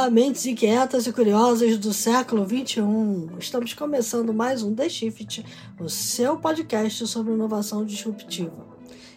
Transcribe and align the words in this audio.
Olá, 0.00 0.08
mentes 0.08 0.46
inquietas 0.46 1.06
e 1.06 1.12
curiosas 1.12 1.76
do 1.76 1.92
século 1.92 2.46
XXI. 2.48 2.80
Estamos 3.38 3.74
começando 3.74 4.32
mais 4.32 4.62
um 4.62 4.74
The 4.74 4.88
Shift, 4.88 5.44
o 5.78 5.90
seu 5.90 6.38
podcast 6.38 7.06
sobre 7.06 7.34
inovação 7.34 7.84
disruptiva. 7.84 8.66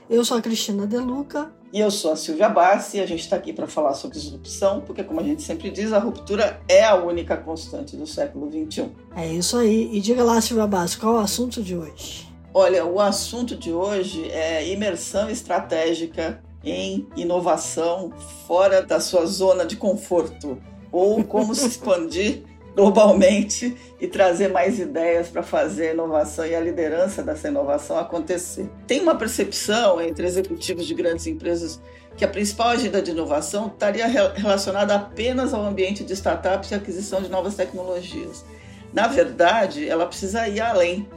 Eu 0.09 0.25
sou 0.25 0.36
a 0.36 0.41
Cristina 0.41 0.86
Deluca. 0.86 1.54
E 1.71 1.79
eu 1.79 1.89
sou 1.89 2.11
a 2.11 2.18
Silvia 2.18 2.50
Bassi 2.50 2.97
e 2.97 3.00
a 3.00 3.05
gente 3.05 3.21
está 3.21 3.38
aqui 3.38 3.54
para 3.54 3.65
falar 3.65 3.93
sobre 3.93 4.19
disrupção, 4.19 4.82
porque, 4.82 5.05
como 5.05 5.21
a 5.21 5.24
gente 5.24 5.41
sempre 5.41 5.71
diz, 5.71 5.93
a 5.93 6.00
ruptura 6.00 6.61
é 6.68 6.83
a 6.83 6.96
única 6.96 7.38
constante 7.38 7.96
do 7.96 8.05
século 8.05 8.52
XXI. 8.52 8.91
É 9.15 9.25
isso 9.25 9.55
aí. 9.55 9.89
E 9.89 10.02
diga 10.02 10.21
lá, 10.21 10.41
Silvia 10.41 10.68
Bassi, 10.68 10.97
qual 10.97 11.15
é 11.15 11.19
o 11.19 11.21
assunto 11.21 11.63
de 11.63 11.77
hoje? 11.77 12.27
Olha, 12.54 12.86
o 12.86 13.00
assunto 13.00 13.55
de 13.55 13.71
hoje 13.71 14.29
é 14.32 14.69
imersão 14.69 15.29
estratégica 15.29 16.43
em 16.61 17.07
inovação 17.15 18.11
fora 18.46 18.82
da 18.82 19.00
sua 19.00 19.25
zona 19.25 19.65
de 19.65 19.77
conforto 19.77 20.61
ou 20.93 21.24
como 21.24 21.56
se 21.56 21.68
expandir 21.68 22.43
globalmente 22.75 23.75
e 24.00 24.07
trazer 24.07 24.50
mais 24.50 24.79
ideias 24.79 25.28
para 25.28 25.43
fazer 25.43 25.89
a 25.89 25.93
inovação 25.93 26.46
e 26.46 26.56
a 26.56 26.60
liderança 26.60 27.21
dessa 27.21 27.47
inovação 27.47 27.97
acontecer. 27.97 28.69
Tem 28.88 29.02
uma 29.02 29.16
percepção 29.16 30.00
entre 30.00 30.25
executivos 30.25 30.86
de 30.86 30.93
grandes 30.93 31.28
empresas 31.28 31.82
que 32.16 32.23
a 32.23 32.28
principal 32.28 32.69
agenda 32.69 33.02
de 33.02 33.11
inovação 33.11 33.67
estaria 33.67 34.06
relacionada 34.08 34.95
apenas 34.95 35.53
ao 35.53 35.66
ambiente 35.66 36.03
de 36.03 36.14
startups 36.14 36.72
e 36.72 36.75
aquisição 36.75 37.21
de 37.21 37.30
novas 37.30 37.55
tecnologias. 37.55 38.45
Na 38.91 39.08
verdade, 39.08 39.89
ela 39.89 40.05
precisa 40.05 40.47
ir 40.47 40.59
além. 40.59 41.08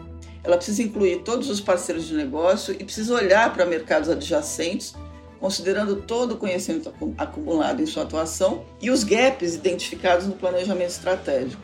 Ela 0.43 0.57
precisa 0.57 0.83
incluir 0.83 1.23
todos 1.23 1.51
os 1.51 1.61
parceiros 1.61 2.07
de 2.07 2.15
negócio 2.15 2.75
e 2.79 2.85
precisa 2.85 3.15
olhar 3.15 3.53
para 3.53 3.67
mercados 3.67 4.09
adjacentes 4.09 4.95
considerando 5.41 5.97
todo 5.97 6.33
o 6.33 6.37
conhecimento 6.37 6.93
acumulado 7.17 7.83
em 7.83 7.87
sua 7.87 8.03
atuação 8.03 8.65
e 8.81 8.91
os 8.91 9.05
gaps 9.05 9.55
identificados 9.55 10.27
no 10.27 10.35
planejamento 10.35 10.91
estratégico. 10.91 11.63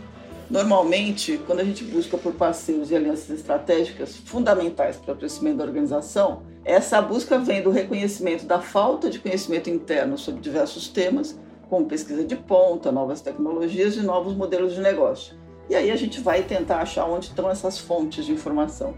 Normalmente, 0.50 1.40
quando 1.46 1.60
a 1.60 1.64
gente 1.64 1.82
busca 1.82 2.18
por 2.18 2.34
parceiros 2.34 2.90
e 2.90 2.96
alianças 2.96 3.30
estratégicas 3.30 4.16
fundamentais 4.16 4.96
para 4.96 5.14
o 5.14 5.16
crescimento 5.16 5.56
da 5.56 5.64
organização, 5.64 6.42
essa 6.64 7.00
busca 7.00 7.38
vem 7.38 7.62
do 7.62 7.70
reconhecimento 7.70 8.44
da 8.44 8.60
falta 8.60 9.08
de 9.08 9.18
conhecimento 9.18 9.70
interno 9.70 10.18
sobre 10.18 10.42
diversos 10.42 10.88
temas, 10.88 11.38
como 11.70 11.86
pesquisa 11.86 12.22
de 12.22 12.36
ponta, 12.36 12.92
novas 12.92 13.22
tecnologias 13.22 13.96
e 13.96 14.02
novos 14.02 14.34
modelos 14.36 14.74
de 14.74 14.80
negócio. 14.80 15.34
E 15.70 15.74
aí 15.74 15.90
a 15.90 15.96
gente 15.96 16.20
vai 16.20 16.42
tentar 16.42 16.82
achar 16.82 17.06
onde 17.06 17.28
estão 17.28 17.48
essas 17.50 17.78
fontes 17.78 18.26
de 18.26 18.32
informação. 18.32 18.94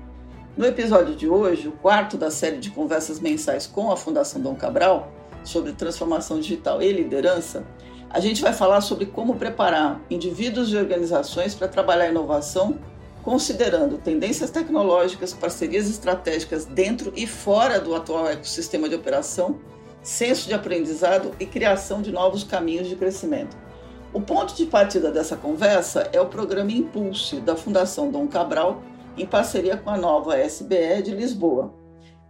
No 0.56 0.64
episódio 0.64 1.16
de 1.16 1.28
hoje, 1.28 1.66
o 1.66 1.72
quarto 1.72 2.16
da 2.16 2.30
série 2.30 2.58
de 2.58 2.70
conversas 2.70 3.18
mensais 3.18 3.66
com 3.66 3.90
a 3.90 3.96
Fundação 3.96 4.40
Dom 4.40 4.54
Cabral 4.54 5.12
sobre 5.42 5.72
transformação 5.72 6.38
digital 6.38 6.80
e 6.80 6.92
liderança, 6.92 7.66
a 8.08 8.20
gente 8.20 8.40
vai 8.40 8.52
falar 8.52 8.80
sobre 8.80 9.06
como 9.06 9.34
preparar 9.34 10.00
indivíduos 10.08 10.72
e 10.72 10.76
organizações 10.76 11.56
para 11.56 11.66
trabalhar 11.66 12.08
inovação, 12.08 12.78
considerando 13.24 13.98
tendências 13.98 14.48
tecnológicas, 14.48 15.32
parcerias 15.32 15.90
estratégicas 15.90 16.64
dentro 16.64 17.12
e 17.16 17.26
fora 17.26 17.80
do 17.80 17.92
atual 17.92 18.28
ecossistema 18.28 18.88
de 18.88 18.94
operação, 18.94 19.58
senso 20.04 20.46
de 20.46 20.54
aprendizado 20.54 21.32
e 21.40 21.46
criação 21.46 22.00
de 22.00 22.12
novos 22.12 22.44
caminhos 22.44 22.88
de 22.88 22.94
crescimento. 22.94 23.56
O 24.12 24.20
ponto 24.20 24.54
de 24.54 24.66
partida 24.66 25.10
dessa 25.10 25.36
conversa 25.36 26.08
é 26.12 26.20
o 26.20 26.26
programa 26.26 26.70
Impulse 26.70 27.40
da 27.40 27.56
Fundação 27.56 28.08
Dom 28.08 28.28
Cabral 28.28 28.80
em 29.16 29.26
parceria 29.26 29.76
com 29.76 29.90
a 29.90 29.96
nova 29.96 30.36
SBE 30.36 31.02
de 31.04 31.14
Lisboa. 31.14 31.72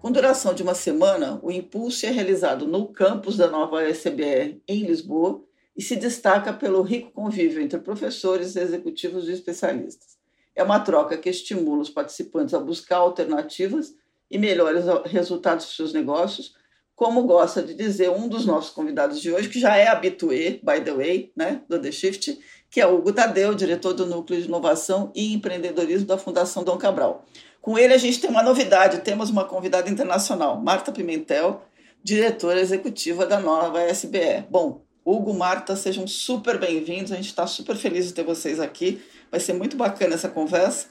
Com 0.03 0.13
duração 0.13 0.53
de 0.53 0.63
uma 0.63 0.75
semana, 0.75 1.41
o 1.43 1.51
Impulso 1.51 2.05
é 2.05 2.11
realizado 2.11 2.67
no 2.67 2.89
campus 2.89 3.39
da 3.39 3.51
nova 3.51 3.83
SBE 3.89 4.63
em 4.69 4.85
Lisboa 4.85 5.43
e 5.75 5.83
se 5.83 5.97
destaca 5.97 6.53
pelo 6.53 6.83
rico 6.83 7.11
convívio 7.11 7.63
entre 7.63 7.79
professores, 7.79 8.55
executivos 8.55 9.29
e 9.29 9.33
especialistas. 9.33 10.19
É 10.55 10.63
uma 10.63 10.79
troca 10.79 11.17
que 11.17 11.31
estimula 11.31 11.81
os 11.81 11.89
participantes 11.89 12.53
a 12.53 12.61
buscar 12.61 12.99
alternativas 12.99 13.95
e 14.31 14.37
melhores 14.37 14.85
resultados 15.07 15.65
para 15.65 15.75
seus 15.75 15.95
negócios, 15.95 16.55
como 16.95 17.25
gosta 17.25 17.63
de 17.63 17.75
dizer 17.75 18.11
um 18.11 18.29
dos 18.29 18.45
nossos 18.45 18.71
convidados 18.71 19.21
de 19.21 19.33
hoje, 19.33 19.49
que 19.49 19.59
já 19.59 19.75
é 19.77 19.89
habitué, 19.89 20.61
by 20.63 20.81
the 20.85 20.93
way, 20.93 21.33
né, 21.35 21.63
do 21.69 21.81
The 21.81 21.91
Shift, 21.91 22.39
que 22.75 22.81
é 22.81 22.87
Hugo 22.89 23.13
Tadeu, 23.13 23.55
diretor 23.55 23.93
do 23.93 24.05
Núcleo 24.05 24.41
de 24.41 24.49
Inovação 24.49 25.13
e 25.15 25.33
Empreendedorismo 25.33 26.09
da 26.09 26.19
Fundação 26.19 26.65
Dom 26.65 26.77
Cabral. 26.77 27.25
Com 27.63 27.79
ele, 27.79 27.95
a 27.95 27.99
gente 27.99 28.21
tem 28.21 28.29
uma 28.29 28.43
novidade: 28.43 28.99
temos 29.03 29.31
uma 29.31 29.45
convidada 29.45 29.89
internacional, 29.89 30.61
Marta 30.61 30.91
Pimentel, 30.91 31.63
diretora 32.03 32.61
executiva 32.61 33.27
da 33.27 33.39
nova 33.39 33.81
SBE. 33.85 34.47
Bom, 34.51 34.83
Hugo, 35.05 35.33
Marta, 35.33 35.77
sejam 35.77 36.05
super 36.09 36.59
bem-vindos. 36.59 37.13
A 37.13 37.15
gente 37.15 37.29
está 37.29 37.47
super 37.47 37.77
feliz 37.77 38.09
de 38.09 38.13
ter 38.13 38.25
vocês 38.25 38.59
aqui. 38.59 39.01
Vai 39.31 39.39
ser 39.39 39.53
muito 39.53 39.77
bacana 39.77 40.17
essa 40.17 40.29
conversa. 40.29 40.89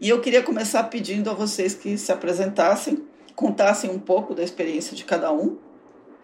E 0.00 0.08
eu 0.08 0.20
queria 0.20 0.42
começar 0.42 0.82
pedindo 0.82 1.30
a 1.30 1.32
vocês 1.32 1.74
que 1.74 1.96
se 1.96 2.10
apresentassem, 2.10 3.06
contassem 3.36 3.88
um 3.88 4.00
pouco 4.00 4.34
da 4.34 4.42
experiência 4.42 4.96
de 4.96 5.04
cada 5.04 5.32
um 5.32 5.58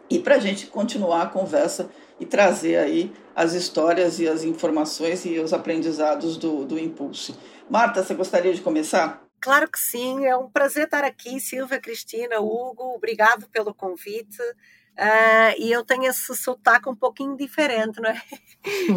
e 0.09 0.19
para 0.19 0.37
a 0.37 0.39
gente 0.39 0.67
continuar 0.67 1.23
a 1.23 1.27
conversa 1.27 1.91
e 2.19 2.27
trazer 2.27 2.77
aí 2.77 3.13
as 3.35 3.53
histórias 3.53 4.19
e 4.19 4.29
as 4.29 4.43
informações 4.45 5.25
e 5.27 5.39
os 5.39 5.53
aprendizados 5.53 6.37
do, 6.37 6.65
do 6.65 6.79
Impulse. 6.79 7.35
Marta, 7.69 8.03
você 8.03 8.15
gostaria 8.15 8.55
de 8.55 8.63
começar? 8.63 9.23
Claro 9.41 9.71
que 9.71 9.79
sim, 9.79 10.25
é 10.25 10.37
um 10.37 10.49
prazer 10.49 10.85
estar 10.85 11.05
aqui, 11.05 11.39
Silvia, 11.39 11.81
Cristina, 11.81 12.41
Hugo, 12.41 12.95
obrigado 12.95 13.47
pelo 13.49 13.75
convite. 13.75 14.41
Uh, 14.97 15.53
e 15.59 15.71
eu 15.71 15.85
tenho 15.85 16.07
esse 16.07 16.35
sotaque 16.35 16.89
um 16.89 16.97
pouquinho 16.97 17.37
diferente, 17.37 18.01
não 18.01 18.09
é? 18.09 18.23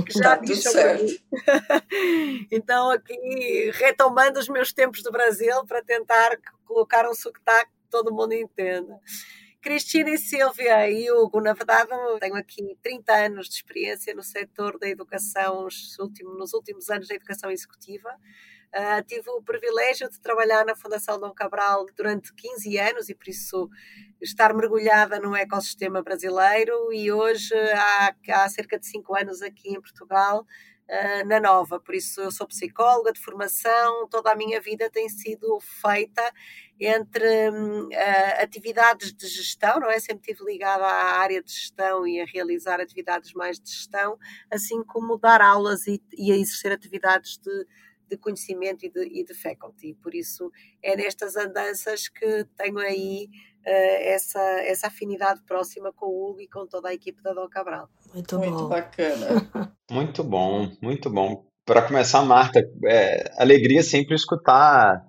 Que 0.05 0.13
já 0.17 0.37
tá 0.37 0.55
certo. 0.55 1.21
então, 2.49 2.89
aqui, 2.89 3.69
retomando 3.73 4.39
os 4.39 4.47
meus 4.47 4.71
tempos 4.71 5.03
do 5.03 5.11
Brasil 5.11 5.65
para 5.65 5.83
tentar 5.83 6.37
colocar 6.65 7.05
um 7.05 7.13
sotaque 7.13 7.69
que 7.69 7.89
todo 7.91 8.13
mundo 8.13 8.33
entenda. 8.33 8.97
Cristina 9.61 10.09
e 10.11 10.17
Silvia 10.17 10.89
e 10.89 11.11
Hugo, 11.11 11.41
na 11.41 11.53
verdade, 11.53 11.89
tenho 12.21 12.35
aqui 12.35 12.77
30 12.81 13.13
anos 13.13 13.49
de 13.49 13.55
experiência 13.55 14.15
no 14.15 14.23
setor 14.23 14.79
da 14.79 14.87
educação, 14.87 15.63
nos 15.63 16.53
últimos 16.53 16.89
anos 16.89 17.09
da 17.09 17.15
educação 17.15 17.51
executiva. 17.51 18.09
Uh, 18.69 19.03
tive 19.05 19.29
o 19.31 19.41
privilégio 19.41 20.09
de 20.09 20.21
trabalhar 20.21 20.63
na 20.63 20.75
Fundação 20.75 21.19
Dom 21.19 21.33
Cabral 21.33 21.87
durante 21.97 22.31
15 22.35 22.77
anos 22.77 23.09
e 23.09 23.15
por 23.15 23.27
isso 23.27 23.67
estar 24.21 24.53
mergulhada 24.53 25.19
no 25.19 25.35
ecossistema 25.35 26.03
brasileiro 26.03 26.93
e 26.93 27.11
hoje 27.11 27.55
há, 27.55 28.15
há 28.29 28.49
cerca 28.49 28.77
de 28.77 28.85
5 28.85 29.15
anos 29.17 29.41
aqui 29.41 29.69
em 29.69 29.81
Portugal 29.81 30.45
uh, 30.89 31.27
na 31.27 31.39
Nova. 31.39 31.79
Por 31.79 31.95
isso 31.95 32.19
eu 32.19 32.31
sou 32.31 32.47
psicóloga 32.47 33.13
de 33.13 33.19
formação, 33.19 34.07
toda 34.09 34.31
a 34.31 34.35
minha 34.35 34.59
vida 34.59 34.89
tem 34.89 35.07
sido 35.07 35.59
feita 35.61 36.21
entre 36.79 37.49
uh, 37.49 37.89
atividades 38.41 39.13
de 39.13 39.27
gestão, 39.27 39.79
não 39.79 39.89
é? 39.89 39.99
Sempre 39.99 40.31
estive 40.31 40.49
ligada 40.49 40.85
à 40.85 41.19
área 41.19 41.41
de 41.43 41.51
gestão 41.51 42.07
e 42.07 42.19
a 42.19 42.25
realizar 42.25 42.79
atividades 42.79 43.33
mais 43.33 43.59
de 43.59 43.69
gestão, 43.69 44.17
assim 44.49 44.83
como 44.83 45.17
dar 45.17 45.41
aulas 45.41 45.85
e, 45.87 46.01
e 46.17 46.31
a 46.31 46.37
exercer 46.37 46.71
atividades 46.71 47.37
de, 47.37 47.67
de 48.09 48.17
conhecimento 48.17 48.85
e 48.85 48.89
de, 48.89 49.19
e 49.19 49.23
de 49.23 49.33
faculty. 49.33 49.93
Por 50.01 50.13
isso 50.15 50.51
é 50.83 50.95
nestas 50.95 51.35
andanças 51.35 52.07
que 52.07 52.45
tenho 52.57 52.79
aí 52.79 53.29
uh, 53.65 54.01
essa, 54.01 54.41
essa 54.61 54.87
afinidade 54.87 55.41
próxima 55.43 55.93
com 55.93 56.07
o 56.07 56.29
Hugo 56.29 56.41
e 56.41 56.47
com 56.47 56.65
toda 56.65 56.89
a 56.89 56.93
equipe 56.93 57.21
da 57.21 57.33
Dom 57.33 57.47
Cabral. 57.47 57.89
Muito, 58.13 58.37
muito 58.39 58.57
bom. 58.57 58.67
bacana. 58.69 59.27
muito 59.89 60.23
bom, 60.23 60.71
muito 60.81 61.09
bom. 61.09 61.45
Para 61.65 61.83
começar, 61.83 62.23
Marta, 62.23 62.59
é, 62.85 63.31
alegria 63.37 63.83
sempre 63.83 64.15
escutar 64.15 65.05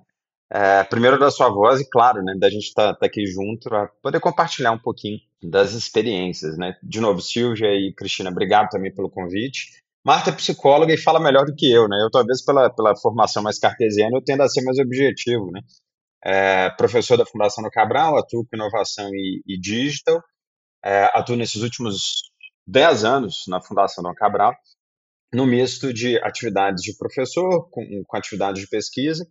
é, 0.52 0.82
primeiro 0.84 1.18
da 1.18 1.30
sua 1.30 1.48
voz 1.48 1.80
e, 1.80 1.88
claro, 1.88 2.22
né, 2.22 2.34
da 2.36 2.50
gente 2.50 2.64
estar 2.64 2.92
tá, 2.92 2.98
tá 3.00 3.06
aqui 3.06 3.24
junto 3.24 3.68
para 3.68 3.86
poder 4.02 4.20
compartilhar 4.20 4.72
um 4.72 4.78
pouquinho 4.78 5.18
das 5.42 5.72
experiências, 5.72 6.58
né? 6.58 6.76
De 6.82 7.00
novo, 7.00 7.20
Silvia 7.22 7.68
e 7.68 7.94
Cristina, 7.94 8.30
obrigado 8.30 8.68
também 8.68 8.92
pelo 8.92 9.08
convite. 9.08 9.80
Marta 10.04 10.30
é 10.30 10.32
psicóloga 10.34 10.94
e 10.94 10.98
fala 10.98 11.20
melhor 11.20 11.44
do 11.44 11.54
que 11.54 11.70
eu, 11.70 11.86
né? 11.88 12.02
Eu, 12.02 12.10
talvez, 12.10 12.42
pela, 12.44 12.70
pela 12.70 12.96
formação 12.96 13.42
mais 13.42 13.58
cartesiana, 13.58 14.16
eu 14.16 14.24
tendo 14.24 14.42
a 14.42 14.48
ser 14.48 14.62
mais 14.62 14.78
objetivo, 14.78 15.50
né? 15.50 15.60
É, 16.24 16.70
professor 16.70 17.16
da 17.16 17.26
Fundação 17.26 17.62
do 17.62 17.70
Cabral, 17.70 18.18
atuo 18.18 18.46
com 18.46 18.56
inovação 18.56 19.08
e, 19.12 19.42
e 19.46 19.58
digital, 19.58 20.22
é, 20.84 21.04
atuo 21.14 21.36
nesses 21.36 21.62
últimos 21.62 22.30
10 22.66 23.04
anos 23.04 23.44
na 23.48 23.60
Fundação 23.60 24.02
do 24.02 24.14
Cabral, 24.14 24.54
no 25.32 25.46
misto 25.46 25.92
de 25.92 26.18
atividades 26.18 26.82
de 26.82 26.96
professor 26.96 27.68
com, 27.70 27.84
com 28.06 28.16
atividades 28.16 28.62
de 28.62 28.68
pesquisa 28.68 29.26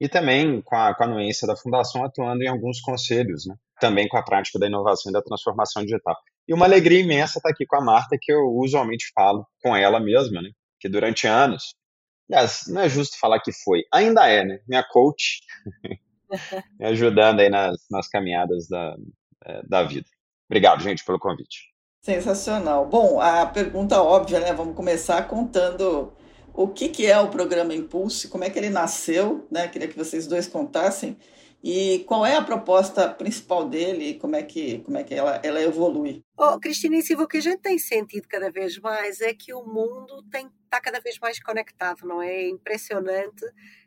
e 0.00 0.08
também 0.08 0.62
com 0.62 0.76
a, 0.76 0.94
com 0.94 1.04
a 1.04 1.06
anuência 1.06 1.46
da 1.46 1.56
Fundação 1.56 2.04
atuando 2.04 2.42
em 2.42 2.48
alguns 2.48 2.80
conselhos, 2.80 3.46
né? 3.46 3.54
também 3.80 4.08
com 4.08 4.16
a 4.16 4.22
prática 4.22 4.58
da 4.58 4.66
inovação 4.66 5.10
e 5.10 5.12
da 5.12 5.22
transformação 5.22 5.82
digital. 5.82 6.16
E 6.50 6.52
uma 6.52 6.66
alegria 6.66 6.98
imensa 6.98 7.38
estar 7.38 7.48
aqui 7.48 7.64
com 7.64 7.76
a 7.76 7.80
Marta, 7.80 8.18
que 8.20 8.32
eu 8.32 8.40
usualmente 8.56 9.12
falo 9.14 9.46
com 9.62 9.76
ela 9.76 10.00
mesma, 10.00 10.42
né? 10.42 10.50
que 10.80 10.88
durante 10.88 11.28
anos, 11.28 11.76
aliás, 12.28 12.62
não 12.66 12.80
é 12.80 12.88
justo 12.88 13.20
falar 13.20 13.38
que 13.38 13.52
foi, 13.52 13.84
ainda 13.94 14.26
é, 14.28 14.44
né? 14.44 14.58
minha 14.66 14.82
coach, 14.82 15.42
me 16.76 16.86
ajudando 16.86 17.38
aí 17.38 17.48
nas, 17.48 17.76
nas 17.88 18.08
caminhadas 18.08 18.66
da, 18.66 18.96
é, 19.46 19.62
da 19.62 19.84
vida. 19.84 20.08
Obrigado, 20.50 20.82
gente, 20.82 21.04
pelo 21.04 21.20
convite. 21.20 21.72
Sensacional. 22.02 22.84
Bom, 22.84 23.20
a 23.20 23.46
pergunta 23.46 24.02
óbvia, 24.02 24.40
né? 24.40 24.52
Vamos 24.52 24.74
começar 24.74 25.28
contando 25.28 26.12
o 26.52 26.66
que, 26.66 26.88
que 26.88 27.06
é 27.06 27.16
o 27.20 27.28
programa 27.28 27.74
Impulse, 27.74 28.26
como 28.26 28.42
é 28.42 28.50
que 28.50 28.58
ele 28.58 28.70
nasceu, 28.70 29.46
né? 29.52 29.68
Queria 29.68 29.86
que 29.86 29.96
vocês 29.96 30.26
dois 30.26 30.48
contassem. 30.48 31.16
E 31.62 32.04
qual 32.06 32.24
é 32.24 32.36
a 32.36 32.42
proposta 32.42 33.08
principal 33.08 33.68
dele 33.68 34.10
e 34.10 34.18
como 34.18 34.34
é 34.34 34.42
que, 34.42 34.78
como 34.80 34.96
é 34.96 35.04
que 35.04 35.14
ela, 35.14 35.40
ela 35.42 35.60
evolui? 35.60 36.24
Oh, 36.36 36.58
Cristina 36.58 36.96
e 36.96 37.02
Silva, 37.02 37.24
o 37.24 37.28
que 37.28 37.36
a 37.36 37.42
gente 37.42 37.60
tem 37.60 37.78
sentido 37.78 38.26
cada 38.26 38.50
vez 38.50 38.78
mais 38.78 39.20
é 39.20 39.34
que 39.34 39.52
o 39.52 39.62
mundo 39.62 40.24
está 40.64 40.80
cada 40.80 41.00
vez 41.00 41.18
mais 41.18 41.38
conectado, 41.42 42.06
não 42.06 42.22
é? 42.22 42.30
é 42.30 42.48
impressionante. 42.48 43.44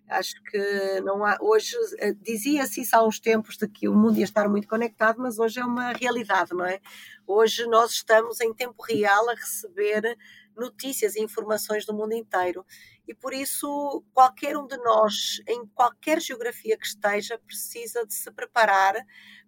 Acho 0.07 0.35
que 0.43 1.01
não 1.01 1.25
há. 1.25 1.37
Hoje 1.41 1.75
eh, 1.97 2.13
dizia-se 2.21 2.81
isso 2.81 2.95
há 2.95 3.03
uns 3.03 3.19
tempos 3.19 3.57
de 3.57 3.67
que 3.67 3.87
o 3.87 3.95
mundo 3.95 4.17
ia 4.17 4.25
estar 4.25 4.47
muito 4.49 4.67
conectado, 4.67 5.19
mas 5.19 5.39
hoje 5.39 5.59
é 5.59 5.65
uma 5.65 5.93
realidade, 5.93 6.53
não 6.53 6.65
é? 6.65 6.79
Hoje 7.25 7.65
nós 7.65 7.91
estamos 7.91 8.39
em 8.41 8.53
tempo 8.53 8.83
real 8.83 9.29
a 9.29 9.33
receber 9.33 10.17
notícias 10.55 11.15
e 11.15 11.21
informações 11.21 11.85
do 11.85 11.93
mundo 11.93 12.13
inteiro. 12.13 12.65
E 13.07 13.13
por 13.13 13.33
isso, 13.33 14.03
qualquer 14.13 14.57
um 14.57 14.65
de 14.65 14.77
nós, 14.77 15.41
em 15.47 15.65
qualquer 15.67 16.21
geografia 16.21 16.77
que 16.77 16.85
esteja, 16.85 17.37
precisa 17.37 18.05
de 18.05 18.13
se 18.13 18.31
preparar 18.31 18.95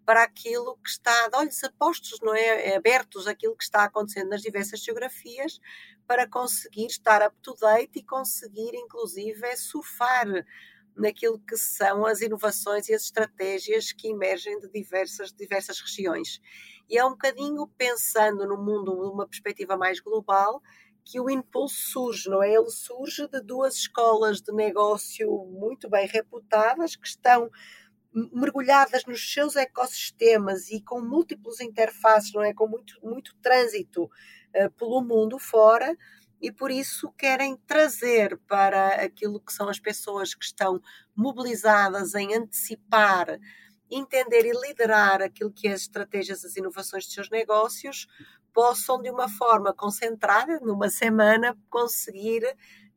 para 0.05 0.23
aquilo 0.23 0.77
que 0.83 0.89
está 0.89 1.29
de 1.29 1.37
olhos 1.37 1.63
apostos, 1.63 2.19
não 2.21 2.35
é? 2.35 2.69
é 2.69 2.75
abertos 2.75 3.27
aquilo 3.27 3.55
que 3.55 3.63
está 3.63 3.85
acontecendo 3.85 4.29
nas 4.29 4.41
diversas 4.41 4.81
geografias, 4.81 5.59
para 6.05 6.27
conseguir 6.27 6.85
estar 6.85 7.25
up 7.25 7.35
to 7.41 7.55
date 7.55 7.99
e 7.99 8.03
conseguir, 8.03 8.75
inclusive, 8.75 9.55
surfar 9.57 10.27
naquilo 10.95 11.39
que 11.39 11.57
são 11.57 12.05
as 12.05 12.21
inovações 12.21 12.87
e 12.87 12.93
as 12.93 13.03
estratégias 13.03 13.91
que 13.91 14.09
emergem 14.09 14.59
de 14.59 14.69
diversas, 14.69 15.33
diversas 15.33 15.79
regiões. 15.79 16.39
E 16.89 16.97
é 16.97 17.05
um 17.05 17.11
bocadinho 17.11 17.67
pensando 17.77 18.47
no 18.47 18.57
mundo 18.57 18.91
de 18.93 19.13
uma 19.13 19.27
perspectiva 19.27 19.75
mais 19.75 19.99
global 19.99 20.61
que 21.05 21.19
o 21.19 21.29
impulso 21.29 21.75
surge, 21.75 22.29
não 22.29 22.41
é? 22.41 22.51
Ele 22.51 22.69
surge 22.69 23.27
de 23.27 23.39
duas 23.39 23.75
escolas 23.75 24.41
de 24.41 24.51
negócio 24.51 25.45
muito 25.45 25.87
bem 25.87 26.07
reputadas 26.07 26.95
que 26.95 27.07
estão 27.07 27.49
mergulhadas 28.33 29.05
nos 29.05 29.33
seus 29.33 29.55
ecossistemas 29.55 30.69
e 30.69 30.81
com 30.81 30.99
múltiplos 31.01 31.61
interfaces, 31.61 32.33
não 32.33 32.41
é? 32.41 32.53
Com 32.53 32.67
muito, 32.67 32.99
muito 33.03 33.35
trânsito 33.41 34.05
uh, 34.05 34.71
pelo 34.77 35.01
mundo 35.03 35.37
fora 35.37 35.95
e 36.41 36.51
por 36.51 36.71
isso 36.71 37.11
querem 37.17 37.57
trazer 37.67 38.37
para 38.47 39.03
aquilo 39.03 39.39
que 39.39 39.53
são 39.53 39.69
as 39.69 39.79
pessoas 39.79 40.33
que 40.33 40.45
estão 40.45 40.81
mobilizadas 41.15 42.13
em 42.15 42.35
antecipar, 42.35 43.39
entender 43.89 44.45
e 44.45 44.51
liderar 44.51 45.21
aquilo 45.21 45.51
que 45.51 45.67
as 45.67 45.81
estratégias, 45.81 46.43
as 46.43 46.55
inovações 46.55 47.05
dos 47.05 47.13
seus 47.13 47.29
negócios, 47.29 48.07
possam, 48.53 49.01
de 49.01 49.09
uma 49.09 49.27
forma 49.27 49.73
concentrada, 49.73 50.59
numa 50.61 50.89
semana, 50.89 51.57
conseguir 51.69 52.41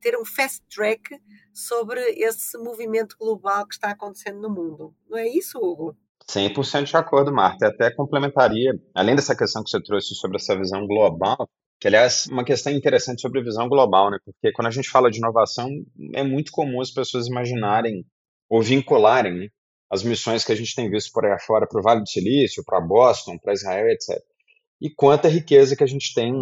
ter 0.00 0.16
um 0.16 0.24
fast 0.24 0.62
track 0.72 1.20
sobre 1.52 2.00
esse 2.00 2.56
movimento 2.58 3.16
global 3.18 3.66
que 3.66 3.74
está 3.74 3.90
acontecendo 3.90 4.40
no 4.40 4.48
mundo. 4.48 4.94
Não 5.08 5.18
é 5.18 5.26
isso, 5.28 5.58
Hugo? 5.58 5.96
100% 6.30 6.84
de 6.84 6.96
acordo, 6.96 7.32
Marta. 7.32 7.68
Até 7.68 7.90
complementaria, 7.90 8.72
além 8.94 9.16
dessa 9.16 9.36
questão 9.36 9.64
que 9.64 9.70
você 9.70 9.82
trouxe 9.82 10.14
sobre 10.14 10.36
essa 10.36 10.56
visão 10.56 10.86
global, 10.86 11.48
que 11.80 11.88
aliás 11.88 12.26
uma 12.26 12.44
questão 12.44 12.72
interessante 12.72 13.20
sobre 13.20 13.42
visão 13.42 13.68
global, 13.68 14.10
né? 14.10 14.18
Porque 14.24 14.52
quando 14.52 14.66
a 14.66 14.70
gente 14.70 14.90
fala 14.90 15.10
de 15.10 15.18
inovação, 15.18 15.68
é 16.14 16.22
muito 16.22 16.52
comum 16.52 16.80
as 16.80 16.90
pessoas 16.90 17.26
imaginarem 17.26 18.04
ou 18.48 18.62
vincularem 18.62 19.34
né, 19.34 19.48
as 19.90 20.02
missões 20.02 20.44
que 20.44 20.52
a 20.52 20.56
gente 20.56 20.74
tem 20.74 20.90
visto 20.90 21.12
por 21.12 21.24
aí 21.24 21.38
fora 21.40 21.66
para 21.66 21.80
o 21.80 21.82
Vale 21.82 22.00
do 22.00 22.08
Silício, 22.08 22.64
para 22.64 22.80
Boston, 22.80 23.38
para 23.38 23.52
Israel, 23.52 23.88
etc 23.88 24.18
e 24.80 24.90
quanta 24.90 25.28
riqueza 25.28 25.76
que 25.76 25.84
a 25.84 25.86
gente 25.86 26.14
tem, 26.14 26.32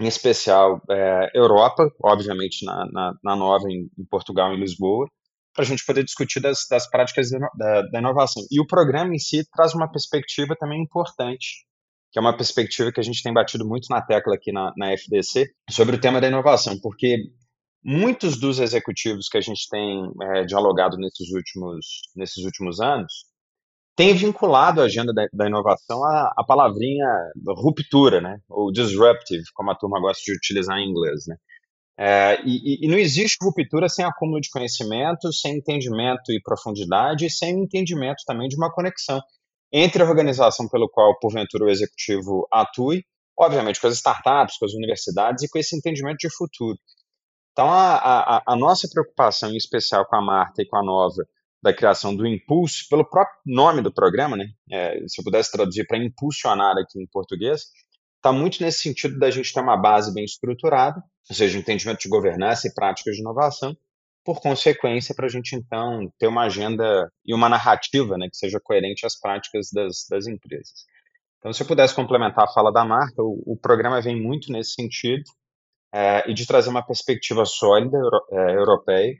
em 0.00 0.06
especial 0.06 0.80
é, 0.90 1.30
Europa, 1.34 1.90
obviamente 2.02 2.64
na, 2.64 2.86
na, 2.92 3.14
na 3.22 3.36
Nova, 3.36 3.68
em, 3.68 3.90
em, 3.98 4.04
Portugal, 4.04 4.52
em 4.52 4.60
Lisboa, 4.60 5.08
para 5.54 5.64
a 5.64 5.66
gente 5.66 5.84
poder 5.84 6.04
discutir 6.04 6.40
das, 6.40 6.66
das 6.70 6.88
práticas 6.88 7.30
da, 7.30 7.82
da 7.82 7.98
inovação. 7.98 8.42
E 8.50 8.60
o 8.60 8.66
programa 8.66 9.14
em 9.14 9.18
si 9.18 9.44
traz 9.52 9.74
uma 9.74 9.90
perspectiva 9.90 10.54
também 10.58 10.82
importante, 10.82 11.66
que 12.12 12.18
é 12.18 12.22
uma 12.22 12.36
perspectiva 12.36 12.92
que 12.92 13.00
a 13.00 13.02
gente 13.02 13.22
tem 13.22 13.32
batido 13.32 13.66
muito 13.66 13.88
na 13.90 14.00
tecla 14.00 14.34
aqui 14.34 14.52
na, 14.52 14.72
na 14.76 14.92
FDC, 14.92 15.50
sobre 15.70 15.96
o 15.96 16.00
tema 16.00 16.20
da 16.20 16.28
inovação, 16.28 16.78
porque 16.80 17.16
muitos 17.82 18.38
dos 18.38 18.58
executivos 18.58 19.28
que 19.28 19.38
a 19.38 19.40
gente 19.40 19.68
tem 19.70 20.10
é, 20.22 20.44
dialogado 20.44 20.96
nesses 20.96 21.30
últimos, 21.32 21.86
nesses 22.16 22.44
últimos 22.44 22.80
anos 22.80 23.12
tem 23.96 24.14
vinculado 24.14 24.80
a 24.80 24.84
agenda 24.84 25.12
da, 25.12 25.26
da 25.32 25.48
inovação 25.48 26.04
à, 26.04 26.32
à, 26.36 26.44
palavrinha 26.44 27.04
ruptura, 27.48 28.20
né? 28.20 28.38
Ou 28.48 28.70
disruptive, 28.70 29.42
como 29.52 29.72
a 29.72 29.74
turma 29.74 30.00
gosta 30.00 30.22
de 30.24 30.36
utilizar 30.36 30.78
em 30.78 30.88
inglês, 30.88 31.26
né? 31.26 31.36
É, 32.00 32.40
e, 32.44 32.86
e, 32.86 32.88
não 32.88 32.96
existe 32.96 33.36
ruptura 33.42 33.88
sem 33.88 34.04
acúmulo 34.04 34.40
de 34.40 34.50
conhecimento, 34.50 35.32
sem 35.32 35.56
entendimento 35.56 36.30
e 36.30 36.40
profundidade, 36.40 37.26
e 37.26 37.30
sem 37.30 37.58
entendimento 37.58 38.22
também 38.24 38.46
de 38.46 38.54
uma 38.54 38.72
conexão 38.72 39.20
entre 39.72 40.00
a 40.00 40.06
organização 40.06 40.68
pelo 40.68 40.88
qual, 40.88 41.18
porventura, 41.18 41.64
o 41.64 41.68
executivo 41.68 42.46
atue, 42.52 43.04
obviamente 43.36 43.80
com 43.80 43.88
as 43.88 43.94
startups, 43.94 44.58
com 44.58 44.64
as 44.64 44.74
universidades 44.74 45.42
e 45.42 45.48
com 45.48 45.58
esse 45.58 45.76
entendimento 45.76 46.18
de 46.18 46.30
futuro. 46.30 46.78
Então, 47.58 47.72
a, 47.72 47.96
a, 47.96 48.42
a 48.46 48.54
nossa 48.54 48.86
preocupação, 48.88 49.50
em 49.50 49.56
especial 49.56 50.06
com 50.06 50.14
a 50.14 50.22
Marta 50.22 50.62
e 50.62 50.64
com 50.64 50.76
a 50.76 50.82
Nova, 50.84 51.26
da 51.60 51.74
criação 51.74 52.14
do 52.14 52.24
impulso, 52.24 52.86
pelo 52.88 53.04
próprio 53.04 53.36
nome 53.44 53.82
do 53.82 53.92
programa, 53.92 54.36
né? 54.36 54.46
É, 54.70 55.00
se 55.08 55.20
eu 55.20 55.24
pudesse 55.24 55.50
traduzir 55.50 55.84
para 55.84 55.98
impulsionar 55.98 56.78
aqui 56.78 57.02
em 57.02 57.06
português, 57.08 57.62
está 58.14 58.30
muito 58.30 58.62
nesse 58.62 58.82
sentido 58.82 59.18
da 59.18 59.28
gente 59.28 59.52
ter 59.52 59.60
uma 59.60 59.76
base 59.76 60.14
bem 60.14 60.24
estruturada, 60.24 61.02
ou 61.28 61.34
seja, 61.34 61.58
entendimento 61.58 61.98
de 61.98 62.08
governança 62.08 62.68
e 62.68 62.72
práticas 62.72 63.16
de 63.16 63.22
inovação, 63.22 63.76
por 64.24 64.40
consequência, 64.40 65.12
para 65.12 65.26
a 65.26 65.28
gente 65.28 65.56
então 65.56 66.08
ter 66.16 66.28
uma 66.28 66.42
agenda 66.42 67.10
e 67.26 67.34
uma 67.34 67.48
narrativa 67.48 68.16
né, 68.16 68.28
que 68.30 68.36
seja 68.36 68.60
coerente 68.62 69.04
às 69.04 69.18
práticas 69.18 69.70
das, 69.72 70.06
das 70.08 70.28
empresas. 70.28 70.84
Então, 71.38 71.52
se 71.52 71.60
eu 71.60 71.66
pudesse 71.66 71.92
complementar 71.92 72.44
a 72.44 72.52
fala 72.52 72.72
da 72.72 72.84
Marta, 72.84 73.20
o, 73.20 73.42
o 73.44 73.56
programa 73.56 74.00
vem 74.00 74.14
muito 74.14 74.52
nesse 74.52 74.74
sentido 74.74 75.24
é, 75.92 76.30
e 76.30 76.34
de 76.34 76.46
trazer 76.46 76.68
uma 76.70 76.84
perspectiva 76.84 77.44
sólida 77.44 77.96
euro, 77.96 78.20
é, 78.30 78.54
europeia 78.54 79.14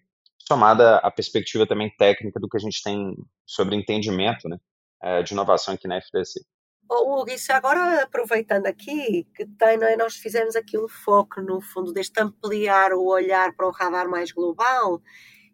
somada 0.48 0.96
à 0.96 1.10
perspectiva 1.10 1.66
também 1.66 1.94
técnica 1.98 2.40
do 2.40 2.48
que 2.48 2.56
a 2.56 2.60
gente 2.60 2.82
tem 2.82 3.14
sobre 3.46 3.76
entendimento 3.76 4.48
né, 4.48 4.56
eh, 5.02 5.22
de 5.22 5.34
inovação 5.34 5.74
aqui 5.74 5.86
na 5.86 6.00
FDC. 6.00 6.40
Oh, 6.90 7.20
Hugo, 7.20 7.30
isso 7.30 7.52
agora 7.52 8.02
aproveitando 8.02 8.64
aqui, 8.64 9.28
que 9.34 9.44
tem, 9.44 9.76
é, 9.82 9.96
nós 9.96 10.16
fizemos 10.16 10.56
aqui 10.56 10.78
um 10.78 10.88
foco 10.88 11.42
no 11.42 11.60
fundo 11.60 11.92
deste 11.92 12.18
ampliar 12.22 12.94
o 12.94 13.04
olhar 13.04 13.54
para 13.54 13.68
o 13.68 13.70
radar 13.70 14.08
mais 14.08 14.32
global, 14.32 15.02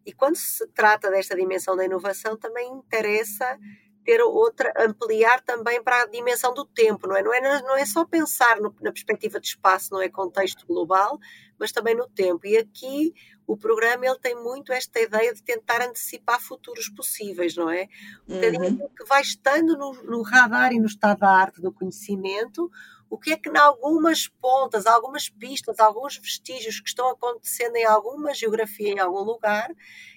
e 0.07 0.13
quando 0.13 0.37
se 0.37 0.65
trata 0.69 1.11
desta 1.11 1.35
dimensão 1.35 1.75
da 1.75 1.85
inovação, 1.85 2.37
também 2.37 2.71
interessa 2.71 3.59
ter 4.05 4.21
outra, 4.21 4.73
ampliar 4.77 5.41
também 5.43 5.83
para 5.83 6.03
a 6.03 6.07
dimensão 6.07 6.53
do 6.53 6.65
tempo, 6.65 7.07
não 7.07 7.17
é? 7.17 7.23
Não 7.23 7.33
é, 7.33 7.63
não 7.63 7.77
é 7.77 7.87
só 7.87 8.05
pensar 8.05 8.61
no, 8.61 8.75
na 8.81 8.93
perspectiva 8.93 9.41
de 9.41 9.49
espaço, 9.49 9.93
não 9.93 10.01
é 10.01 10.09
contexto 10.09 10.67
global, 10.67 11.19
mas 11.59 11.73
também 11.73 11.95
no 11.95 12.07
tempo. 12.09 12.47
E 12.47 12.57
aqui 12.57 13.15
o 13.47 13.57
programa 13.57 14.07
ele 14.07 14.19
tem 14.19 14.35
muito 14.35 14.73
esta 14.73 15.01
ideia 15.01 15.33
de 15.35 15.43
tentar 15.43 15.83
antecipar 15.83 16.41
futuros 16.41 16.89
possíveis, 16.89 17.57
não 17.57 17.71
é? 17.71 17.89
Um 18.29 18.37
uhum. 18.37 18.89
que 18.97 19.05
vai 19.05 19.23
estando 19.23 19.77
no, 19.77 19.93
no 20.03 20.23
radar 20.23 20.73
e 20.73 20.79
no 20.79 20.87
estado 20.87 21.21
da 21.21 21.31
arte 21.31 21.61
do 21.61 21.73
conhecimento, 21.73 22.71
o 23.15 23.19
que 23.19 23.33
é 23.33 23.37
que, 23.37 23.49
em 23.49 23.57
algumas 23.57 24.27
pontas, 24.27 24.87
algumas 24.87 25.29
pistas, 25.29 25.79
alguns 25.79 26.17
vestígios 26.19 26.81
que 26.81 26.89
estão 26.89 27.09
acontecendo 27.11 27.77
em 27.77 27.85
alguma 27.85 28.35
geografia, 28.35 28.89
em 28.93 28.99
algum 28.99 29.21
lugar, 29.23 29.71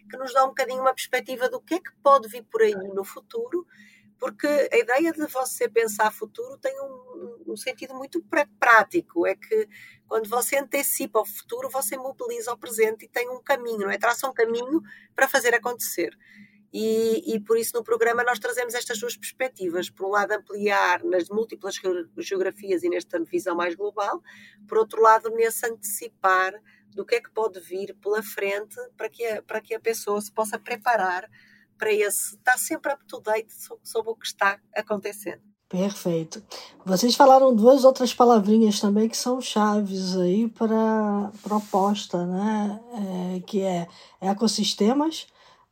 que 0.10 0.18
nos 0.18 0.34
dá 0.34 0.44
um 0.44 0.48
bocadinho 0.48 0.82
uma 0.82 0.96
perspectiva 0.96 1.48
do 1.48 1.62
que 1.62 1.76
é 1.76 1.80
que 1.80 1.92
pode 2.02 2.28
vir 2.28 2.44
por 2.46 2.64
aí 2.64 2.74
no 2.74 3.04
futuro, 3.04 3.68
porque 4.18 4.48
a 4.48 4.78
ideia 4.78 5.14
de 5.14 5.28
você 5.28 5.70
pensar 5.70 6.12
futuro 6.12 6.58
tem 6.58 6.74
um, 6.82 7.52
um 7.54 7.56
sentido 7.56 7.94
muito 7.94 8.20
prático, 8.60 9.28
é 9.28 9.36
que 9.36 9.70
quando 10.08 10.28
você 10.28 10.58
antecipa 10.58 11.20
o 11.20 11.26
futuro, 11.26 11.70
você 11.70 11.98
mobiliza 11.98 12.52
o 12.52 12.58
presente 12.58 13.06
e 13.06 13.10
tem 13.10 13.30
um 13.30 13.44
caminho, 13.44 13.82
não 13.82 13.92
é? 13.92 14.00
Traça 14.00 14.28
um 14.28 14.34
caminho 14.34 14.82
para 15.16 15.28
fazer 15.28 15.54
acontecer. 15.54 16.18
E, 16.72 17.36
e, 17.36 17.40
por 17.40 17.58
isso 17.58 17.72
no 17.76 17.84
programa 17.84 18.24
nós 18.24 18.40
trazemos 18.40 18.74
estas 18.74 19.00
duas 19.00 19.16
perspectivas. 19.16 19.90
Por 19.90 20.08
um 20.08 20.12
lado, 20.12 20.34
ampliar 20.34 21.04
nas 21.04 21.30
múltiplas 21.30 21.76
geografias 22.18 22.84
e 22.84 22.90
nesta 22.90 23.20
visão 23.24 23.56
mais 23.56 23.76
global, 23.76 24.22
por 24.68 24.78
outro 24.78 25.02
lado, 25.02 25.30
nesse 25.30 25.66
antecipar 25.66 26.54
do 26.94 27.06
que 27.06 27.16
é 27.16 27.22
que 27.22 27.32
pode 27.32 27.60
vir 27.60 27.96
pela 28.02 28.22
frente 28.22 28.76
para 28.98 29.10
que 29.10 29.26
a, 29.26 29.42
para 29.42 29.62
que 29.62 29.74
a 29.74 29.80
pessoa 29.80 30.20
se 30.20 30.32
possa 30.32 30.60
preparar 30.60 31.30
para 31.78 31.94
esse, 31.94 32.36
estar 32.36 32.58
sempre 32.58 32.92
up 32.92 33.06
to 33.06 33.20
date 33.22 33.54
sobre, 33.54 33.86
sobre 33.86 34.12
o 34.12 34.16
que 34.16 34.26
está 34.26 34.60
acontecendo. 34.76 35.42
Perfeito. 35.70 36.42
Vocês 36.86 37.14
falaram 37.14 37.54
duas 37.54 37.84
outras 37.84 38.14
palavrinhas 38.14 38.80
também 38.80 39.10
que 39.10 39.18
são 39.18 39.42
chaves 39.42 40.16
aí 40.16 40.48
para 40.48 41.30
proposta, 41.44 42.26
né? 42.26 42.80
É, 43.36 43.40
que 43.42 43.62
é 43.62 43.88
ecossistemas 44.22 45.28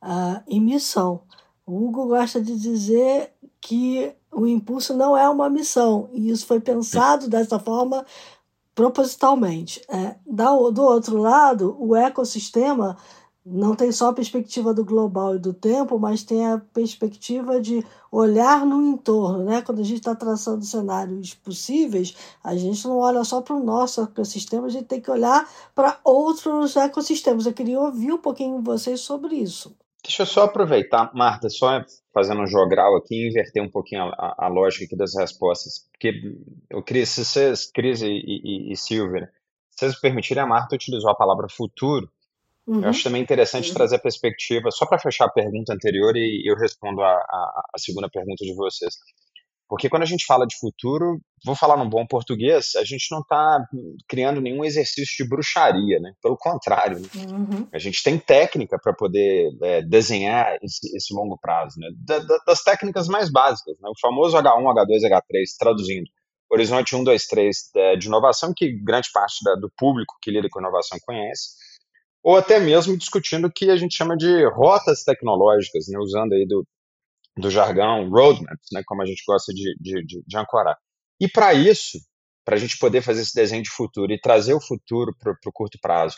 uh, 0.06 0.42
e 0.46 0.60
missão. 0.60 1.22
O 1.66 1.84
Hugo 1.84 2.06
gosta 2.06 2.40
de 2.40 2.56
dizer 2.56 3.32
que 3.60 4.14
o 4.30 4.46
impulso 4.46 4.94
não 4.94 5.16
é 5.16 5.28
uma 5.28 5.50
missão, 5.50 6.08
e 6.12 6.30
isso 6.30 6.46
foi 6.46 6.60
pensado 6.60 7.26
dessa 7.28 7.58
forma 7.58 8.06
propositalmente. 8.74 9.82
É, 9.88 10.16
do 10.26 10.82
outro 10.82 11.16
lado, 11.18 11.76
o 11.80 11.96
ecossistema 11.96 12.96
não 13.48 13.76
tem 13.76 13.92
só 13.92 14.08
a 14.08 14.12
perspectiva 14.12 14.74
do 14.74 14.84
global 14.84 15.36
e 15.36 15.38
do 15.38 15.54
tempo, 15.54 15.98
mas 16.00 16.24
tem 16.24 16.44
a 16.44 16.58
perspectiva 16.58 17.60
de 17.60 17.86
olhar 18.10 18.66
no 18.66 18.82
entorno. 18.82 19.44
Né? 19.44 19.62
Quando 19.62 19.80
a 19.80 19.84
gente 19.84 19.98
está 19.98 20.16
traçando 20.16 20.64
cenários 20.64 21.32
possíveis, 21.34 22.16
a 22.42 22.56
gente 22.56 22.86
não 22.86 22.98
olha 22.98 23.22
só 23.22 23.40
para 23.40 23.54
o 23.54 23.62
nosso 23.62 24.02
ecossistema, 24.02 24.66
a 24.66 24.70
gente 24.70 24.86
tem 24.86 25.00
que 25.00 25.10
olhar 25.10 25.48
para 25.74 25.98
outros 26.02 26.74
ecossistemas. 26.74 27.46
Eu 27.46 27.52
queria 27.52 27.80
ouvir 27.80 28.12
um 28.12 28.18
pouquinho 28.18 28.60
vocês 28.60 29.00
sobre 29.00 29.36
isso. 29.36 29.74
Deixa 30.06 30.22
eu 30.22 30.26
só 30.26 30.44
aproveitar, 30.44 31.12
Marta, 31.12 31.48
só 31.50 31.84
fazendo 32.14 32.40
um 32.40 32.46
jogral 32.46 32.96
aqui 32.96 33.16
e 33.16 33.28
inverter 33.28 33.60
um 33.60 33.68
pouquinho 33.68 34.04
a, 34.04 34.36
a, 34.38 34.48
lógica 34.48 34.84
aqui 34.84 34.96
das 34.96 35.16
respostas. 35.16 35.88
Porque, 35.90 36.12
eu 36.70 36.80
Cris, 36.80 37.08
se 37.08 37.24
vocês, 37.24 37.70
Cris 37.72 38.02
e, 38.02 38.06
e, 38.06 38.72
e 38.72 38.76
Silvia, 38.76 39.28
se 39.70 39.80
vocês 39.80 40.00
permitirem, 40.00 40.44
a 40.44 40.46
Marta 40.46 40.76
utilizou 40.76 41.10
a 41.10 41.16
palavra 41.16 41.48
futuro, 41.50 42.08
Uhum. 42.66 42.82
Eu 42.82 42.88
acho 42.88 43.04
também 43.04 43.22
interessante 43.22 43.68
uhum. 43.68 43.74
trazer 43.74 43.96
a 43.96 44.00
perspectiva, 44.00 44.70
só 44.72 44.86
para 44.86 44.98
fechar 44.98 45.26
a 45.26 45.30
pergunta 45.30 45.72
anterior 45.72 46.16
e 46.16 46.42
eu 46.44 46.56
respondo 46.56 47.00
a, 47.00 47.12
a, 47.12 47.62
a, 47.74 47.78
segunda 47.78 48.08
pergunta 48.10 48.44
de 48.44 48.54
vocês. 48.54 48.94
Porque 49.68 49.88
quando 49.88 50.02
a 50.02 50.06
gente 50.06 50.26
fala 50.26 50.46
de 50.46 50.58
futuro, 50.58 51.20
vou 51.46 51.56
falar 51.56 51.76
num 51.76 51.88
bom 51.88 52.06
português, 52.06 52.74
a 52.76 52.84
gente 52.84 53.06
não 53.10 53.20
está 53.20 53.64
criando 54.08 54.40
nenhum 54.40 54.64
exercício 54.64 55.24
de 55.24 55.28
bruxaria, 55.28 55.98
né? 56.00 56.12
Pelo 56.20 56.36
contrário, 56.36 56.98
né? 56.98 57.08
uhum. 57.14 57.68
a 57.72 57.78
gente 57.78 58.02
tem 58.02 58.18
técnica 58.18 58.78
para 58.82 58.92
poder 58.92 59.48
é, 59.62 59.80
desenhar 59.82 60.58
esse, 60.62 60.94
esse, 60.94 61.14
longo 61.14 61.38
prazo, 61.40 61.78
né? 61.78 61.88
Da, 62.04 62.18
da, 62.18 62.38
das 62.46 62.62
técnicas 62.62 63.08
mais 63.08 63.30
básicas, 63.30 63.76
né? 63.80 63.88
O 63.88 63.98
famoso 64.00 64.36
H1, 64.36 64.62
H2, 64.62 65.08
H3, 65.08 65.22
traduzindo. 65.58 66.06
Horizonte 66.50 66.94
1, 66.94 67.02
2, 67.02 67.26
3 67.26 67.56
é, 67.76 67.96
de 67.96 68.06
inovação, 68.06 68.52
que 68.54 68.70
grande 68.84 69.08
parte 69.12 69.42
da, 69.42 69.54
do 69.54 69.70
público 69.76 70.14
que 70.20 70.30
lida 70.30 70.48
com 70.50 70.60
inovação 70.60 70.98
conhece 71.04 71.56
ou 72.26 72.36
até 72.36 72.58
mesmo 72.58 72.98
discutindo 72.98 73.46
o 73.46 73.52
que 73.52 73.70
a 73.70 73.76
gente 73.76 73.94
chama 73.94 74.16
de 74.16 74.44
rotas 74.48 75.04
tecnológicas, 75.04 75.84
né, 75.88 75.96
usando 75.96 76.32
aí 76.32 76.44
do, 76.44 76.66
do 77.36 77.48
jargão 77.48 78.10
roadmaps, 78.10 78.66
né, 78.72 78.82
como 78.84 79.00
a 79.00 79.06
gente 79.06 79.22
gosta 79.24 79.52
de, 79.54 79.76
de, 79.80 80.04
de, 80.04 80.24
de 80.26 80.36
ancorar. 80.36 80.76
E 81.20 81.28
para 81.28 81.54
isso, 81.54 81.98
para 82.44 82.56
a 82.56 82.58
gente 82.58 82.78
poder 82.78 83.02
fazer 83.02 83.22
esse 83.22 83.34
desenho 83.34 83.62
de 83.62 83.70
futuro 83.70 84.12
e 84.12 84.20
trazer 84.20 84.54
o 84.54 84.60
futuro 84.60 85.14
para 85.18 85.32
o 85.32 85.52
curto 85.52 85.78
prazo, 85.80 86.16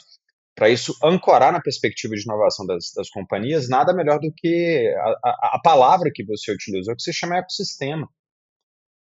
para 0.54 0.68
isso 0.68 0.92
ancorar 1.02 1.52
na 1.52 1.60
perspectiva 1.60 2.14
de 2.16 2.22
inovação 2.22 2.66
das, 2.66 2.92
das 2.94 3.08
companhias, 3.08 3.68
nada 3.68 3.94
melhor 3.94 4.18
do 4.18 4.32
que 4.36 4.92
a, 4.98 5.28
a, 5.28 5.50
a, 5.54 5.60
palavra 5.62 6.10
que 6.12 6.24
você 6.24 6.52
utilizou, 6.52 6.96
que 6.96 7.02
se 7.02 7.12
chama 7.12 7.38
ecossistema. 7.38 8.08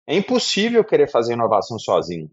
É 0.06 0.16
impossível 0.16 0.84
querer 0.84 1.08
fazer 1.08 1.34
inovação 1.34 1.78
sozinho. 1.78 2.28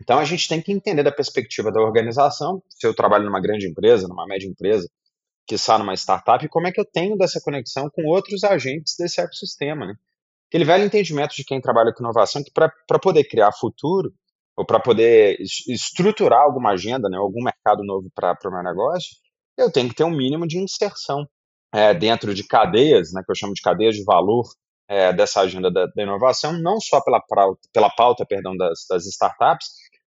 Então 0.00 0.18
a 0.18 0.24
gente 0.24 0.48
tem 0.48 0.60
que 0.60 0.72
entender 0.72 1.04
da 1.04 1.12
perspectiva 1.12 1.70
da 1.70 1.80
organização, 1.80 2.60
se 2.68 2.84
eu 2.84 2.92
trabalho 2.92 3.24
numa 3.24 3.40
grande 3.40 3.68
empresa, 3.68 4.08
numa 4.08 4.26
média 4.26 4.48
empresa, 4.48 4.90
que 5.46 5.54
está 5.54 5.78
numa 5.78 5.94
startup, 5.94 6.46
como 6.48 6.66
é 6.66 6.72
que 6.72 6.80
eu 6.80 6.84
tenho 6.84 7.16
dessa 7.16 7.40
conexão 7.40 7.88
com 7.90 8.06
outros 8.06 8.42
agentes 8.42 8.96
desse 8.98 9.20
ecossistema, 9.20 9.86
né? 9.86 9.94
Aquele 10.52 10.66
velho 10.66 10.84
entendimento 10.84 11.34
de 11.34 11.44
quem 11.44 11.62
trabalha 11.62 11.94
com 11.94 12.04
inovação 12.04 12.44
que 12.44 12.50
para 12.52 12.98
poder 12.98 13.24
criar 13.24 13.50
futuro, 13.52 14.12
ou 14.54 14.66
para 14.66 14.78
poder 14.78 15.38
estruturar 15.40 16.42
alguma 16.42 16.72
agenda, 16.72 17.08
né, 17.08 17.16
algum 17.16 17.42
mercado 17.42 17.82
novo 17.82 18.10
para 18.14 18.36
o 18.44 18.50
meu 18.50 18.62
negócio, 18.62 19.16
eu 19.56 19.72
tenho 19.72 19.88
que 19.88 19.94
ter 19.94 20.04
um 20.04 20.10
mínimo 20.10 20.46
de 20.46 20.58
inserção 20.58 21.26
é, 21.72 21.94
dentro 21.94 22.34
de 22.34 22.46
cadeias, 22.46 23.14
né, 23.14 23.22
que 23.24 23.32
eu 23.32 23.34
chamo 23.34 23.54
de 23.54 23.62
cadeias 23.62 23.96
de 23.96 24.04
valor 24.04 24.44
é, 24.86 25.10
dessa 25.10 25.40
agenda 25.40 25.70
da, 25.70 25.86
da, 25.86 26.02
inovação, 26.02 26.52
não 26.60 26.78
só 26.78 27.00
pela, 27.00 27.18
pela 27.72 27.88
pauta 27.88 28.26
perdão, 28.26 28.54
das, 28.54 28.84
das 28.90 29.06
startups, 29.06 29.68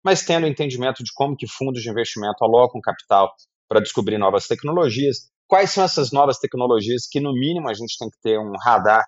mas 0.04 0.26
tendo 0.26 0.48
entendimento 0.48 1.02
de 1.02 1.14
como 1.14 1.38
que 1.38 1.48
fundos 1.48 1.82
de 1.82 1.90
investimento 1.90 2.44
alocam 2.44 2.82
capital 2.82 3.34
para 3.70 3.80
descobrir 3.80 4.18
novas 4.18 4.48
tecnologias, 4.48 5.30
quais 5.48 5.72
são 5.72 5.86
essas 5.86 6.12
novas 6.12 6.40
tecnologias 6.40 7.08
que, 7.10 7.22
no 7.22 7.32
mínimo, 7.32 7.70
a 7.70 7.74
gente 7.74 7.98
tem 7.98 8.10
que 8.10 8.20
ter 8.22 8.38
um 8.38 8.52
radar 8.62 9.06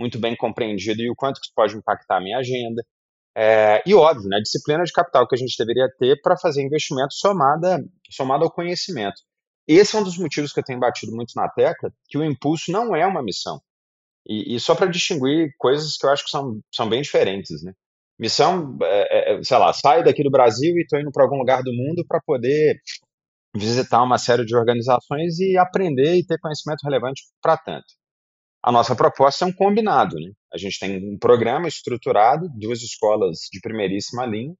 muito 0.00 0.18
bem 0.18 0.34
compreendido 0.34 1.02
e 1.02 1.10
o 1.10 1.14
quanto 1.14 1.38
que 1.38 1.46
isso 1.46 1.54
pode 1.54 1.76
impactar 1.76 2.16
a 2.16 2.20
minha 2.20 2.38
agenda. 2.38 2.82
É, 3.36 3.82
e, 3.86 3.94
óbvio, 3.94 4.28
né, 4.28 4.38
a 4.38 4.42
disciplina 4.42 4.82
de 4.82 4.92
capital 4.92 5.28
que 5.28 5.34
a 5.34 5.38
gente 5.38 5.56
deveria 5.56 5.88
ter 5.98 6.20
para 6.22 6.36
fazer 6.36 6.62
investimento 6.62 7.12
somada, 7.14 7.78
somado 8.10 8.44
ao 8.44 8.50
conhecimento. 8.50 9.20
Esse 9.68 9.94
é 9.94 10.00
um 10.00 10.02
dos 10.02 10.18
motivos 10.18 10.52
que 10.52 10.58
eu 10.58 10.64
tenho 10.64 10.80
batido 10.80 11.12
muito 11.12 11.32
na 11.36 11.48
tecla, 11.48 11.92
que 12.08 12.18
o 12.18 12.24
impulso 12.24 12.72
não 12.72 12.96
é 12.96 13.06
uma 13.06 13.22
missão. 13.22 13.60
E, 14.26 14.56
e 14.56 14.60
só 14.60 14.74
para 14.74 14.86
distinguir 14.90 15.54
coisas 15.58 15.96
que 15.96 16.06
eu 16.06 16.10
acho 16.10 16.24
que 16.24 16.30
são, 16.30 16.60
são 16.74 16.88
bem 16.88 17.02
diferentes, 17.02 17.62
né? 17.62 17.72
Missão, 18.18 18.76
é, 18.82 19.32
é, 19.32 19.38
é, 19.38 19.42
sei 19.42 19.58
lá, 19.58 19.72
saio 19.72 20.04
daqui 20.04 20.22
do 20.22 20.30
Brasil 20.30 20.74
e 20.76 20.82
estou 20.82 21.00
indo 21.00 21.10
para 21.12 21.24
algum 21.24 21.38
lugar 21.38 21.62
do 21.62 21.72
mundo 21.72 22.04
para 22.06 22.20
poder 22.20 22.78
visitar 23.56 24.02
uma 24.02 24.18
série 24.18 24.44
de 24.44 24.56
organizações 24.56 25.38
e 25.38 25.56
aprender 25.56 26.16
e 26.16 26.26
ter 26.26 26.38
conhecimento 26.38 26.82
relevante 26.84 27.22
para 27.42 27.56
tanto. 27.56 27.99
A 28.62 28.70
nossa 28.70 28.94
proposta 28.94 29.44
é 29.44 29.48
um 29.48 29.52
combinado, 29.52 30.16
né? 30.16 30.32
A 30.52 30.58
gente 30.58 30.78
tem 30.78 30.96
um 31.12 31.18
programa 31.18 31.66
estruturado, 31.66 32.48
duas 32.54 32.82
escolas 32.82 33.38
de 33.50 33.60
primeiríssima 33.60 34.26
linha, 34.26 34.54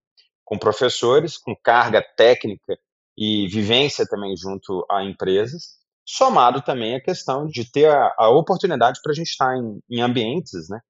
com 0.45 0.59
professores, 0.59 1.37
com 1.37 1.55
carga 1.55 2.03
técnica 2.17 2.79
e 3.17 3.47
vivência 3.49 4.07
também 4.07 4.35
junto 4.37 4.85
a 4.91 5.05
empresas, 5.05 5.79
somado 6.05 6.63
também 6.63 6.95
a 6.95 7.01
questão 7.01 7.47
de 7.47 7.71
ter 7.71 7.89
a, 7.89 8.15
a 8.19 8.31
oportunidade 8.31 9.01
para 9.03 9.13
a 9.13 9.15
gente 9.15 9.29
estar 9.29 9.55
em, 9.57 9.81
em 9.91 10.01
ambientes, 10.01 10.69
né, 10.69 10.81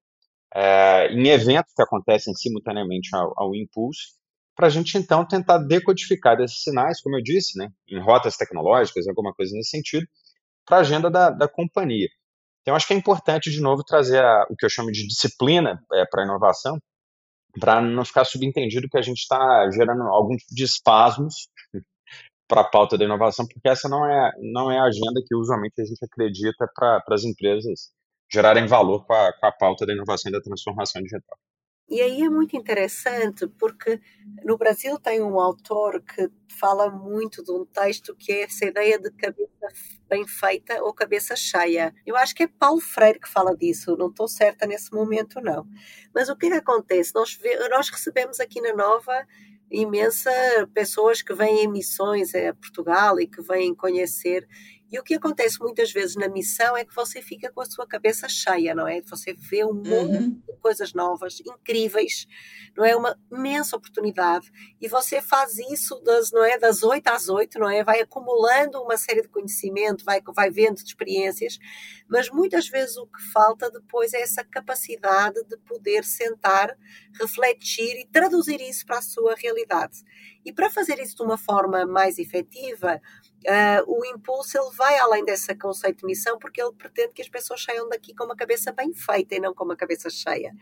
é, 0.54 1.12
em 1.12 1.28
eventos 1.28 1.72
que 1.74 1.82
acontecem 1.82 2.34
simultaneamente 2.34 3.14
ao, 3.14 3.32
ao 3.36 3.54
impulso, 3.54 4.18
para 4.56 4.66
a 4.68 4.70
gente 4.70 4.96
então 4.96 5.26
tentar 5.26 5.58
decodificar 5.58 6.40
esses 6.40 6.62
sinais, 6.62 7.00
como 7.00 7.16
eu 7.16 7.22
disse, 7.22 7.58
né, 7.58 7.70
em 7.88 8.00
rotas 8.00 8.36
tecnológicas, 8.36 9.06
alguma 9.08 9.32
coisa 9.34 9.54
nesse 9.54 9.70
sentido, 9.70 10.06
para 10.64 10.78
a 10.78 10.80
agenda 10.80 11.10
da, 11.10 11.30
da 11.30 11.48
companhia. 11.48 12.08
Então, 12.70 12.76
acho 12.76 12.86
que 12.86 12.94
é 12.94 12.96
importante, 12.96 13.50
de 13.50 13.60
novo, 13.60 13.82
trazer 13.82 14.22
a, 14.22 14.46
o 14.48 14.54
que 14.54 14.64
eu 14.64 14.70
chamo 14.70 14.92
de 14.92 15.04
disciplina 15.04 15.84
é, 15.92 16.04
para 16.06 16.22
a 16.22 16.24
inovação, 16.24 16.78
para 17.58 17.80
não 17.80 18.04
ficar 18.04 18.24
subentendido 18.24 18.88
que 18.88 18.96
a 18.96 19.02
gente 19.02 19.18
está 19.18 19.68
gerando 19.72 20.02
algum 20.04 20.36
tipo 20.36 20.54
de 20.54 20.62
espasmos 20.62 21.48
para 22.46 22.60
a 22.60 22.64
pauta 22.64 22.96
da 22.96 23.04
inovação, 23.04 23.44
porque 23.44 23.68
essa 23.68 23.88
não 23.88 24.06
é, 24.06 24.30
não 24.40 24.70
é 24.70 24.78
a 24.78 24.84
agenda 24.84 25.20
que 25.26 25.34
usualmente 25.34 25.82
a 25.82 25.84
gente 25.84 25.98
acredita 26.04 26.70
para 26.72 27.02
as 27.10 27.24
empresas 27.24 27.90
gerarem 28.32 28.68
valor 28.68 29.04
com 29.04 29.14
a, 29.14 29.32
com 29.32 29.46
a 29.46 29.52
pauta 29.52 29.84
da 29.84 29.92
inovação 29.92 30.30
e 30.30 30.32
da 30.32 30.40
transformação 30.40 31.02
digital. 31.02 31.36
E 31.88 32.00
aí 32.00 32.22
é 32.22 32.30
muito 32.30 32.56
interessante 32.56 33.48
porque 33.58 34.00
no 34.44 34.56
Brasil 34.56 34.96
tem 35.00 35.20
um 35.20 35.40
autor 35.40 36.00
que 36.02 36.30
fala 36.56 36.88
muito 36.88 37.42
de 37.42 37.50
um 37.50 37.66
texto 37.66 38.14
que 38.14 38.30
é 38.30 38.42
essa 38.44 38.64
ideia 38.64 38.96
de 38.96 39.10
cabeça 39.10 39.59
bem 40.08 40.26
feita 40.26 40.82
ou 40.82 40.92
cabeça 40.92 41.36
cheia. 41.36 41.94
Eu 42.04 42.16
acho 42.16 42.34
que 42.34 42.42
é 42.42 42.48
Paulo 42.48 42.80
Freire 42.80 43.20
que 43.20 43.28
fala 43.28 43.56
disso, 43.56 43.96
não 43.96 44.08
estou 44.08 44.26
certa 44.26 44.66
nesse 44.66 44.92
momento 44.92 45.40
não. 45.40 45.66
Mas 46.14 46.28
o 46.28 46.36
que 46.36 46.46
é 46.46 46.50
que 46.50 46.56
acontece? 46.56 47.14
Nós, 47.14 47.38
nós 47.70 47.88
recebemos 47.88 48.40
aqui 48.40 48.60
na 48.60 48.74
Nova 48.74 49.26
imensa 49.70 50.30
pessoas 50.74 51.22
que 51.22 51.32
vêm 51.32 51.64
em 51.64 51.68
missões 51.68 52.34
a 52.34 52.52
Portugal 52.54 53.20
e 53.20 53.26
que 53.26 53.40
vêm 53.40 53.74
conhecer 53.74 54.48
e 54.90 54.98
o 54.98 55.04
que 55.04 55.14
acontece 55.14 55.60
muitas 55.60 55.92
vezes 55.92 56.16
na 56.16 56.28
missão 56.28 56.76
é 56.76 56.84
que 56.84 56.94
você 56.94 57.22
fica 57.22 57.52
com 57.52 57.60
a 57.60 57.64
sua 57.64 57.86
cabeça 57.86 58.28
cheia, 58.28 58.74
não 58.74 58.88
é? 58.88 59.00
Você 59.02 59.32
vê 59.34 59.64
um 59.64 59.72
monte 59.72 60.16
uhum. 60.16 60.30
de 60.30 60.56
coisas 60.60 60.92
novas, 60.92 61.38
incríveis, 61.40 62.26
não 62.76 62.84
é? 62.84 62.96
Uma 62.96 63.16
imensa 63.30 63.76
oportunidade. 63.76 64.50
E 64.80 64.88
você 64.88 65.22
faz 65.22 65.58
isso 65.58 66.00
das, 66.00 66.32
não 66.32 66.42
é? 66.42 66.58
das 66.58 66.82
8 66.82 67.06
às 67.06 67.28
8, 67.28 67.58
não 67.60 67.70
é? 67.70 67.84
Vai 67.84 68.00
acumulando 68.00 68.82
uma 68.82 68.96
série 68.96 69.22
de 69.22 69.28
conhecimento, 69.28 70.04
vai, 70.04 70.20
vai 70.34 70.50
vendo 70.50 70.76
de 70.76 70.88
experiências, 70.88 71.58
mas 72.08 72.28
muitas 72.28 72.68
vezes 72.68 72.96
o 72.96 73.06
que 73.06 73.22
falta 73.32 73.70
depois 73.70 74.12
é 74.12 74.20
essa 74.20 74.42
capacidade 74.42 75.40
de 75.44 75.56
poder 75.58 76.04
sentar, 76.04 76.76
refletir 77.20 78.00
e 78.00 78.06
traduzir 78.06 78.60
isso 78.60 78.84
para 78.84 78.98
a 78.98 79.02
sua 79.02 79.36
realidade. 79.36 80.02
E 80.44 80.52
para 80.52 80.70
fazer 80.70 80.98
isso 80.98 81.16
de 81.16 81.22
uma 81.22 81.36
forma 81.36 81.86
mais 81.86 82.18
efetiva, 82.18 83.00
Uh, 83.40 83.82
o 83.86 84.04
impulso 84.04 84.58
ele 84.58 84.68
vai 84.76 84.98
além 84.98 85.24
desse 85.24 85.54
conceito 85.54 86.00
de 86.00 86.06
missão 86.06 86.38
porque 86.38 86.60
ele 86.60 86.72
pretende 86.72 87.14
que 87.14 87.22
as 87.22 87.28
pessoas 87.28 87.62
saiam 87.62 87.88
daqui 87.88 88.14
com 88.14 88.24
uma 88.24 88.36
cabeça 88.36 88.70
bem 88.70 88.92
feita 88.92 89.34
e 89.34 89.40
não 89.40 89.54
com 89.54 89.64
uma 89.64 89.76
cabeça 89.76 90.10
cheia. 90.10 90.52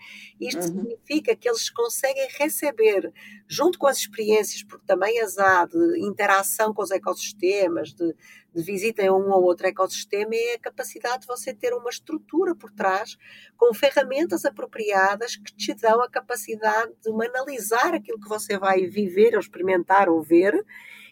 Isto 0.41 0.61
uhum. 0.61 0.67
significa 0.67 1.35
que 1.35 1.49
eles 1.49 1.69
conseguem 1.71 2.29
receber, 2.39 3.13
junto 3.49 3.81
com 3.81 3.89
as 3.89 3.99
experiências, 3.99 4.63
porque 4.63 4.87
também 4.87 5.21
as 5.21 5.39
há 5.39 5.67
de 5.67 6.01
interação 6.01 6.73
com 6.73 6.83
os 6.83 6.93
ecossistemas, 6.93 7.93
de, 7.93 8.15
de 8.55 8.63
visita 8.63 9.05
a 9.05 9.13
um 9.13 9.29
ou 9.33 9.43
outro 9.43 9.67
ecossistema, 9.67 10.37
é 10.37 10.55
a 10.55 10.61
capacidade 10.61 11.23
de 11.23 11.27
você 11.27 11.53
ter 11.53 11.75
uma 11.75 11.91
estrutura 11.91 12.55
por 12.55 12.71
trás 12.71 13.19
com 13.57 13.75
ferramentas 13.75 14.45
apropriadas 14.45 15.35
que 15.35 15.53
te 15.53 15.75
dão 15.75 16.01
a 16.01 16.09
capacidade 16.09 16.93
de 17.03 17.11
analisar 17.11 17.93
aquilo 17.93 18.21
que 18.21 18.29
você 18.29 18.57
vai 18.57 18.87
viver 18.87 19.35
ou 19.35 19.41
experimentar 19.41 20.09
ou 20.09 20.23
ver 20.23 20.65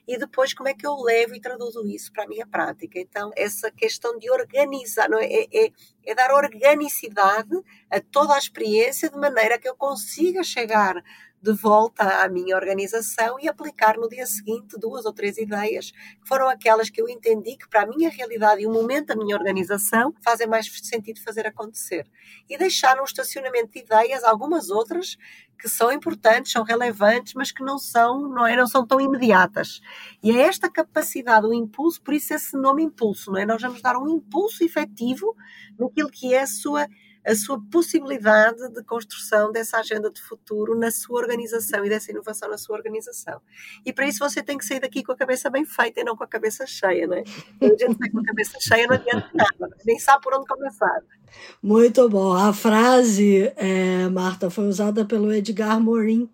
e 0.06 0.16
depois 0.16 0.54
como 0.54 0.68
é 0.68 0.74
que 0.74 0.86
eu 0.86 0.96
levo 0.96 1.34
e 1.34 1.40
traduzo 1.40 1.86
isso 1.86 2.12
para 2.12 2.24
a 2.24 2.28
minha 2.28 2.46
prática. 2.46 2.98
Então, 2.98 3.32
essa 3.36 3.70
questão 3.70 4.18
de 4.18 4.30
organizar, 4.30 5.08
não 5.08 5.18
é? 5.18 5.26
É, 5.26 5.66
é, 5.66 5.72
é 6.04 6.14
dar 6.14 6.32
organicidade 6.32 7.56
a 7.90 8.00
toda 8.00 8.34
a 8.34 8.38
experiência 8.38 9.10
de 9.10 9.18
maneira 9.18 9.58
que 9.58 9.68
eu 9.68 9.74
consiga 9.74 10.44
chegar 10.44 11.02
de 11.42 11.52
volta 11.52 12.24
à 12.24 12.28
minha 12.28 12.56
organização 12.56 13.38
e 13.38 13.48
aplicar 13.48 13.96
no 13.96 14.08
dia 14.08 14.26
seguinte 14.26 14.78
duas 14.78 15.04
ou 15.04 15.12
três 15.12 15.38
ideias 15.38 15.90
que 15.90 16.26
foram 16.26 16.48
aquelas 16.48 16.90
que 16.90 17.00
eu 17.00 17.08
entendi 17.08 17.56
que 17.56 17.68
para 17.68 17.82
a 17.82 17.86
minha 17.86 18.10
realidade 18.10 18.62
e 18.62 18.66
o 18.66 18.72
momento 18.72 19.08
da 19.08 19.16
minha 19.16 19.36
organização 19.36 20.14
fazem 20.24 20.46
mais 20.46 20.66
sentido 20.82 21.22
fazer 21.22 21.46
acontecer. 21.46 22.06
E 22.48 22.58
deixar 22.58 22.96
no 22.96 23.04
estacionamento 23.04 23.72
de 23.72 23.80
ideias 23.80 24.24
algumas 24.24 24.70
outras 24.70 25.16
que 25.58 25.68
são 25.68 25.90
importantes, 25.90 26.52
são 26.52 26.62
relevantes, 26.62 27.34
mas 27.34 27.50
que 27.50 27.62
não 27.62 27.78
são, 27.78 28.28
não, 28.28 28.46
é, 28.46 28.56
não 28.56 28.66
são 28.66 28.86
tão 28.86 29.00
imediatas. 29.00 29.80
E 30.22 30.30
é 30.30 30.42
esta 30.42 30.70
capacidade, 30.70 31.46
o 31.46 31.54
impulso, 31.54 32.02
por 32.02 32.14
isso 32.14 32.34
esse 32.34 32.56
nome 32.56 32.82
impulso, 32.82 33.32
não 33.32 33.40
é? 33.40 33.46
Nós 33.46 33.62
vamos 33.62 33.80
dar 33.80 33.96
um 33.96 34.08
impulso 34.08 34.62
efetivo 34.62 35.34
naquilo 35.78 36.10
que 36.10 36.34
é 36.34 36.42
a 36.42 36.46
sua 36.46 36.86
a 37.26 37.34
sua 37.34 37.60
possibilidade 37.70 38.68
de 38.70 38.82
construção 38.84 39.50
dessa 39.50 39.78
agenda 39.78 40.10
de 40.10 40.22
futuro 40.22 40.78
na 40.78 40.90
sua 40.92 41.20
organização 41.20 41.84
e 41.84 41.88
dessa 41.88 42.12
inovação 42.12 42.48
na 42.48 42.56
sua 42.56 42.76
organização. 42.76 43.40
E 43.84 43.92
para 43.92 44.06
isso 44.06 44.20
você 44.20 44.42
tem 44.42 44.56
que 44.56 44.64
sair 44.64 44.80
daqui 44.80 45.02
com 45.02 45.12
a 45.12 45.16
cabeça 45.16 45.50
bem 45.50 45.64
feita 45.64 46.00
e 46.00 46.04
não 46.04 46.16
com 46.16 46.22
a 46.22 46.28
cabeça 46.28 46.64
cheia, 46.66 47.06
não 47.06 47.16
é? 47.16 47.24
A 47.60 47.66
gente 47.66 47.98
sai 47.98 48.10
com 48.10 48.20
a 48.20 48.24
cabeça 48.24 48.58
cheia 48.60 48.86
não 48.86 48.94
adianta 48.94 49.28
nada, 49.34 49.76
nem 49.84 49.98
sabe 49.98 50.22
por 50.22 50.34
onde 50.34 50.46
começar. 50.46 51.02
Muito 51.60 52.08
bom. 52.08 52.32
A 52.32 52.52
frase, 52.52 53.52
é, 53.56 54.08
Marta, 54.08 54.48
foi 54.48 54.68
usada 54.68 55.04
pelo 55.04 55.32
Edgar 55.32 55.80
Morin. 55.80 56.30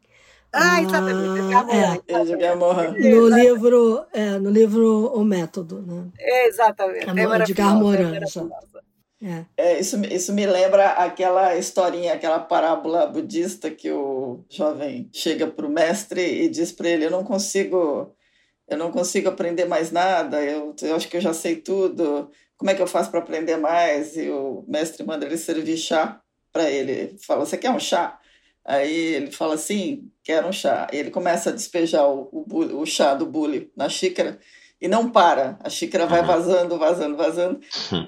Ah, 0.52 0.82
exatamente. 0.82 1.40
Edgar 1.40 1.64
Morin. 1.64 2.02
É, 2.06 2.20
Edgar 2.20 2.56
Morin. 2.56 3.10
No 3.10 3.28
livro, 3.28 4.04
é, 4.12 4.38
no 4.38 4.50
livro 4.50 5.06
O 5.14 5.24
Método. 5.24 5.80
Né? 5.80 6.10
É, 6.18 6.48
exatamente. 6.48 7.06
É, 7.08 7.22
é 7.22 7.42
Edgar 7.42 7.74
Morin. 7.74 8.14
É 8.14 8.20
é. 9.22 9.44
É, 9.56 9.80
isso, 9.80 9.96
isso 10.06 10.32
me 10.32 10.44
lembra 10.44 10.90
aquela 10.90 11.56
historinha, 11.56 12.12
aquela 12.12 12.40
parábola 12.40 13.06
budista 13.06 13.70
que 13.70 13.90
o 13.90 14.44
jovem 14.50 15.08
chega 15.12 15.46
para 15.46 15.64
o 15.64 15.70
mestre 15.70 16.42
e 16.42 16.48
diz 16.48 16.72
para 16.72 16.88
ele: 16.88 17.06
Eu 17.06 17.10
não 17.10 17.22
consigo, 17.22 18.14
eu 18.68 18.76
não 18.76 18.90
consigo 18.90 19.28
aprender 19.28 19.66
mais 19.66 19.92
nada, 19.92 20.42
eu, 20.42 20.74
eu 20.82 20.96
acho 20.96 21.08
que 21.08 21.16
eu 21.16 21.20
já 21.20 21.32
sei 21.32 21.56
tudo, 21.56 22.30
como 22.56 22.70
é 22.70 22.74
que 22.74 22.82
eu 22.82 22.86
faço 22.86 23.10
para 23.10 23.20
aprender 23.20 23.56
mais? 23.56 24.16
E 24.16 24.28
o 24.30 24.64
mestre 24.66 25.04
manda 25.04 25.24
ele 25.24 25.36
servir 25.36 25.76
chá 25.76 26.20
para 26.52 26.70
ele. 26.70 27.16
Fala: 27.24 27.44
Você 27.46 27.56
quer 27.56 27.70
um 27.70 27.78
chá? 27.80 28.18
Aí 28.64 29.14
ele 29.14 29.32
fala 29.32 29.54
assim: 29.54 30.10
Quero 30.24 30.48
um 30.48 30.52
chá. 30.52 30.88
E 30.92 30.96
ele 30.96 31.10
começa 31.10 31.50
a 31.50 31.52
despejar 31.52 32.08
o, 32.08 32.28
o, 32.32 32.80
o 32.80 32.86
chá 32.86 33.14
do 33.14 33.26
bule 33.26 33.72
na 33.76 33.88
xícara 33.88 34.38
e 34.82 34.88
não 34.88 35.08
para. 35.08 35.56
A 35.62 35.70
xícara 35.70 36.06
vai 36.06 36.22
vazando, 36.24 36.76
vazando, 36.76 37.16
vazando. 37.16 37.60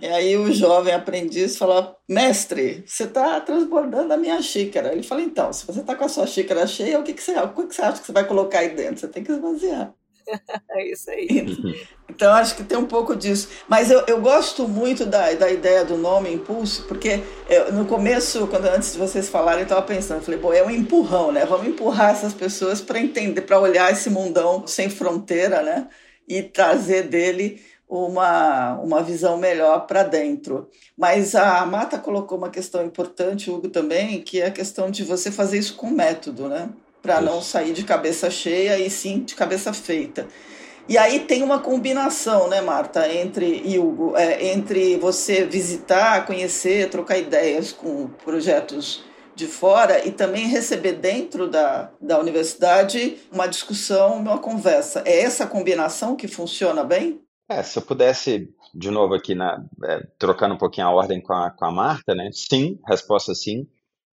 e 0.02 0.06
aí 0.08 0.36
o 0.36 0.52
jovem 0.52 0.92
aprendiz 0.92 1.56
fala: 1.56 1.96
Mestre, 2.08 2.82
você 2.84 3.04
está 3.04 3.40
transbordando 3.40 4.12
a 4.12 4.16
minha 4.16 4.42
xícara. 4.42 4.92
Ele 4.92 5.04
fala: 5.04 5.22
Então, 5.22 5.52
se 5.52 5.64
você 5.64 5.80
está 5.80 5.94
com 5.94 6.04
a 6.04 6.08
sua 6.08 6.26
xícara 6.26 6.66
cheia, 6.66 6.98
o 6.98 7.04
que, 7.04 7.14
que, 7.14 7.22
você, 7.22 7.38
o 7.38 7.48
que, 7.50 7.66
que 7.68 7.74
você 7.76 7.82
acha 7.82 8.00
que 8.00 8.06
você 8.06 8.12
vai 8.12 8.26
colocar 8.26 8.58
aí 8.58 8.70
dentro? 8.74 8.98
Você 8.98 9.08
tem 9.08 9.22
que 9.22 9.30
esvaziar. 9.30 9.94
É 10.70 10.90
isso 10.90 11.10
aí. 11.10 11.84
Então, 12.06 12.32
acho 12.34 12.54
que 12.54 12.62
tem 12.62 12.76
um 12.76 12.84
pouco 12.84 13.16
disso. 13.16 13.48
Mas 13.66 13.90
eu, 13.90 14.04
eu 14.06 14.20
gosto 14.20 14.68
muito 14.68 15.06
da, 15.06 15.32
da 15.32 15.50
ideia 15.50 15.84
do 15.84 15.96
nome 15.96 16.30
impulso, 16.32 16.84
porque 16.86 17.20
eu, 17.48 17.72
no 17.72 17.86
começo, 17.86 18.46
quando 18.46 18.66
antes 18.66 18.92
de 18.92 18.98
vocês 18.98 19.28
falarem, 19.28 19.60
eu 19.60 19.64
estava 19.64 19.82
pensando, 19.82 20.22
falei, 20.22 20.38
pô, 20.38 20.52
é 20.52 20.62
um 20.62 20.70
empurrão, 20.70 21.32
né? 21.32 21.46
Vamos 21.46 21.66
empurrar 21.66 22.10
essas 22.10 22.34
pessoas 22.34 22.80
para 22.80 23.00
entender, 23.00 23.40
para 23.40 23.58
olhar 23.58 23.90
esse 23.90 24.10
mundão 24.10 24.66
sem 24.66 24.90
fronteira, 24.90 25.62
né? 25.62 25.88
E 26.28 26.42
trazer 26.42 27.04
dele 27.04 27.60
uma, 27.88 28.74
uma 28.80 29.02
visão 29.02 29.36
melhor 29.36 29.86
para 29.86 30.02
dentro. 30.02 30.68
Mas 30.96 31.34
a 31.34 31.64
Mata 31.66 31.98
colocou 31.98 32.38
uma 32.38 32.50
questão 32.50 32.84
importante, 32.84 33.50
Hugo, 33.50 33.68
também, 33.68 34.20
que 34.20 34.40
é 34.40 34.46
a 34.46 34.50
questão 34.50 34.90
de 34.90 35.04
você 35.04 35.30
fazer 35.30 35.58
isso 35.58 35.76
com 35.76 35.90
método, 35.90 36.48
né? 36.48 36.70
Para 37.02 37.20
não 37.20 37.42
sair 37.42 37.72
de 37.72 37.84
cabeça 37.84 38.30
cheia 38.30 38.78
e 38.78 38.88
sim 38.88 39.20
de 39.20 39.34
cabeça 39.34 39.72
feita. 39.72 40.26
E 40.88 40.98
aí 40.98 41.20
tem 41.20 41.42
uma 41.42 41.58
combinação, 41.60 42.48
né, 42.48 42.60
Marta, 42.60 43.10
entre 43.10 43.62
e 43.64 43.78
Hugo, 43.78 44.14
é, 44.16 44.52
entre 44.52 44.98
você 44.98 45.44
visitar, 45.44 46.26
conhecer, 46.26 46.90
trocar 46.90 47.16
ideias 47.16 47.72
com 47.72 48.08
projetos 48.22 49.02
de 49.34 49.46
fora 49.46 50.06
e 50.06 50.12
também 50.12 50.46
receber 50.46 50.92
dentro 50.92 51.48
da, 51.48 51.90
da 52.00 52.18
universidade 52.18 53.16
uma 53.32 53.46
discussão, 53.46 54.18
uma 54.18 54.38
conversa. 54.38 55.02
É 55.06 55.20
essa 55.20 55.46
combinação 55.46 56.16
que 56.16 56.28
funciona 56.28 56.84
bem? 56.84 57.20
É, 57.48 57.62
se 57.62 57.78
eu 57.78 57.82
pudesse, 57.82 58.48
de 58.74 58.90
novo 58.90 59.14
aqui, 59.14 59.34
na, 59.34 59.62
é, 59.84 60.00
trocando 60.18 60.54
um 60.54 60.58
pouquinho 60.58 60.86
a 60.86 60.90
ordem 60.90 61.20
com 61.20 61.32
a, 61.32 61.50
com 61.50 61.64
a 61.64 61.70
Marta, 61.70 62.14
né? 62.14 62.30
Sim, 62.32 62.78
resposta 62.86 63.34
sim. 63.34 63.66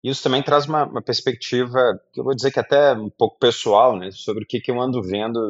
Isso 0.05 0.22
também 0.22 0.42
traz 0.42 0.66
uma, 0.66 0.85
uma, 0.85 1.00
perspectiva, 1.00 1.98
que 2.12 2.20
eu 2.20 2.24
vou 2.24 2.35
dizer 2.35 2.53
que 2.53 2.61
até 2.61 2.92
um 2.92 3.09
pouco 3.09 3.38
pessoal, 3.38 3.96
né, 3.98 4.11
sobre 4.11 4.44
o 4.44 4.46
que, 4.46 4.61
que 4.61 4.70
eu 4.70 4.79
ando 4.79 5.03
vendo 5.03 5.40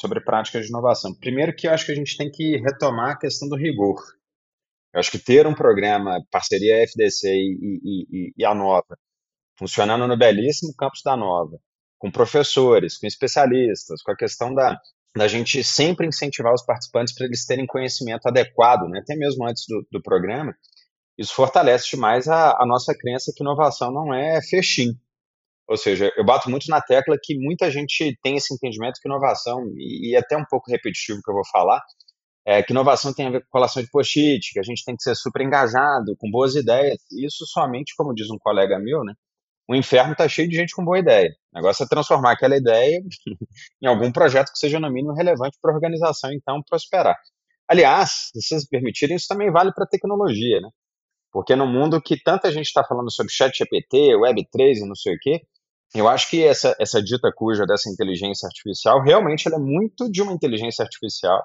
sobre 0.00 0.20
práticas 0.20 0.62
de 0.62 0.68
inovação. 0.68 1.12
Primeiro 1.12 1.52
que 1.52 1.66
eu 1.66 1.72
acho 1.72 1.84
que 1.84 1.90
a 1.90 1.96
gente 1.96 2.16
tem 2.16 2.30
que 2.30 2.56
retomar 2.58 3.10
a 3.10 3.18
questão 3.18 3.48
do 3.48 3.56
rigor. 3.56 4.00
Eu 4.92 5.00
acho 5.00 5.10
que 5.10 5.18
ter 5.18 5.48
um 5.48 5.54
programa, 5.54 6.24
parceria 6.30 6.84
FDC 6.84 7.28
e, 7.28 7.80
e, 7.82 8.32
e 8.38 8.44
a 8.44 8.54
Nova, 8.54 8.96
funcionando 9.58 10.06
no 10.06 10.16
belíssimo 10.16 10.74
campus 10.76 11.00
da 11.04 11.16
Nova, 11.16 11.58
com 11.98 12.10
professores, 12.10 12.98
com 12.98 13.06
especialistas, 13.06 14.02
com 14.02 14.12
a 14.12 14.16
questão 14.16 14.54
da, 14.54 14.78
da 15.16 15.28
gente 15.28 15.62
sempre 15.62 16.06
incentivar 16.06 16.52
os 16.52 16.64
participantes 16.64 17.14
para 17.14 17.26
eles 17.26 17.46
terem 17.46 17.66
conhecimento 17.66 18.26
adequado, 18.26 18.88
né? 18.88 19.00
até 19.00 19.14
mesmo 19.14 19.46
antes 19.46 19.64
do, 19.68 19.86
do 19.90 20.02
programa, 20.02 20.54
isso 21.16 21.34
fortalece 21.34 21.90
demais 21.90 22.26
a, 22.28 22.50
a 22.60 22.66
nossa 22.66 22.92
crença 22.94 23.32
que 23.34 23.42
inovação 23.42 23.92
não 23.92 24.12
é 24.12 24.40
fechim. 24.42 24.98
Ou 25.66 25.76
seja, 25.76 26.12
eu 26.16 26.24
bato 26.24 26.50
muito 26.50 26.68
na 26.68 26.80
tecla 26.80 27.16
que 27.22 27.38
muita 27.38 27.70
gente 27.70 28.18
tem 28.22 28.36
esse 28.36 28.52
entendimento 28.52 29.00
que 29.00 29.08
inovação, 29.08 29.64
e, 29.76 30.10
e 30.10 30.14
é 30.14 30.18
até 30.18 30.36
um 30.36 30.44
pouco 30.44 30.70
repetitivo 30.70 31.20
que 31.24 31.30
eu 31.30 31.34
vou 31.34 31.46
falar, 31.46 31.82
é, 32.44 32.62
que 32.62 32.72
inovação 32.72 33.14
tem 33.14 33.26
a 33.26 33.30
ver 33.30 33.40
com 33.42 33.48
colação 33.50 33.82
de 33.82 33.88
post-it, 33.90 34.52
que 34.52 34.58
a 34.58 34.62
gente 34.62 34.84
tem 34.84 34.94
que 34.94 35.02
ser 35.02 35.14
super 35.14 35.42
engajado, 35.42 36.14
com 36.18 36.30
boas 36.30 36.54
ideias. 36.54 36.98
Isso 37.10 37.46
somente, 37.46 37.94
como 37.96 38.14
diz 38.14 38.28
um 38.28 38.38
colega 38.38 38.78
meu, 38.78 39.02
né, 39.02 39.14
o 39.68 39.74
inferno 39.74 40.12
está 40.12 40.28
cheio 40.28 40.48
de 40.48 40.56
gente 40.56 40.74
com 40.74 40.84
boa 40.84 40.98
ideia. 40.98 41.30
O 41.52 41.56
negócio 41.56 41.84
é 41.84 41.88
transformar 41.88 42.32
aquela 42.32 42.56
ideia 42.56 43.00
em 43.82 43.86
algum 43.86 44.12
projeto 44.12 44.52
que 44.52 44.58
seja, 44.58 44.78
no 44.78 44.90
mínimo, 44.90 45.14
relevante 45.14 45.58
para 45.60 45.72
a 45.72 45.74
organização, 45.74 46.32
então, 46.32 46.62
prosperar. 46.68 47.16
Aliás, 47.68 48.30
se 48.34 48.42
vocês 48.42 48.68
permitirem, 48.68 49.16
isso 49.16 49.26
também 49.28 49.50
vale 49.50 49.72
para 49.72 49.84
a 49.84 49.88
tecnologia, 49.88 50.60
né? 50.60 50.68
Porque 51.32 51.56
no 51.56 51.66
mundo 51.66 52.00
que 52.00 52.22
tanta 52.22 52.52
gente 52.52 52.66
está 52.66 52.84
falando 52.84 53.10
sobre 53.10 53.32
chat 53.32 53.56
GPT, 53.56 54.16
Web3 54.16 54.76
e 54.76 54.86
não 54.86 54.94
sei 54.94 55.14
o 55.14 55.18
quê, 55.18 55.40
eu 55.94 56.08
acho 56.08 56.28
que 56.28 56.44
essa, 56.44 56.76
essa 56.78 57.02
dita 57.02 57.32
cuja 57.34 57.64
dessa 57.64 57.88
inteligência 57.90 58.46
artificial, 58.46 59.02
realmente 59.02 59.48
ela 59.48 59.56
é 59.56 59.60
muito 59.60 60.10
de 60.10 60.20
uma 60.22 60.32
inteligência 60.32 60.82
artificial, 60.82 61.42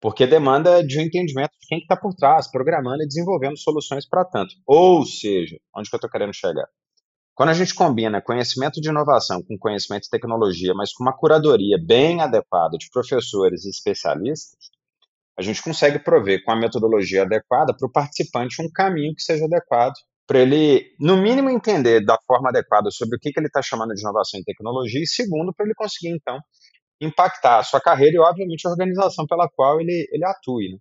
porque 0.00 0.26
demanda 0.26 0.82
de 0.82 0.98
um 0.98 1.02
entendimento 1.02 1.52
de 1.60 1.66
quem 1.66 1.78
está 1.78 1.96
por 1.96 2.14
trás, 2.14 2.50
programando 2.50 3.02
e 3.02 3.06
desenvolvendo 3.06 3.58
soluções 3.58 4.08
para 4.08 4.24
tanto. 4.24 4.54
Ou 4.66 5.04
seja, 5.04 5.58
onde 5.76 5.90
que 5.90 5.94
eu 5.94 5.98
estou 5.98 6.10
querendo 6.10 6.32
chegar? 6.34 6.66
Quando 7.40 7.48
a 7.48 7.54
gente 7.54 7.74
combina 7.74 8.20
conhecimento 8.20 8.82
de 8.82 8.90
inovação 8.90 9.42
com 9.42 9.56
conhecimento 9.56 10.02
de 10.02 10.10
tecnologia, 10.10 10.74
mas 10.74 10.92
com 10.92 11.02
uma 11.02 11.16
curadoria 11.16 11.78
bem 11.82 12.20
adequada 12.20 12.76
de 12.76 12.90
professores 12.90 13.64
e 13.64 13.70
especialistas, 13.70 14.68
a 15.38 15.40
gente 15.40 15.62
consegue 15.62 15.98
prover 15.98 16.44
com 16.44 16.52
a 16.52 16.56
metodologia 16.56 17.22
adequada 17.22 17.74
para 17.74 17.88
o 17.88 17.90
participante 17.90 18.60
um 18.60 18.70
caminho 18.70 19.14
que 19.14 19.22
seja 19.22 19.46
adequado 19.46 19.94
para 20.26 20.40
ele, 20.40 20.94
no 21.00 21.16
mínimo, 21.16 21.48
entender 21.48 22.04
da 22.04 22.18
forma 22.26 22.50
adequada 22.50 22.90
sobre 22.90 23.16
o 23.16 23.18
que, 23.18 23.32
que 23.32 23.40
ele 23.40 23.46
está 23.46 23.62
chamando 23.62 23.94
de 23.94 24.02
inovação 24.02 24.38
em 24.38 24.44
tecnologia, 24.44 25.00
e 25.02 25.06
segundo, 25.06 25.50
para 25.54 25.64
ele 25.64 25.74
conseguir, 25.74 26.10
então, 26.10 26.38
impactar 27.00 27.60
a 27.60 27.62
sua 27.62 27.80
carreira 27.80 28.16
e, 28.16 28.20
obviamente, 28.20 28.68
a 28.68 28.70
organização 28.70 29.26
pela 29.26 29.48
qual 29.48 29.80
ele, 29.80 30.06
ele. 30.12 30.22
Né? 30.22 30.78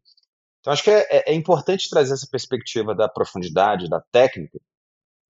Então, 0.60 0.74
acho 0.74 0.84
que 0.84 0.92
é, 0.92 1.08
é, 1.10 1.32
é 1.32 1.34
importante 1.34 1.90
trazer 1.90 2.16
essa 2.16 2.28
perspectiva 2.30 2.94
da 2.94 3.08
profundidade, 3.08 3.88
da 3.88 4.02
técnica, 4.12 4.60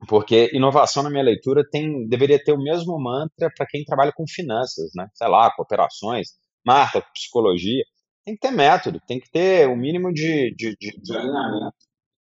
porque 0.06 0.50
inovação, 0.52 1.02
na 1.02 1.10
minha 1.10 1.22
leitura, 1.22 1.62
tem, 1.68 2.06
deveria 2.08 2.42
ter 2.42 2.52
o 2.52 2.62
mesmo 2.62 2.98
mantra 2.98 3.50
para 3.56 3.66
quem 3.66 3.84
trabalha 3.84 4.12
com 4.12 4.24
finanças, 4.26 4.90
né? 4.94 5.08
Sei 5.14 5.28
lá, 5.28 5.50
cooperações, 5.54 6.28
marca, 6.64 7.02
psicologia. 7.14 7.84
Tem 8.24 8.34
que 8.34 8.40
ter 8.40 8.50
método, 8.50 9.00
tem 9.06 9.20
que 9.20 9.30
ter 9.30 9.68
o 9.68 9.72
um 9.72 9.76
mínimo 9.76 10.12
de, 10.12 10.54
de, 10.56 10.76
de, 10.80 11.00
de 11.00 11.16
alinhamento 11.16 11.76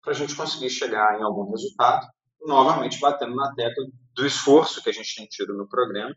para 0.01 0.12
a 0.12 0.15
gente 0.15 0.36
conseguir 0.36 0.69
chegar 0.69 1.19
em 1.19 1.23
algum 1.23 1.49
resultado, 1.51 2.08
novamente 2.45 2.99
batendo 2.99 3.36
na 3.36 3.53
tecla 3.53 3.86
do 4.15 4.25
esforço 4.25 4.82
que 4.82 4.89
a 4.89 4.93
gente 4.93 5.15
tem 5.15 5.25
tido 5.25 5.53
no 5.53 5.67
programa 5.67 6.15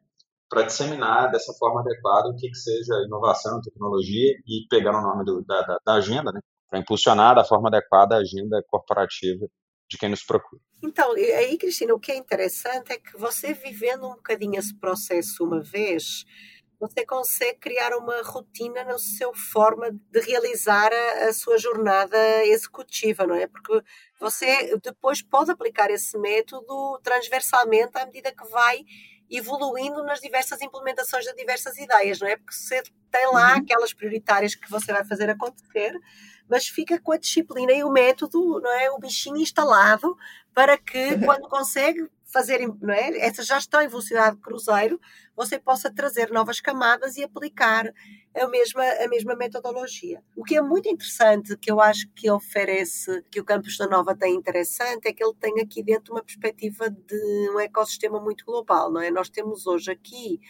para 0.48 0.62
disseminar 0.62 1.30
dessa 1.30 1.52
forma 1.54 1.80
adequada 1.80 2.28
o 2.28 2.36
que, 2.36 2.48
que 2.48 2.56
seja 2.56 2.94
inovação, 3.06 3.60
tecnologia 3.60 4.32
e 4.46 4.66
pegar 4.68 4.98
o 4.98 5.02
nome 5.02 5.24
do, 5.24 5.44
da, 5.44 5.62
da, 5.62 5.78
da 5.84 5.94
agenda, 5.94 6.32
né? 6.32 6.40
Para 6.68 6.78
impulsionar 6.78 7.34
da 7.34 7.44
forma 7.44 7.68
adequada 7.68 8.16
a 8.16 8.18
agenda 8.18 8.62
corporativa 8.68 9.46
de 9.90 9.98
quem 9.98 10.08
nos 10.08 10.22
procura. 10.22 10.62
Então, 10.82 11.12
aí, 11.12 11.58
Cristina, 11.58 11.92
o 11.92 11.98
que 11.98 12.12
é 12.12 12.16
interessante 12.16 12.92
é 12.92 12.98
que 12.98 13.16
você 13.18 13.52
vivendo 13.52 14.06
um 14.06 14.14
bocadinho 14.14 14.58
esse 14.58 14.74
processo 14.78 15.44
uma 15.44 15.60
vez, 15.60 16.24
você 16.78 17.04
consegue 17.04 17.58
criar 17.58 17.94
uma 17.96 18.22
rotina 18.22 18.84
na 18.84 18.96
sua 18.98 19.34
forma 19.34 19.90
de 19.90 20.20
realizar 20.20 20.90
a, 20.92 21.28
a, 21.28 21.32
sua 21.32 21.58
jornada 21.58 22.16
executiva, 22.46 23.26
não 23.26 23.34
é? 23.34 23.48
Porque 23.48 23.82
você 24.18 24.76
depois 24.82 25.20
pode 25.20 25.50
aplicar 25.50 25.90
esse 25.90 26.16
método 26.16 26.98
transversalmente 27.02 27.98
à 27.98 28.06
medida 28.06 28.32
que 28.32 28.48
vai 28.48 28.84
evoluindo 29.28 30.02
nas 30.04 30.20
diversas 30.20 30.60
implementações 30.60 31.24
de 31.24 31.34
diversas 31.34 31.76
ideias, 31.76 32.18
não 32.20 32.28
é? 32.28 32.36
Porque 32.36 32.54
você 32.54 32.82
tem 33.10 33.26
lá 33.26 33.54
uhum. 33.54 33.58
aquelas 33.58 33.92
prioritárias 33.92 34.54
que 34.54 34.70
você 34.70 34.92
vai 34.92 35.04
fazer 35.04 35.28
acontecer, 35.28 35.92
mas 36.50 36.66
fica 36.66 36.98
com 37.00 37.12
a 37.12 37.16
disciplina 37.16 37.72
e 37.72 37.84
o 37.84 37.90
método, 37.90 38.60
não 38.60 38.72
é? 38.72 38.90
O 38.90 38.98
bichinho 38.98 39.36
instalado 39.36 40.16
para 40.52 40.76
que 40.76 41.16
quando 41.24 41.48
consegue 41.48 42.10
fazer, 42.24 42.60
não 42.80 42.94
é? 42.94 43.18
Essa 43.18 43.42
gestão 43.42 43.80
em 43.82 43.88
velocidade 43.88 44.36
de 44.36 44.42
cruzeiro, 44.42 45.00
você 45.36 45.58
possa 45.58 45.92
trazer 45.92 46.30
novas 46.30 46.60
camadas 46.60 47.16
e 47.16 47.24
aplicar 47.24 47.92
a 48.34 48.46
mesma, 48.48 48.82
a 48.84 49.08
mesma 49.08 49.34
metodologia. 49.34 50.22
O 50.36 50.44
que 50.44 50.56
é 50.56 50.62
muito 50.62 50.88
interessante, 50.88 51.56
que 51.56 51.70
eu 51.70 51.80
acho 51.80 52.08
que 52.14 52.30
oferece, 52.30 53.22
que 53.30 53.40
o 53.40 53.44
Campus 53.44 53.76
da 53.76 53.86
Nova 53.86 54.16
tem 54.16 54.34
interessante, 54.34 55.08
é 55.08 55.12
que 55.12 55.24
ele 55.24 55.34
tem 55.40 55.60
aqui 55.60 55.82
dentro 55.82 56.14
uma 56.14 56.22
perspectiva 56.22 56.88
de 56.88 57.50
um 57.52 57.58
ecossistema 57.60 58.20
muito 58.20 58.44
global, 58.44 58.90
não 58.92 59.00
é? 59.00 59.10
Nós 59.10 59.28
temos 59.28 59.66
hoje 59.66 59.90
aqui 59.90 60.40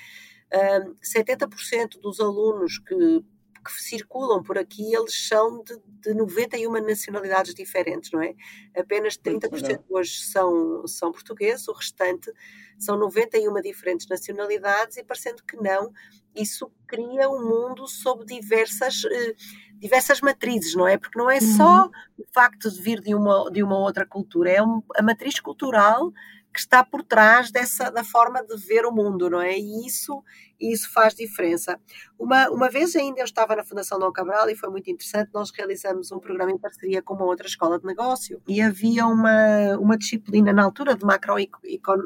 um, 0.53 0.95
70% 1.03 2.01
dos 2.01 2.21
alunos 2.21 2.79
que 2.79 3.25
que 3.63 3.71
circulam 3.83 4.43
por 4.43 4.59
aqui, 4.59 4.95
eles 4.95 5.29
são 5.29 5.63
de, 5.63 5.79
de 6.01 6.15
91 6.15 6.73
nacionalidades 6.83 7.55
diferentes, 7.55 8.11
não 8.11 8.23
é? 8.23 8.35
Apenas 8.77 9.17
30% 9.19 9.83
hoje 9.89 10.21
são, 10.21 10.87
são 10.87 11.13
portugueses, 11.13 11.69
o 11.69 11.73
restante 11.73 12.33
são 12.79 12.97
91 12.97 13.61
diferentes 13.61 14.07
nacionalidades 14.09 14.97
e 14.97 15.05
parecendo 15.05 15.43
que 15.45 15.57
não, 15.57 15.93
isso 16.35 16.71
cria 16.87 17.29
um 17.29 17.43
mundo 17.45 17.87
sob 17.87 18.25
diversas, 18.25 19.05
eh, 19.05 19.35
diversas 19.75 20.21
matrizes, 20.21 20.75
não 20.75 20.89
é? 20.89 20.97
Porque 20.97 21.19
não 21.19 21.31
é 21.31 21.41
só 21.41 21.85
uhum. 21.85 21.91
o 22.19 22.25
facto 22.33 22.71
de 22.71 22.81
vir 22.81 23.01
de 23.01 23.15
uma, 23.15 23.51
de 23.51 23.63
uma 23.63 23.79
outra 23.79 24.07
cultura, 24.07 24.51
é 24.51 24.63
um, 24.63 24.83
a 24.97 25.03
matriz 25.03 25.39
cultural 25.41 26.13
que 26.53 26.61
está 26.61 26.85
por 26.85 27.03
trás 27.03 27.51
dessa 27.51 27.91
da 27.91 28.03
forma 28.03 28.43
de 28.45 28.57
ver 28.57 28.85
o 28.85 28.93
mundo, 28.93 29.31
não 29.31 29.41
é? 29.41 29.57
E 29.59 29.87
isso 29.87 30.23
isso 30.61 30.93
faz 30.93 31.15
diferença. 31.15 31.81
Uma, 32.19 32.51
uma 32.51 32.69
vez 32.69 32.95
ainda 32.95 33.21
eu 33.21 33.25
estava 33.25 33.57
na 33.57 33.65
Fundação 33.65 33.99
Dom 33.99 34.13
Cabral 34.13 34.51
e 34.51 34.55
foi 34.55 34.69
muito 34.69 34.91
interessante, 34.91 35.31
nós 35.33 35.51
realizamos 35.51 36.13
um 36.13 36.19
programa 36.19 36.53
em 36.53 36.59
parceria 36.59 37.01
com 37.01 37.15
uma 37.15 37.25
outra 37.25 37.47
escola 37.47 37.79
de 37.79 37.87
negócio 37.87 38.43
e 38.47 38.61
havia 38.61 39.07
uma, 39.07 39.79
uma 39.79 39.97
disciplina 39.97 40.53
na 40.53 40.63
altura 40.63 40.95
de 40.95 41.05
macro, 41.05 41.37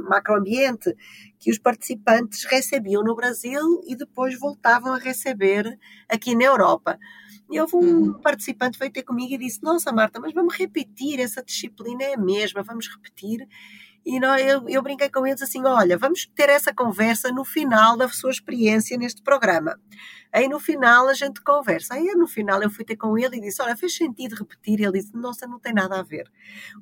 macroambiente 0.08 0.94
que 1.38 1.50
os 1.50 1.58
participantes 1.58 2.44
recebiam 2.44 3.02
no 3.02 3.16
Brasil 3.16 3.82
e 3.88 3.96
depois 3.96 4.38
voltavam 4.38 4.92
a 4.92 4.98
receber 4.98 5.76
aqui 6.08 6.36
na 6.36 6.44
Europa. 6.44 6.98
E 7.50 7.60
houve 7.60 7.76
um 7.76 7.80
uhum. 7.80 8.20
participante 8.20 8.78
veio 8.78 8.90
ter 8.90 9.02
comigo 9.02 9.34
e 9.34 9.38
disse: 9.38 9.62
Nossa, 9.62 9.92
Marta, 9.92 10.18
mas 10.18 10.32
vamos 10.32 10.54
repetir, 10.54 11.20
essa 11.20 11.42
disciplina 11.42 12.02
é 12.02 12.14
a 12.14 12.18
mesma, 12.18 12.62
vamos 12.62 12.88
repetir. 12.88 13.46
E 14.04 14.20
nós, 14.20 14.44
eu, 14.44 14.68
eu 14.68 14.82
brinquei 14.82 15.08
com 15.08 15.26
eles 15.26 15.40
assim: 15.40 15.64
olha, 15.64 15.96
vamos 15.96 16.26
ter 16.34 16.48
essa 16.50 16.74
conversa 16.74 17.30
no 17.30 17.44
final 17.44 17.96
da 17.96 18.08
sua 18.08 18.30
experiência 18.30 18.98
neste 18.98 19.22
programa. 19.22 19.78
Aí 20.32 20.48
no 20.48 20.60
final 20.60 21.08
a 21.08 21.14
gente 21.14 21.40
conversa. 21.40 21.94
Aí 21.94 22.12
no 22.16 22.26
final 22.26 22.62
eu 22.62 22.68
fui 22.68 22.84
ter 22.84 22.96
com 22.96 23.16
ele 23.16 23.36
e 23.36 23.40
disse: 23.40 23.62
Olha, 23.62 23.76
fez 23.76 23.96
sentido 23.96 24.34
repetir? 24.34 24.80
Ele 24.80 24.92
disse: 24.92 25.16
Nossa, 25.16 25.46
não 25.46 25.58
tem 25.58 25.72
nada 25.72 26.00
a 26.00 26.02
ver. 26.02 26.30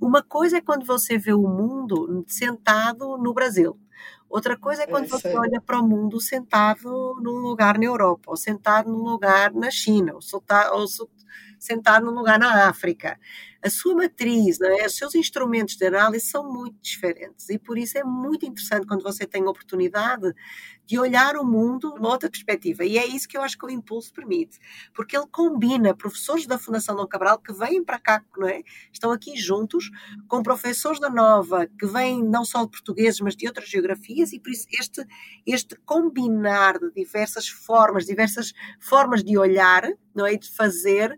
Uma 0.01 0.23
coisa 0.23 0.57
é 0.57 0.61
quando 0.61 0.85
você 0.85 1.17
vê 1.17 1.33
o 1.33 1.43
mundo 1.43 2.25
sentado 2.27 3.17
no 3.19 3.33
Brasil. 3.33 3.79
Outra 4.29 4.57
coisa 4.57 4.83
é 4.83 4.87
quando 4.87 5.05
é 5.05 5.09
você 5.09 5.37
olha 5.37 5.61
para 5.61 5.79
o 5.79 5.87
mundo 5.87 6.19
sentado 6.21 7.21
num 7.23 7.37
lugar 7.37 7.79
na 7.79 7.85
Europa, 7.85 8.31
ou 8.31 8.37
sentado 8.37 8.91
num 8.91 9.03
lugar 9.03 9.53
na 9.53 9.71
China, 9.71 10.15
ou, 10.15 10.43
ou 10.73 10.87
sentado 11.59 12.07
num 12.07 12.13
lugar 12.13 12.39
na 12.39 12.69
África 12.69 13.19
a 13.65 13.71
sua 13.71 13.95
matriz, 13.95 14.61
é? 14.61 14.87
os 14.87 14.97
seus 14.97 15.15
instrumentos 15.15 15.77
de 15.77 15.87
análise 15.87 16.27
são 16.27 16.53
muito 16.53 16.77
diferentes 16.83 17.49
e 17.49 17.59
por 17.59 17.79
isso 17.79 17.97
é 17.97 18.03
muito 18.03 18.45
interessante 18.45 18.87
quando 18.87 19.03
você 19.03 19.25
tem 19.25 19.45
a 19.45 19.51
oportunidade 19.51 20.35
de 20.85 20.99
olhar 20.99 21.37
o 21.37 21.45
mundo 21.45 21.95
numa 21.95 22.09
outra 22.09 22.29
perspectiva. 22.29 22.85
E 22.85 22.99
é 22.99 23.07
isso 23.07 23.29
que 23.29 23.37
eu 23.37 23.43
acho 23.43 23.57
que 23.57 23.65
o 23.65 23.71
Impulso 23.71 24.13
permite, 24.13 24.59
porque 24.93 25.17
ele 25.17 25.27
combina 25.31 25.95
professores 25.95 26.45
da 26.45 26.59
Fundação 26.59 26.97
Dom 26.97 27.07
Cabral 27.07 27.39
que 27.39 27.53
vêm 27.53 27.85
para 27.85 28.01
cá, 28.01 28.25
não 28.37 28.49
é? 28.49 28.63
estão 28.93 29.13
aqui 29.13 29.37
juntos, 29.37 29.91
com 30.27 30.43
professores 30.43 30.99
da 30.99 31.09
Nova 31.09 31.69
que 31.79 31.87
vêm 31.87 32.23
não 32.23 32.45
só 32.45 32.65
de 32.65 32.71
portugueses, 32.71 33.21
mas 33.21 33.37
de 33.37 33.47
outras 33.47 33.69
geografias, 33.69 34.33
e 34.33 34.41
por 34.41 34.51
isso 34.51 34.67
este, 34.73 35.07
este 35.47 35.77
combinar 35.87 36.79
de 36.79 36.91
diversas 36.93 37.47
formas, 37.47 38.07
diversas 38.07 38.53
formas 38.81 39.23
de 39.23 39.39
olhar 39.39 39.89
não 40.15 40.27
é? 40.27 40.35
e 40.35 40.39
de 40.39 40.51
fazer 40.51 41.17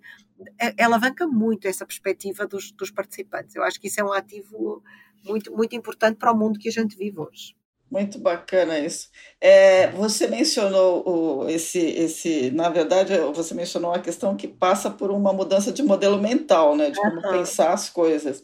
alavanca 0.79 1.27
muito 1.27 1.67
essa 1.69 1.87
perspectiva 1.87 2.47
dos, 2.47 2.73
dos 2.73 2.91
participantes. 2.91 3.55
Eu 3.55 3.63
acho 3.63 3.81
que 3.81 3.89
isso 3.89 4.01
é 4.01 4.05
um 4.05 4.13
ativo 4.13 4.83
muito, 5.25 5.53
muito 5.55 5.75
importante 5.75 6.17
para 6.17 6.33
o 6.33 6.37
mundo 6.37 6.59
que 6.59 6.69
a 6.69 6.73
gente 6.73 6.97
vive 6.97 7.19
hoje. 7.19 7.55
Muito 7.91 8.19
bacana 8.19 8.79
isso. 8.79 9.09
É, 9.41 9.89
você 9.93 10.27
mencionou 10.27 11.09
o, 11.09 11.49
esse, 11.49 11.79
esse, 11.79 12.51
na 12.51 12.69
verdade, 12.69 13.17
você 13.33 13.55
mencionou 13.55 13.93
uma 13.93 14.01
questão 14.01 14.37
que 14.37 14.49
passa 14.49 14.91
por 14.91 15.11
uma 15.11 15.33
mudança 15.33 15.71
de 15.71 15.83
modelo 15.83 16.21
mental, 16.21 16.77
né, 16.77 16.91
de 16.91 16.99
como 16.99 17.17
uhum. 17.17 17.39
pensar 17.39 17.73
as 17.73 17.89
coisas. 17.89 18.43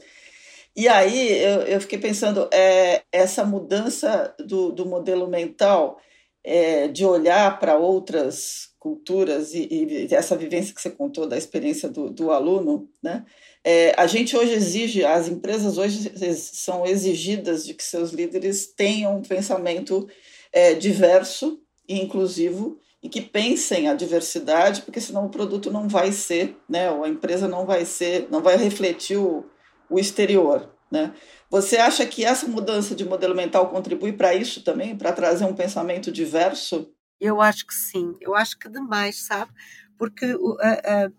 E 0.77 0.87
aí 0.87 1.43
eu, 1.43 1.63
eu 1.63 1.81
fiquei 1.81 1.99
pensando, 1.99 2.49
é, 2.53 3.03
essa 3.11 3.45
mudança 3.45 4.35
do, 4.39 4.71
do 4.71 4.87
modelo 4.87 5.27
mental, 5.27 5.99
é, 6.45 6.87
de 6.89 7.05
olhar 7.05 7.59
para 7.59 7.77
outras 7.77 8.70
culturas 8.81 9.53
e, 9.53 9.69
e, 9.71 10.15
essa 10.15 10.35
vivência 10.35 10.75
que 10.75 10.81
você 10.81 10.89
contou 10.89 11.29
da 11.29 11.37
experiência 11.37 11.87
do, 11.87 12.09
do 12.09 12.33
aluno, 12.33 12.89
né? 13.03 13.27
É, 13.63 13.95
a 13.95 14.07
gente 14.07 14.35
hoje 14.35 14.53
exige, 14.53 15.05
as 15.05 15.29
empresas 15.29 15.77
hoje 15.77 16.11
são 16.35 16.87
exigidas 16.87 17.67
de 17.67 17.75
que 17.75 17.85
seus 17.85 18.11
líderes 18.11 18.73
tenham 18.75 19.19
um 19.19 19.23
pensamento 19.23 20.09
é, 20.51 20.73
diverso 20.73 21.61
e 21.87 22.01
inclusivo 22.01 22.79
e 23.03 23.09
que 23.09 23.21
pensem 23.21 23.87
a 23.87 23.95
diversidade, 23.95 24.81
porque 24.81 25.01
senão 25.01 25.27
o 25.27 25.31
produto 25.31 25.71
não 25.71 25.87
vai 25.87 26.11
ser, 26.11 26.57
né? 26.67 26.91
Ou 26.91 27.05
a 27.05 27.09
empresa 27.09 27.47
não 27.47 27.67
vai 27.67 27.85
ser, 27.85 28.29
não 28.31 28.43
vai 28.43 28.57
refletir 28.57 29.19
o, 29.19 29.45
o 29.91 29.99
exterior, 29.99 30.75
né? 30.91 31.13
Você 31.51 31.77
acha 31.77 32.07
que 32.07 32.25
essa 32.25 32.47
mudança 32.47 32.95
de 32.95 33.05
modelo 33.05 33.35
mental 33.35 33.69
contribui 33.69 34.15
para 34.15 34.35
isso 34.35 34.63
também, 34.65 34.97
para 34.97 35.13
trazer 35.13 35.45
um 35.45 35.55
pensamento 35.55 36.11
diverso 36.11 36.91
eu 37.21 37.41
acho 37.41 37.67
que 37.67 37.75
sim, 37.75 38.17
eu 38.21 38.35
acho 38.35 38.59
que 38.59 38.69
demais, 38.69 39.23
sabe? 39.25 39.53
Porque 39.99 40.35
o, 40.35 40.57
a, 40.61 40.73
a, 40.73 41.11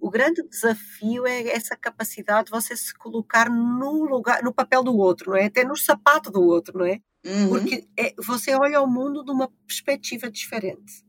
o 0.00 0.10
grande 0.10 0.42
desafio 0.42 1.26
é 1.26 1.48
essa 1.48 1.76
capacidade 1.76 2.46
de 2.46 2.50
você 2.50 2.76
se 2.76 2.94
colocar 2.94 3.48
no 3.48 4.04
lugar, 4.04 4.42
no 4.42 4.52
papel 4.52 4.82
do 4.82 4.96
outro, 4.96 5.30
não 5.30 5.38
é? 5.38 5.46
Até 5.46 5.64
no 5.64 5.76
sapato 5.76 6.30
do 6.30 6.42
outro, 6.42 6.78
não 6.78 6.86
é? 6.86 7.00
Uhum. 7.24 7.48
Porque 7.48 7.88
é, 7.98 8.12
você 8.18 8.54
olha 8.54 8.82
o 8.82 8.86
mundo 8.86 9.24
de 9.24 9.30
uma 9.30 9.48
perspectiva 9.66 10.30
diferente. 10.30 11.04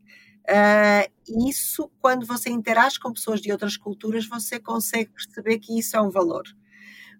Uh, 0.48 1.50
isso, 1.50 1.92
quando 2.00 2.26
você 2.26 2.52
interage 2.52 3.00
com 3.00 3.12
pessoas 3.12 3.42
de 3.42 3.52
outras 3.52 3.76
culturas, 3.76 4.28
você 4.28 4.60
consegue 4.60 5.12
perceber 5.12 5.58
que 5.58 5.78
isso 5.78 5.98
é 5.98 6.02
um 6.02 6.12
valor. 6.12 6.44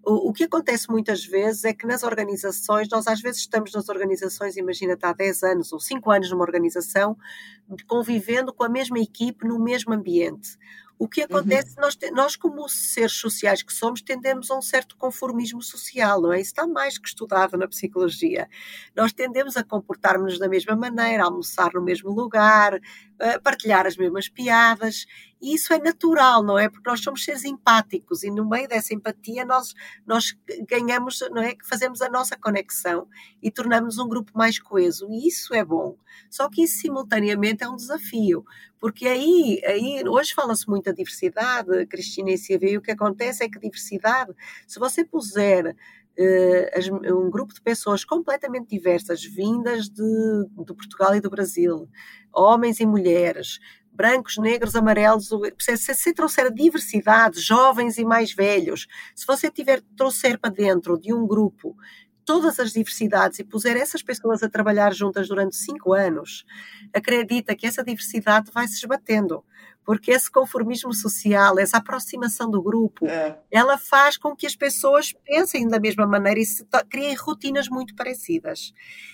O, 0.06 0.30
o, 0.30 0.34
que 0.34 0.44
acontece 0.44 0.90
muitas 0.90 1.26
vezes 1.26 1.64
é 1.64 1.74
que 1.74 1.88
nas 1.88 2.04
organizações, 2.04 2.88
nós 2.90 3.08
às 3.08 3.20
vezes 3.22 3.42
estamos 3.42 3.74
nas 3.74 3.90
organizações, 3.90 4.56
imagina, 4.56 4.98
há 5.02 5.14
10 5.14 5.44
anos 5.44 5.74
ou 5.74 5.80
5 5.80 6.12
anos 6.12 6.30
numa 6.30 6.44
organização, 6.44 7.18
convivendo 7.88 8.54
com 8.54 8.64
a 8.64 8.70
mesma 8.70 9.00
equipe 9.00 9.48
no 9.48 9.60
mesmo 9.60 9.94
ambiente. 9.94 10.58
O 10.98 11.08
que 11.08 11.22
uhum. 11.22 11.28
acontece, 11.30 11.76
uhum. 11.76 11.82
nós, 11.82 11.98
nós, 12.14 12.36
como 12.36 12.70
seres 12.70 13.14
sociais 13.14 13.62
que 13.62 13.74
somos, 13.74 14.02
tendemos 14.02 14.50
a 14.50 14.58
um 14.58 14.62
certo 14.62 14.96
conformismo 14.96 15.62
social, 15.62 16.22
não 16.22 16.32
é? 16.32 16.40
Isso 16.40 16.52
está 16.52 16.66
mais 16.66 16.98
que 16.98 17.08
estudado 17.08 17.58
na 17.58 17.68
psicologia. 17.68 18.48
Nós 18.96 19.12
tendemos 19.12 19.58
a 19.58 19.64
comportar-nos 19.64 20.40
da 20.40 20.48
mesma 20.48 20.76
maneira, 20.76 21.24
a 21.24 21.26
almoçar 21.26 21.72
no 21.74 21.82
mesmo 21.82 22.12
lugar, 22.12 22.80
partilhar 23.44 23.86
as 23.86 23.98
mesmas 23.98 24.30
piadas, 24.30 25.06
e 25.42 25.54
isso 25.54 25.74
é 25.74 25.80
natural, 25.80 26.44
não 26.44 26.58
é? 26.58 26.70
Porque 26.70 26.90
nós 26.90 27.02
somos 27.02 27.24
seres 27.24 27.46
empáticos 27.46 28.24
e 28.24 28.32
no 28.32 28.48
meio 28.48 28.68
dessa 28.68 28.94
empatia 28.94 29.46
nós, 29.46 29.74
nós 30.06 30.36
ganhamos, 30.68 31.20
não 31.32 31.42
é? 31.42 31.56
Que 31.56 31.68
fazemos 31.68 32.02
a 32.02 32.10
nossa 32.10 32.36
conexão 32.36 33.08
e 33.42 33.52
tornamos 33.52 33.98
um 33.98 34.08
grupo 34.08 34.32
mais 34.36 34.60
coeso, 34.60 35.08
e 35.10 35.28
isso 35.28 35.54
é 35.54 35.64
bom. 35.64 35.98
Só 36.30 36.50
que 36.50 36.64
isso 36.64 36.80
simultaneamente 36.80 37.64
é 37.64 37.70
um 37.70 37.76
desafio, 37.76 38.46
porque 38.80 39.08
aí, 39.08 39.62
aí 39.66 40.04
hoje 40.08 40.34
fala-se 40.34 40.68
muito 40.68 40.86
da 40.86 40.92
diversidade, 40.92 41.86
Cristina 41.88 42.32
e 42.32 42.38
Silvia, 42.38 42.72
e 42.72 42.78
o 42.78 42.82
que 42.82 42.92
acontece 42.92 43.44
é 43.44 43.50
que 43.50 43.60
diversidade, 43.60 44.34
se 44.68 44.80
você 44.80 45.04
puser 45.04 45.76
um 46.18 47.30
grupo 47.30 47.54
de 47.54 47.62
pessoas 47.62 48.06
completamente 48.06 48.70
diversas, 48.70 49.24
vindas 49.24 49.90
de, 49.90 50.48
de 50.58 50.74
Portugal 50.74 51.16
e 51.16 51.22
do 51.22 51.30
Brasil, 51.30 51.90
homens 52.34 52.80
e 52.80 52.86
mulheres, 52.86 53.60
brancos, 53.92 54.38
negros, 54.38 54.76
amarelos, 54.76 55.30
se 55.60 55.78
você 55.78 56.14
trouxer 56.14 56.54
diversidade, 56.54 57.40
jovens 57.40 57.98
e 57.98 58.06
mais 58.06 58.34
velhos, 58.34 58.88
se 59.16 59.26
você 59.26 59.50
tiver 59.50 59.82
trouxer 59.96 60.40
para 60.40 60.52
dentro 60.52 61.00
de 61.00 61.14
um 61.14 61.26
grupo 61.26 61.76
todas 62.26 62.60
as 62.60 62.74
diversidades 62.74 63.40
e 63.40 63.44
puser 63.44 63.78
essas 63.78 64.02
pessoas 64.02 64.42
a 64.42 64.50
trabalhar 64.50 64.94
juntas 64.94 65.28
durante 65.28 65.56
cinco 65.56 65.94
anos, 65.94 66.44
acredita 66.94 67.56
que 67.56 67.68
essa 67.68 67.84
diversidade 67.84 68.52
vai 68.52 68.68
se 68.68 68.76
esbatendo 68.76 69.46
porque 69.86 70.12
esse 70.12 70.32
conformismo 70.32 70.92
social, 70.94 71.60
essa 71.60 71.78
aproximação 71.78 72.50
do 72.50 72.62
grupo, 72.62 73.06
é. 73.06 73.38
ela 73.52 73.78
faz 73.78 74.18
com 74.18 74.36
que 74.36 74.48
as 74.48 74.56
pessoas 74.56 75.14
pensem 75.24 75.68
da 75.68 75.80
mesma 75.80 76.08
maneira 76.08 76.40
e 76.40 76.46
se 76.46 76.66
criem 76.90 77.14
rotinas 77.14 77.70
muito 77.70 77.96
parecidas. 77.96 78.74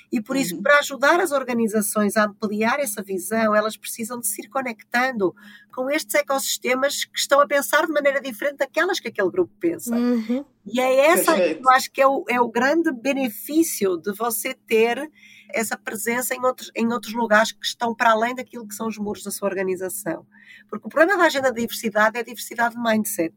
E 0.10 0.22
por 0.22 0.38
isso, 0.38 0.56
uhum. 0.56 0.62
para 0.62 0.80
ajudar 0.80 1.20
as 1.20 1.32
organizações 1.32 2.16
a 2.16 2.26
ampliar 2.26 2.80
essa 2.80 3.04
visão, 3.04 3.54
elas 3.54 3.76
precisam 3.76 4.20
de 4.20 4.28
se 4.28 4.42
ir 4.42 4.48
conectando 4.48 5.36
com 5.74 5.90
estes 5.90 6.16
ecossistemas 6.16 7.06
que 7.06 7.20
estão 7.20 7.42
a 7.42 7.48
pensar 7.48 7.86
de 7.86 7.94
maneira 7.94 8.22
diferente 8.22 8.58
daquelas 8.58 9.00
que 9.00 9.10
aquele 9.10 9.30
grupo 9.30 9.54
pensa. 9.60 9.96
Uhum. 9.96 10.46
E 10.66 10.80
é 10.80 11.08
essa 11.08 11.36
que 11.36 11.60
eu 11.62 11.70
acho 11.70 11.92
que 11.92 12.02
é 12.02 12.08
o, 12.08 12.24
é 12.30 12.40
o 12.40 12.50
grande 12.50 12.92
benefício 12.92 13.98
de 13.98 14.14
você 14.14 14.54
ter 14.54 15.10
essa 15.54 15.78
presença 15.78 16.36
em 16.36 16.44
outros, 16.44 16.72
em 16.76 16.92
outros 16.92 17.14
lugares 17.14 17.52
que 17.52 17.66
estão 17.66 17.94
para 17.94 18.12
além 18.12 18.36
daquilo 18.36 18.68
que 18.68 18.76
são 18.76 18.88
os 18.88 18.98
muros 18.98 19.24
da 19.24 19.32
sua 19.32 19.48
organização. 19.48 20.26
Porque 20.70 20.88
o 20.88 20.90
problema 20.90 21.18
da 21.18 21.26
agenda 21.26 21.52
da 21.52 21.60
diversidade 21.60 22.18
é 22.18 22.22
a 22.22 22.24
diversidade 22.24 22.76
de 22.76 22.82
mindset. 22.82 23.36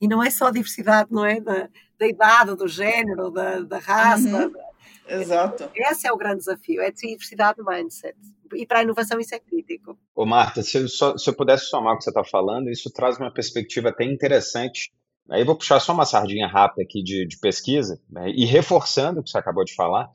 E 0.00 0.08
não 0.08 0.22
é 0.22 0.30
só 0.30 0.46
a 0.46 0.50
diversidade, 0.50 1.10
não 1.12 1.24
é? 1.24 1.40
Da, 1.40 1.68
da 1.98 2.06
idade, 2.06 2.54
do 2.56 2.66
género, 2.66 3.30
da, 3.30 3.60
da 3.60 3.78
raça. 3.78 4.28
Uhum. 4.28 4.52
Da, 4.52 4.70
Exato. 5.10 5.70
Esse 5.74 6.06
é 6.06 6.12
o 6.12 6.16
grande 6.16 6.38
desafio, 6.38 6.80
é 6.80 6.86
a 6.86 6.90
diversidade 6.90 7.58
de 7.58 7.64
mindset. 7.64 8.16
E 8.54 8.66
para 8.66 8.80
a 8.80 8.82
inovação 8.82 9.20
isso 9.20 9.34
é 9.34 9.38
crítico. 9.38 9.98
Ô 10.14 10.24
Marta, 10.24 10.62
se 10.62 10.78
eu, 10.78 10.88
só, 10.88 11.16
se 11.16 11.28
eu 11.28 11.34
pudesse 11.34 11.66
somar 11.66 11.94
o 11.94 11.98
que 11.98 12.04
você 12.04 12.10
está 12.10 12.24
falando, 12.24 12.70
isso 12.70 12.90
traz 12.90 13.18
uma 13.18 13.32
perspectiva 13.32 13.90
até 13.90 14.04
interessante. 14.04 14.92
Aí 15.28 15.42
eu 15.42 15.46
vou 15.46 15.56
puxar 15.56 15.78
só 15.80 15.92
uma 15.92 16.04
sardinha 16.04 16.46
rápida 16.46 16.82
aqui 16.82 17.02
de, 17.02 17.26
de 17.26 17.38
pesquisa, 17.38 18.00
né, 18.08 18.30
e 18.30 18.44
reforçando 18.44 19.20
o 19.20 19.22
que 19.22 19.30
você 19.30 19.38
acabou 19.38 19.64
de 19.64 19.74
falar, 19.74 20.10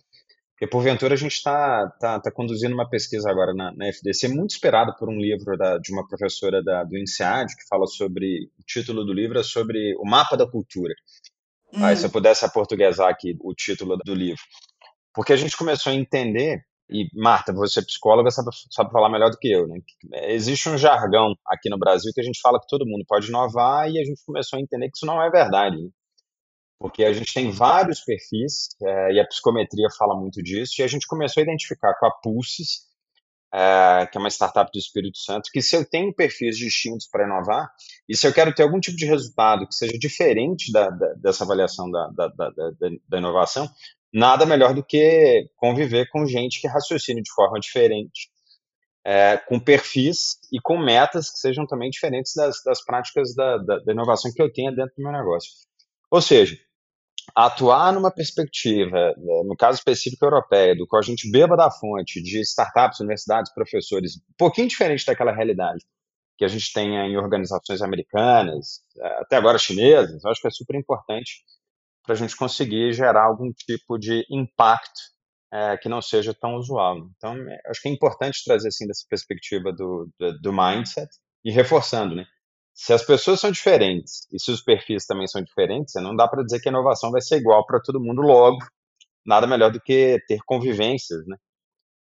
porque, 0.55 0.67
porventura, 0.67 1.15
a 1.15 1.17
gente 1.17 1.33
está 1.33 1.89
tá, 1.99 2.17
tá 2.17 2.31
conduzindo 2.31 2.73
uma 2.73 2.89
pesquisa 2.89 3.29
agora 3.29 3.53
na, 3.53 3.73
na 3.73 3.87
FDC, 3.89 4.29
muito 4.29 4.51
esperada 4.51 4.95
por 4.97 5.09
um 5.09 5.17
livro 5.17 5.57
da, 5.57 5.77
de 5.77 5.91
uma 5.91 6.07
professora 6.07 6.63
da, 6.63 6.85
do 6.85 6.97
INSEAD, 6.97 7.53
que 7.57 7.67
fala 7.67 7.85
sobre. 7.85 8.49
O 8.57 8.63
título 8.65 9.03
do 9.03 9.11
livro 9.11 9.37
é 9.37 9.43
sobre 9.43 9.93
o 9.97 10.05
mapa 10.05 10.37
da 10.37 10.49
cultura. 10.49 10.93
Hum. 11.73 11.83
Aí, 11.83 11.97
se 11.97 12.05
eu 12.05 12.09
pudesse 12.09 12.45
aportuguesar 12.45 13.09
aqui 13.09 13.35
o 13.41 13.53
título 13.53 13.97
do 13.97 14.15
livro. 14.15 14.41
Porque 15.13 15.33
a 15.33 15.35
gente 15.35 15.57
começou 15.57 15.91
a 15.91 15.95
entender, 15.95 16.61
e 16.89 17.05
Marta, 17.13 17.51
você 17.51 17.81
é 17.81 17.83
psicóloga, 17.83 18.31
sabe, 18.31 18.49
sabe 18.71 18.91
falar 18.93 19.09
melhor 19.09 19.31
do 19.31 19.37
que 19.37 19.51
eu, 19.51 19.67
né? 19.67 19.79
Existe 20.29 20.69
um 20.69 20.77
jargão 20.77 21.35
aqui 21.47 21.69
no 21.69 21.77
Brasil 21.77 22.13
que 22.15 22.21
a 22.21 22.23
gente 22.23 22.39
fala 22.41 22.61
que 22.61 22.67
todo 22.69 22.87
mundo 22.87 23.03
pode 23.05 23.27
inovar, 23.27 23.91
e 23.91 23.99
a 23.99 24.05
gente 24.05 24.23
começou 24.25 24.57
a 24.57 24.61
entender 24.61 24.85
que 24.85 24.95
isso 24.95 25.05
não 25.05 25.21
é 25.21 25.29
verdade. 25.29 25.75
Né? 25.75 25.89
Porque 26.79 27.03
a 27.03 27.13
gente 27.13 27.33
tem 27.33 27.51
vários 27.51 28.01
perfis, 28.01 28.69
é, 28.81 29.13
e 29.13 29.19
a 29.19 29.27
psicometria 29.27 29.88
fala 29.97 30.15
muito 30.15 30.41
disso, 30.43 30.75
e 30.79 30.83
a 30.83 30.88
gente 30.88 31.07
começou 31.07 31.41
a 31.41 31.43
identificar 31.43 31.93
com 31.99 32.05
a 32.05 32.11
Pulses, 32.11 32.85
é, 33.53 34.05
que 34.07 34.17
é 34.17 34.19
uma 34.19 34.29
startup 34.29 34.69
do 34.71 34.77
Espírito 34.77 35.17
Santo, 35.17 35.49
que 35.51 35.61
se 35.61 35.75
eu 35.75 35.85
tenho 35.85 36.13
perfis 36.13 36.57
distintos 36.57 37.07
para 37.07 37.25
inovar, 37.25 37.71
e 38.07 38.15
se 38.15 38.27
eu 38.27 38.33
quero 38.33 38.53
ter 38.53 38.63
algum 38.63 38.79
tipo 38.79 38.97
de 38.97 39.05
resultado 39.05 39.67
que 39.67 39.73
seja 39.73 39.97
diferente 39.97 40.71
da, 40.71 40.89
da, 40.89 41.13
dessa 41.13 41.45
avaliação 41.45 41.89
da, 41.89 42.09
da, 42.09 43.17
inovação, 43.17 43.69
nada 44.13 44.45
melhor 44.45 44.73
do 44.73 44.83
que 44.83 45.49
conviver 45.55 46.09
com 46.09 46.25
gente 46.25 46.59
que 46.59 46.67
raciocine 46.67 47.21
de 47.21 47.31
forma 47.33 47.59
diferente, 47.59 48.29
é, 49.05 49.38
com 49.38 49.59
perfis 49.59 50.38
e 50.51 50.59
com 50.59 50.77
metas 50.77 51.29
que 51.29 51.39
sejam 51.39 51.65
também 51.65 51.89
diferentes 51.89 52.33
das, 52.35 52.61
das 52.65 52.83
práticas 52.83 53.33
da, 53.35 53.57
da 53.57 53.91
inovação 53.93 54.31
que 54.33 54.41
eu 54.41 54.51
tenho 54.51 54.75
dentro 54.75 54.93
do 54.97 55.03
meu 55.03 55.13
negócio. 55.13 55.51
Ou 56.15 56.21
seja, 56.21 56.58
atuar 57.36 57.91
numa 57.91 58.10
perspectiva, 58.10 59.13
né, 59.17 59.43
no 59.43 59.54
caso 59.58 59.80
específico 59.80 60.23
europeia, 60.23 60.73
do 60.73 60.88
qual 60.88 61.01
a 61.01 61.04
gente 61.04 61.30
beba 61.30 61.58
da 61.58 61.69
fonte 61.69 62.23
de 62.23 62.39
startups, 62.39 63.01
universidades, 63.01 63.54
professores, 63.54 64.15
um 64.15 64.34
pouquinho 64.38 64.69
diferente 64.69 65.06
daquela 65.06 65.34
realidade 65.34 65.84
que 66.38 66.45
a 66.45 66.47
gente 66.47 66.71
tem 66.71 66.95
em 66.95 67.17
organizações 67.17 67.82
americanas, 67.82 68.82
é, 68.97 69.08
até 69.23 69.36
agora 69.36 69.58
chinesas, 69.58 70.23
eu 70.23 70.32
acho 70.32 70.39
que 70.39 70.47
é 70.47 70.51
super 70.51 70.78
importante 70.78 71.43
para 72.01 72.13
a 72.13 72.17
gente 72.17 72.38
conseguir 72.38 72.93
gerar 72.93 73.25
algum 73.25 73.51
tipo 73.51 73.97
de 73.97 74.25
impacto 74.30 75.01
é, 75.51 75.75
que 75.75 75.89
não 75.89 76.01
seja 76.01 76.34
tão 76.34 76.56
usual. 76.56 77.10
Então, 77.17 77.36
é, 77.36 77.60
acho 77.67 77.82
que 77.82 77.89
é 77.89 77.91
importante 77.91 78.41
trazer 78.45 78.69
assim 78.69 78.88
dessa 78.88 79.06
perspectiva 79.10 79.73
do, 79.73 80.10
do, 80.17 80.39
do 80.39 80.54
mindset 80.54 81.10
e 81.43 81.51
reforçando, 81.51 82.15
né? 82.15 82.25
Se 82.75 82.91
as 82.91 83.05
pessoas 83.05 83.39
são 83.39 83.49
diferentes 83.49 84.27
e 84.33 84.38
se 84.38 84.51
os 84.51 84.61
perfis 84.61 85.05
também 85.05 85.25
são 85.27 85.41
diferentes, 85.41 85.95
não 85.95 86.13
dá 86.13 86.27
para 86.27 86.43
dizer 86.43 86.59
que 86.59 86.67
a 86.67 86.71
inovação 86.71 87.09
vai 87.09 87.21
ser 87.21 87.38
igual 87.38 87.65
para 87.65 87.79
todo 87.79 88.03
mundo 88.03 88.21
logo. 88.21 88.57
Nada 89.25 89.47
melhor 89.47 89.71
do 89.71 89.79
que 89.79 90.19
ter 90.27 90.39
convivências, 90.45 91.25
né? 91.25 91.38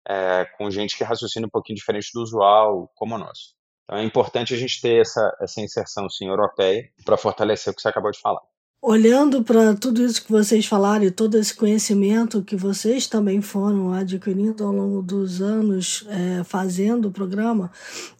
É, 0.09 0.45
com 0.57 0.69
gente 0.71 0.97
que 0.97 1.03
raciocina 1.03 1.45
um 1.45 1.49
pouquinho 1.49 1.77
diferente 1.77 2.09
do 2.13 2.21
usual, 2.21 2.91
como 2.95 3.17
nós. 3.17 3.53
Então 3.83 3.99
é 3.99 4.03
importante 4.03 4.53
a 4.53 4.57
gente 4.57 4.81
ter 4.81 4.99
essa, 4.99 5.31
essa 5.39 5.61
inserção 5.61 6.09
sim, 6.09 6.27
europeia 6.27 6.83
para 7.05 7.17
fortalecer 7.17 7.71
o 7.71 7.75
que 7.75 7.81
você 7.81 7.89
acabou 7.89 8.11
de 8.11 8.19
falar. 8.19 8.41
Olhando 8.81 9.43
para 9.43 9.75
tudo 9.75 10.03
isso 10.03 10.25
que 10.25 10.31
vocês 10.31 10.65
falaram 10.65 11.05
e 11.05 11.11
todo 11.11 11.37
esse 11.37 11.55
conhecimento 11.55 12.43
que 12.43 12.55
vocês 12.55 13.07
também 13.07 13.41
foram 13.41 13.93
adquirindo 13.93 14.65
ao 14.65 14.73
longo 14.73 15.01
dos 15.01 15.39
anos 15.39 16.05
é, 16.09 16.43
fazendo 16.43 17.07
o 17.07 17.11
programa, 17.11 17.71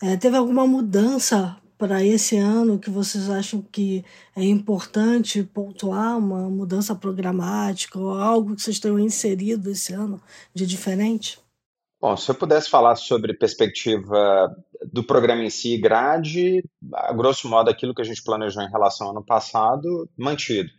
é, 0.01 0.15
teve 0.15 0.37
alguma 0.37 0.65
mudança 0.65 1.57
para 1.83 2.01
esse 2.01 2.37
ano 2.37 2.79
que 2.79 2.89
vocês 2.89 3.29
acham 3.29 3.61
que 3.61 4.05
é 4.33 4.41
importante 4.41 5.43
pontuar 5.43 6.17
uma 6.17 6.49
mudança 6.49 6.95
programática 6.95 7.99
ou 7.99 8.11
algo 8.11 8.55
que 8.55 8.61
vocês 8.61 8.79
tenham 8.79 8.97
inserido 8.97 9.69
esse 9.69 9.91
ano 9.91 10.21
de 10.53 10.65
diferente? 10.65 11.41
Bom, 11.99 12.15
se 12.15 12.31
eu 12.31 12.35
pudesse 12.35 12.69
falar 12.69 12.95
sobre 12.95 13.33
perspectiva 13.33 14.55
do 14.93 15.03
programa 15.03 15.43
em 15.43 15.49
si, 15.49 15.77
grade, 15.77 16.63
a 16.93 17.11
grosso 17.11 17.49
modo 17.49 17.69
aquilo 17.69 17.93
que 17.93 18.01
a 18.01 18.05
gente 18.05 18.23
planejou 18.23 18.63
em 18.63 18.71
relação 18.71 19.07
ao 19.07 19.11
ano 19.17 19.25
passado, 19.25 20.09
mantido. 20.17 20.69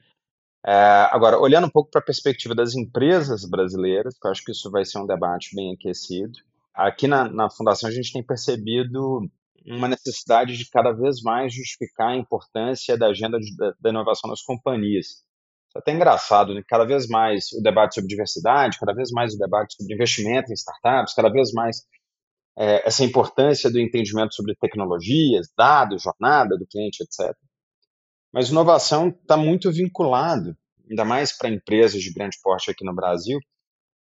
É, 0.66 1.06
agora, 1.12 1.38
olhando 1.38 1.66
um 1.66 1.70
pouco 1.70 1.90
para 1.90 2.00
a 2.00 2.04
perspectiva 2.04 2.54
das 2.54 2.74
empresas 2.74 3.44
brasileiras, 3.44 4.18
que 4.18 4.26
eu 4.26 4.30
acho 4.30 4.42
que 4.42 4.52
isso 4.52 4.70
vai 4.70 4.86
ser 4.86 5.00
um 5.00 5.06
debate 5.06 5.54
bem 5.54 5.74
aquecido, 5.74 6.38
aqui 6.72 7.06
na, 7.06 7.28
na 7.28 7.50
Fundação 7.50 7.90
a 7.90 7.92
gente 7.92 8.10
tem 8.10 8.22
percebido 8.22 9.30
uma 9.66 9.88
necessidade 9.88 10.57
de 10.57 10.68
cada 10.68 10.92
vez 10.92 11.22
mais 11.22 11.55
justificar 11.55 12.11
a 12.11 12.16
importância 12.16 12.96
da 12.98 13.07
agenda 13.07 13.38
de, 13.38 13.57
da, 13.57 13.74
da, 13.81 13.90
inovação 13.90 14.29
nas 14.29 14.42
companhias. 14.42 15.24
É 15.74 15.79
até 15.79 15.92
engraçado, 15.92 16.55
né? 16.55 16.62
cada 16.68 16.85
vez 16.85 17.09
mais 17.09 17.50
o 17.53 17.61
debate 17.61 17.94
sobre 17.94 18.09
diversidade, 18.09 18.79
cada 18.79 18.92
vez 18.92 19.11
mais 19.11 19.35
o 19.35 19.38
debate 19.38 19.74
sobre 19.74 19.94
investimento 19.94 20.53
em 20.53 20.55
startups, 20.55 21.14
cada 21.14 21.29
vez 21.29 21.53
mais 21.53 21.83
é, 22.57 22.87
essa 22.87 23.05
importância 23.05 23.70
do 23.70 23.81
entendimento 23.81 24.35
sobre 24.35 24.55
tecnologias, 24.55 25.48
dados, 25.57 26.03
jornada 26.03 26.57
do 26.57 26.66
cliente, 26.66 27.03
etc. 27.03 27.37
Mas 28.33 28.50
inovação 28.50 29.09
está 29.09 29.37
muito 29.37 29.72
vinculado, 29.72 30.57
ainda 30.88 31.05
mais 31.05 31.37
para 31.37 31.48
empresas 31.48 32.03
de 32.03 32.12
grande 32.12 32.38
porte 32.42 32.70
aqui 32.70 32.85
no 32.85 32.94
Brasil, 32.94 33.38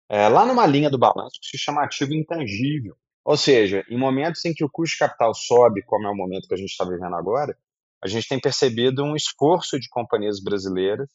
é, 0.08 0.28
lá 0.28 0.44
numa 0.44 0.66
linha 0.66 0.90
do 0.90 0.98
balanço 0.98 1.38
que 1.40 1.56
se 1.56 1.58
chama 1.58 1.82
ativo 1.82 2.12
intangível. 2.12 2.94
Ou 3.24 3.36
seja, 3.36 3.84
em 3.88 3.96
momentos 3.96 4.44
em 4.44 4.52
que 4.52 4.64
o 4.64 4.70
custo 4.70 4.94
de 4.94 4.98
capital 4.98 5.34
sobe, 5.34 5.82
como 5.82 6.06
é 6.06 6.10
o 6.10 6.16
momento 6.16 6.48
que 6.48 6.54
a 6.54 6.56
gente 6.58 6.70
está 6.70 6.84
vivendo 6.84 7.14
agora, 7.14 7.56
a 8.02 8.08
gente 8.08 8.28
tem 8.28 8.40
percebido 8.40 9.04
um 9.04 9.14
esforço 9.14 9.78
de 9.78 9.88
companhias 9.88 10.42
brasileiras 10.42 11.08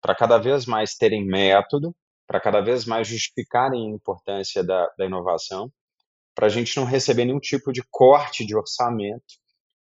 para 0.00 0.14
cada 0.14 0.36
vez 0.36 0.66
mais 0.66 0.94
terem 0.94 1.24
método, 1.24 1.96
para 2.26 2.38
cada 2.38 2.60
vez 2.60 2.84
mais 2.84 3.08
justificarem 3.08 3.86
a 3.86 3.94
importância 3.94 4.62
da, 4.62 4.86
da 4.98 5.06
inovação, 5.06 5.72
para 6.34 6.46
a 6.46 6.50
gente 6.50 6.76
não 6.76 6.84
receber 6.84 7.24
nenhum 7.24 7.40
tipo 7.40 7.72
de 7.72 7.82
corte 7.90 8.44
de 8.44 8.54
orçamento 8.54 9.42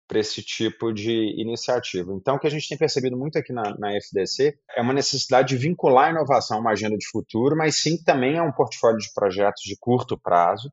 para 0.07 0.19
esse 0.19 0.41
tipo 0.41 0.91
de 0.91 1.39
iniciativa. 1.39 2.12
Então, 2.13 2.36
o 2.36 2.39
que 2.39 2.47
a 2.47 2.49
gente 2.49 2.67
tem 2.67 2.77
percebido 2.77 3.15
muito 3.15 3.38
aqui 3.38 3.53
na, 3.53 3.77
na 3.77 3.95
FDC 3.95 4.60
é 4.75 4.81
uma 4.81 4.91
necessidade 4.91 5.55
de 5.55 5.57
vincular 5.57 6.07
a 6.07 6.12
inovação 6.12 6.57
a 6.57 6.60
uma 6.60 6.71
agenda 6.71 6.97
de 6.97 7.07
futuro, 7.07 7.55
mas 7.55 7.81
sim 7.81 7.95
também 8.03 8.38
a 8.38 8.43
um 8.43 8.51
portfólio 8.51 8.97
de 8.97 9.13
projetos 9.13 9.63
de 9.63 9.77
curto 9.79 10.19
prazo, 10.19 10.69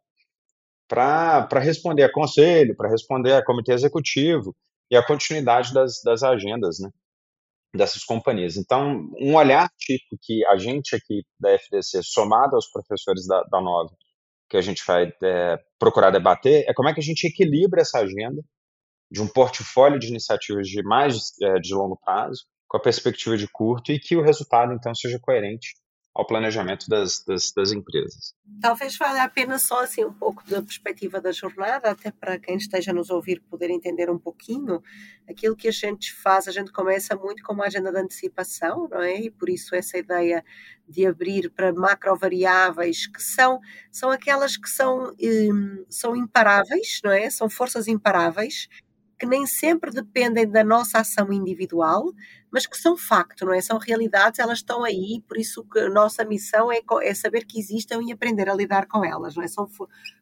para 0.89 1.61
responder 1.61 2.03
a 2.03 2.13
conselho, 2.13 2.75
para 2.75 2.89
responder 2.89 3.35
a 3.35 3.45
comitê 3.45 3.73
executivo 3.73 4.57
e 4.91 4.97
a 4.97 5.07
continuidade 5.07 5.73
das, 5.73 6.01
das 6.03 6.23
agendas 6.23 6.79
né, 6.81 6.91
dessas 7.75 8.03
companhias. 8.05 8.57
Então, 8.57 9.09
um 9.21 9.37
olhar 9.37 9.71
tipo 9.79 10.17
que 10.21 10.45
a 10.47 10.57
gente 10.57 10.97
aqui 10.97 11.23
da 11.39 11.51
FDC, 11.51 12.03
somado 12.03 12.57
aos 12.57 12.71
professores 12.71 13.27
da, 13.27 13.43
da 13.45 13.61
Nova, 13.61 13.95
que 14.49 14.57
a 14.57 14.63
gente 14.63 14.83
vai 14.87 15.13
é, 15.23 15.59
procurar 15.79 16.11
debater, 16.11 16.65
é 16.67 16.73
como 16.73 16.89
é 16.89 16.95
que 16.95 17.01
a 17.01 17.05
gente 17.05 17.27
equilibra 17.27 17.83
essa 17.83 17.99
agenda 17.99 18.43
de 19.11 19.21
um 19.21 19.29
portfólio 19.29 19.99
de 19.99 20.09
iniciativas 20.09 20.67
de 20.67 20.83
mais 20.83 21.33
é, 21.43 21.59
de 21.59 21.75
longo 21.75 21.99
prazo 21.99 22.45
com 22.67 22.79
a 22.79 22.81
perspectiva 22.81 23.37
de 23.37 23.47
curto 23.49 23.93
e 23.93 23.99
que 23.99 24.17
o 24.17 24.23
resultado, 24.23 24.73
então, 24.73 24.95
seja 24.95 25.19
coerente 25.19 25.75
ao 26.15 26.27
planejamento 26.27 26.89
das, 26.89 27.23
das, 27.25 27.53
das, 27.53 27.71
empresas. 27.71 28.35
Talvez 28.61 28.97
valha 28.97 29.23
a 29.23 29.29
pena 29.29 29.57
só 29.59 29.85
assim 29.85 30.05
um 30.05 30.13
pouco 30.13 30.43
da 30.51 30.61
perspectiva 30.61 31.21
da 31.21 31.31
jornada, 31.31 31.91
até 31.91 32.11
para 32.11 32.39
quem 32.39 32.57
esteja 32.57 32.91
a 32.91 32.95
nos 32.95 33.09
ouvir 33.09 33.41
poder 33.49 33.71
entender 33.71 34.11
um 34.11 34.19
pouquinho 34.19 34.83
aquilo 35.29 35.55
que 35.55 35.69
a 35.69 35.73
gente 35.73 36.13
faz. 36.13 36.49
A 36.49 36.51
gente 36.51 36.73
começa 36.73 37.15
muito 37.15 37.43
com 37.45 37.53
uma 37.53 37.67
agenda 37.67 37.93
de 37.93 37.99
antecipação, 37.99 38.89
não 38.91 39.01
é? 39.01 39.21
E 39.21 39.31
por 39.31 39.49
isso 39.49 39.75
essa 39.77 39.97
ideia 39.97 40.45
de 40.89 41.07
abrir 41.07 41.51
para 41.51 41.73
macrovariáveis 41.73 43.07
que 43.07 43.23
são, 43.23 43.61
são 43.93 44.11
aquelas 44.11 44.57
que 44.57 44.69
são, 44.69 45.15
hum, 45.21 45.85
são 45.89 46.17
imparáveis, 46.17 47.01
não 47.05 47.13
é? 47.13 47.31
São 47.31 47.49
forças 47.49 47.87
imparáveis 47.87 48.69
que 49.19 49.27
nem 49.27 49.47
sempre 49.47 49.91
dependem 49.91 50.49
da 50.49 50.63
nossa 50.63 50.99
ação 50.99 51.33
individual, 51.33 52.13
mas 52.51 52.67
que 52.67 52.79
são 52.79 52.97
facto, 52.97 53.45
não 53.45 53.53
é? 53.53 53.61
São 53.61 53.79
realidades, 53.79 54.39
elas 54.39 54.59
estão 54.59 54.85
aí, 54.85 55.23
por 55.27 55.37
isso 55.37 55.65
que 55.65 55.81
a 55.81 55.91
nossa 55.91 56.25
missão 56.25 56.71
é, 56.73 56.81
é 57.03 57.15
saber 57.15 57.45
que 57.45 57.59
existem 57.59 58.09
e 58.09 58.13
aprender 58.13 58.49
a 58.49 58.55
lidar 58.55 58.87
com 58.87 59.05
elas, 59.05 59.35
não 59.35 59.43
é? 59.43 59.49
São 59.49 59.69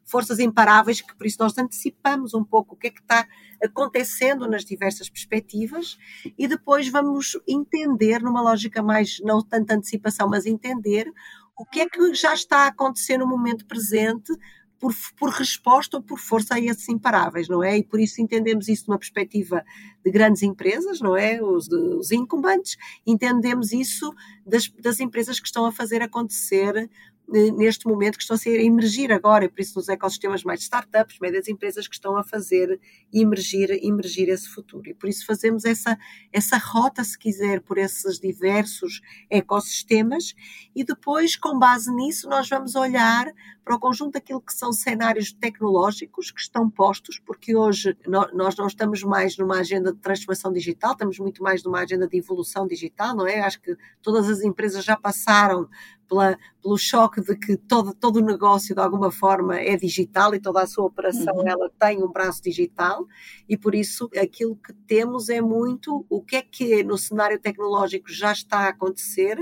forças 0.03 0.39
imparáveis 0.39 0.99
que, 1.01 1.15
por 1.15 1.27
isso, 1.27 1.37
nós 1.39 1.57
antecipamos 1.57 2.33
um 2.33 2.43
pouco 2.43 2.73
o 2.75 2.77
que 2.77 2.87
é 2.87 2.89
que 2.89 3.01
está 3.01 3.27
acontecendo 3.63 4.47
nas 4.47 4.65
diversas 4.65 5.09
perspectivas 5.09 5.97
e 6.37 6.47
depois 6.47 6.89
vamos 6.89 7.39
entender, 7.47 8.21
numa 8.21 8.41
lógica 8.41 8.81
mais, 8.81 9.19
não 9.23 9.41
tanta 9.41 9.75
antecipação, 9.75 10.27
mas 10.27 10.45
entender 10.45 11.11
o 11.57 11.65
que 11.65 11.81
é 11.81 11.89
que 11.89 12.13
já 12.13 12.33
está 12.33 12.65
a 12.65 12.67
acontecer 12.67 13.17
no 13.17 13.27
momento 13.27 13.65
presente 13.65 14.31
por, 14.79 14.93
por 15.17 15.29
resposta 15.29 15.97
ou 15.97 16.03
por 16.03 16.19
força 16.19 16.55
a 16.55 16.59
esses 16.59 16.87
imparáveis, 16.89 17.47
não 17.47 17.63
é? 17.63 17.77
E 17.77 17.83
por 17.83 17.99
isso 17.99 18.21
entendemos 18.21 18.67
isso 18.67 18.85
numa 18.87 18.97
perspectiva 18.97 19.63
de 20.03 20.11
grandes 20.11 20.43
empresas, 20.43 20.99
não 21.01 21.15
é? 21.15 21.41
Os, 21.41 21.67
os 21.67 22.11
incumbentes, 22.11 22.77
entendemos 23.05 23.71
isso 23.71 24.13
das, 24.45 24.67
das 24.69 24.99
empresas 24.99 25.39
que 25.39 25.47
estão 25.47 25.65
a 25.65 25.71
fazer 25.71 26.01
acontecer 26.01 26.89
neste 27.27 27.87
momento 27.87 28.17
que 28.17 28.23
estão 28.23 28.37
a 28.37 28.39
a 28.47 28.63
emergir 28.63 29.11
agora, 29.11 29.49
por 29.49 29.59
isso 29.59 29.77
nos 29.77 29.89
ecossistemas 29.89 30.43
mais 30.43 30.61
startups, 30.61 31.19
médias 31.19 31.47
empresas 31.47 31.87
que 31.87 31.95
estão 31.95 32.15
a 32.15 32.23
fazer 32.23 32.79
emergir, 33.11 33.69
emergir 33.83 34.29
esse 34.29 34.47
futuro. 34.47 34.89
E 34.89 34.93
por 34.93 35.09
isso 35.09 35.25
fazemos 35.25 35.65
essa, 35.65 35.97
essa 36.31 36.57
rota, 36.57 37.03
se 37.03 37.17
quiser, 37.17 37.61
por 37.61 37.77
esses 37.77 38.19
diversos 38.19 39.01
ecossistemas, 39.29 40.33
e 40.73 40.83
depois, 40.83 41.35
com 41.35 41.59
base 41.59 41.93
nisso, 41.93 42.29
nós 42.29 42.47
vamos 42.47 42.75
olhar 42.75 43.25
para 43.67 43.75
o 43.75 43.79
conjunto 43.79 44.13
daquilo 44.13 44.39
que 44.39 44.53
são 44.53 44.71
cenários 44.71 45.33
tecnológicos 45.33 46.31
que 46.31 46.39
estão 46.39 46.69
postos, 46.69 47.19
porque 47.19 47.53
hoje 47.53 47.97
nós 48.07 48.55
não 48.55 48.67
estamos 48.67 49.03
mais 49.03 49.37
numa 49.37 49.59
agenda 49.59 49.91
de 49.91 49.99
transformação 49.99 50.53
digital, 50.53 50.93
estamos 50.93 51.19
muito 51.19 51.43
mais 51.43 51.61
numa 51.63 51.81
agenda 51.81 52.07
de 52.07 52.17
evolução 52.17 52.65
digital, 52.65 53.13
não 53.13 53.27
é? 53.27 53.41
Acho 53.41 53.61
que 53.61 53.75
todas 54.01 54.29
as 54.29 54.41
empresas 54.41 54.85
já 54.85 54.95
passaram 54.95 55.67
pela, 56.07 56.37
pelo 56.61 56.77
choque 56.77 57.21
de 57.21 57.35
que 57.35 57.57
todo, 57.57 57.93
todo 57.93 58.17
o 58.17 58.25
negócio 58.25 58.73
de 58.73 58.81
alguma 58.81 59.11
forma 59.11 59.59
é 59.59 59.75
digital 59.75 60.33
e 60.33 60.39
toda 60.39 60.61
a 60.61 60.67
sua 60.67 60.85
operação 60.85 61.35
uhum. 61.35 61.47
ela 61.47 61.69
tem 61.79 62.03
um 62.03 62.11
braço 62.11 62.41
digital 62.41 63.05
e 63.47 63.57
por 63.57 63.75
isso 63.75 64.09
aquilo 64.17 64.55
que 64.55 64.73
temos 64.73 65.29
é 65.29 65.41
muito 65.41 66.05
o 66.09 66.21
que 66.21 66.37
é 66.37 66.41
que 66.41 66.83
no 66.83 66.97
cenário 66.97 67.39
tecnológico 67.39 68.11
já 68.11 68.31
está 68.31 68.59
a 68.59 68.69
acontecer 68.69 69.37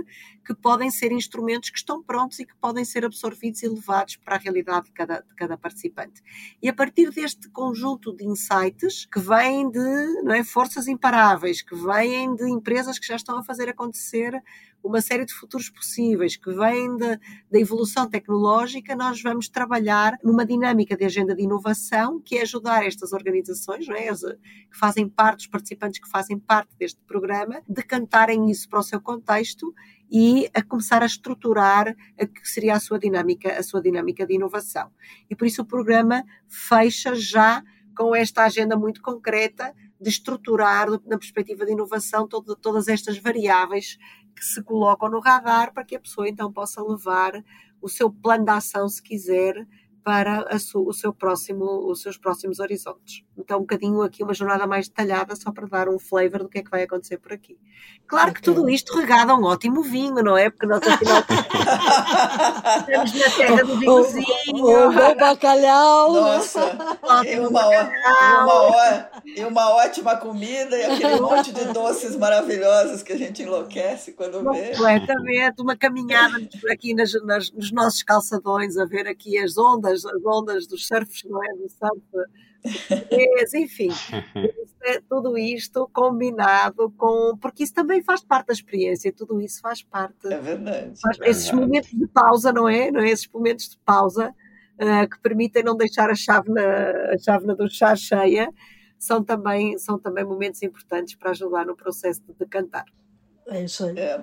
que 0.45 0.54
podem 0.54 0.91
ser 0.91 1.12
instrumentos 1.12 1.71
que 1.71 1.78
estão 1.80 2.04
prontos 2.04 2.39
e 2.39 2.45
que 2.45 2.56
podem 2.56 2.86
ser 2.86 3.04
absorvidos 3.04 3.63
e 3.63 3.67
levados 3.67 4.15
para 4.17 4.36
a 4.36 4.38
realidade 4.38 4.86
de 4.86 4.91
cada, 4.91 5.21
de 5.21 5.36
cada 5.36 5.58
participante. 5.58 6.21
E 6.62 6.69
a 6.69 6.73
partir 6.73 7.10
deste 7.10 7.49
conjunto 7.49 8.15
de 8.15 8.25
insights 8.25 9.08
que 9.08 9.19
vêm 9.19 9.69
de 9.71 10.21
não 10.23 10.36
é, 10.36 10.43
forças 10.43 10.88
imparáveis, 10.88 11.63
que 11.63 11.75
vêm 11.75 12.36
de 12.36 12.47
empresas 12.47 12.99
que 12.99 13.08
já 13.08 13.15
estão 13.15 13.39
a 13.39 13.43
fazer 13.43 13.67
acontecer 13.67 14.39
uma 14.84 15.02
série 15.02 15.26
de 15.26 15.34
futuros 15.34 15.70
possíveis 15.70 16.36
que 16.36 16.52
vêm 16.52 16.96
da, 16.98 17.20
evolução 17.54 18.08
tecnológica, 18.08 18.96
nós 18.96 19.22
vamos 19.22 19.50
trabalhar 19.50 20.18
numa 20.24 20.46
dinâmica 20.46 20.96
de 20.96 21.04
agenda 21.04 21.36
de 21.36 21.44
inovação 21.44 22.20
que 22.20 22.38
é 22.38 22.42
ajudar 22.44 22.86
estas 22.86 23.12
organizações, 23.12 23.88
é? 23.90 24.12
que 24.12 24.78
fazem 24.78 25.10
parte, 25.10 25.42
os 25.42 25.48
participantes 25.48 26.00
que 26.00 26.10
fazem 26.10 26.38
parte 26.38 26.76
deste 26.78 27.02
programa, 27.02 27.62
decantarem 27.68 28.50
isso 28.52 28.70
para 28.70 28.80
o 28.80 28.84
seu 28.84 29.02
contexto 29.02 29.74
e 30.12 30.50
a 30.54 30.62
começar 30.62 31.02
a 31.02 31.06
estruturar 31.06 31.96
a 32.20 32.26
que 32.26 32.48
seria 32.48 32.76
a 32.76 32.80
sua 32.80 33.00
dinâmica, 33.00 33.58
a 33.58 33.64
sua 33.64 33.82
dinâmica 33.82 34.26
de 34.26 34.36
inovação. 34.36 34.92
E 35.30 35.36
por 35.36 35.48
isso 35.48 35.64
o 35.64 35.66
programa 35.66 36.24
fecha 36.48 37.16
já 37.16 37.64
com 37.98 38.16
esta 38.16 38.44
agenda 38.44 38.78
muito 38.78 39.02
concreta 39.02 39.74
de 40.00 40.10
estruturar 40.10 40.90
na 41.06 41.18
perspectiva 41.18 41.66
de 41.66 41.72
inovação 41.72 42.28
todo, 42.28 42.56
todas 42.56 42.88
estas 42.88 43.18
variáveis 43.18 43.98
que 44.36 44.43
se 44.43 44.62
colocam 44.62 45.10
no 45.10 45.19
radar 45.19 45.74
para 45.74 45.84
que 45.84 45.95
a 45.95 46.00
pessoa 46.00 46.28
então 46.28 46.52
possa 46.52 46.84
levar 46.84 47.43
o 47.82 47.89
seu 47.89 48.12
plano 48.12 48.45
de 48.45 48.52
ação, 48.52 48.88
se 48.89 49.02
quiser, 49.02 49.65
para 50.04 50.45
o 50.76 50.93
seu 50.93 51.12
próximo, 51.12 51.89
os 51.89 52.02
seus 52.02 52.17
próximos 52.17 52.60
horizontes. 52.60 53.25
Então, 53.38 53.58
um 53.58 53.62
bocadinho 53.62 54.02
aqui 54.02 54.24
uma 54.24 54.34
jornada 54.34 54.65
mais 54.65 54.88
detalhada, 54.88 55.36
só 55.36 55.52
para 55.52 55.67
dar 55.67 55.89
um 55.89 56.00
flavor 56.00 56.39
do 56.39 56.50
que 56.50 56.60
é 56.60 56.63
que 56.63 56.69
vai 56.69 56.84
acontecer 56.84 57.17
por 57.17 57.34
aqui. 57.34 57.58
Claro 58.08 58.34
que 58.34 58.41
tudo 58.41 58.69
isto 58.69 58.95
regado 58.98 59.32
a 59.32 59.36
um 59.36 59.43
ótimo 59.43 59.82
vinho, 59.82 60.24
não 60.24 60.38
é? 60.38 60.50
Porque 60.50 60.65
nós 60.65 60.82
afinal 60.88 61.19
estamos 62.80 63.13
na 63.13 63.30
terra 63.36 63.63
do 63.63 63.78
vinhozinho. 63.78 64.65
O, 64.65 64.91
bom 64.93 65.15
bacalhau. 65.15 66.13
Nossa, 66.13 66.78
e 67.26 67.39
uma, 67.39 67.50
bacalhau. 67.50 68.69
Uma, 68.69 69.10
e 69.26 69.43
uma 69.43 69.69
ótima 69.76 70.15
comida 70.17 70.78
e 70.78 70.84
aquele 70.84 71.19
monte 71.19 71.52
de 71.52 71.65
doces 71.65 72.15
maravilhosos 72.15 73.04
que 73.04 73.13
a 73.13 73.17
gente 73.17 73.43
enlouquece 73.43 74.13
quando 74.13 74.43
vê. 74.52 74.69
Completamente, 74.69 75.62
uma 75.62 75.76
caminhada 75.76 76.38
aqui 76.71 76.93
nas, 76.93 77.12
nas, 77.24 77.52
nos 77.52 77.71
nossos 77.71 78.04
calçadões, 78.04 78.78
a 78.78 78.86
ver 78.86 79.08
aqui 79.08 79.38
as 79.39 79.58
ondas, 79.58 80.06
as 80.06 80.26
ondas 80.26 80.67
dos 80.67 80.88
surfs, 80.88 81.24
não 81.26 81.43
é? 81.43 81.48
Do 81.54 81.67
surf 81.69 82.02
enfim, 83.56 83.89
é 84.84 84.99
tudo 85.01 85.38
isto 85.38 85.89
combinado 85.93 86.91
com. 86.91 87.38
Porque 87.38 87.63
isso 87.63 87.73
também 87.73 88.04
faz 88.04 88.23
parte 88.23 88.47
da 88.47 88.54
experiência, 88.54 89.13
tudo 89.13 89.39
isso 89.41 89.62
faz 89.62 89.84
parte. 89.84 90.28
É 90.32 90.39
verdade. 90.39 90.99
Faz, 90.99 91.19
é 91.21 91.30
esses 91.30 91.45
verdade. 91.45 91.65
momentos 91.65 91.89
de 91.91 92.08
pausa, 92.08 92.51
não 92.51 92.67
é? 92.67 92.91
Não 92.91 93.01
é? 93.01 93.10
Esses 93.10 93.28
momentos 93.28 93.69
de 93.69 93.78
pausa 93.80 94.34
uh, 94.82 95.10
que 95.10 95.19
permitem 95.21 95.63
não 95.63 95.75
deixar 95.75 96.10
a 96.10 96.15
chávena, 96.15 96.63
a 97.13 97.17
chávena 97.17 97.56
do 97.56 97.69
chá 97.69 97.95
cheia 97.95 98.51
são 98.97 99.23
também, 99.23 99.78
são 99.78 99.99
também 99.99 100.23
momentos 100.23 100.62
importantes 100.63 101.15
para 101.15 101.32
ajudar 101.32 101.65
no 101.65 101.75
processo 101.75 102.21
de 102.23 102.34
decantar. 102.34 102.86
É 103.48 103.62
isso 103.62 103.86
aí. 103.86 103.98
É. 103.98 104.20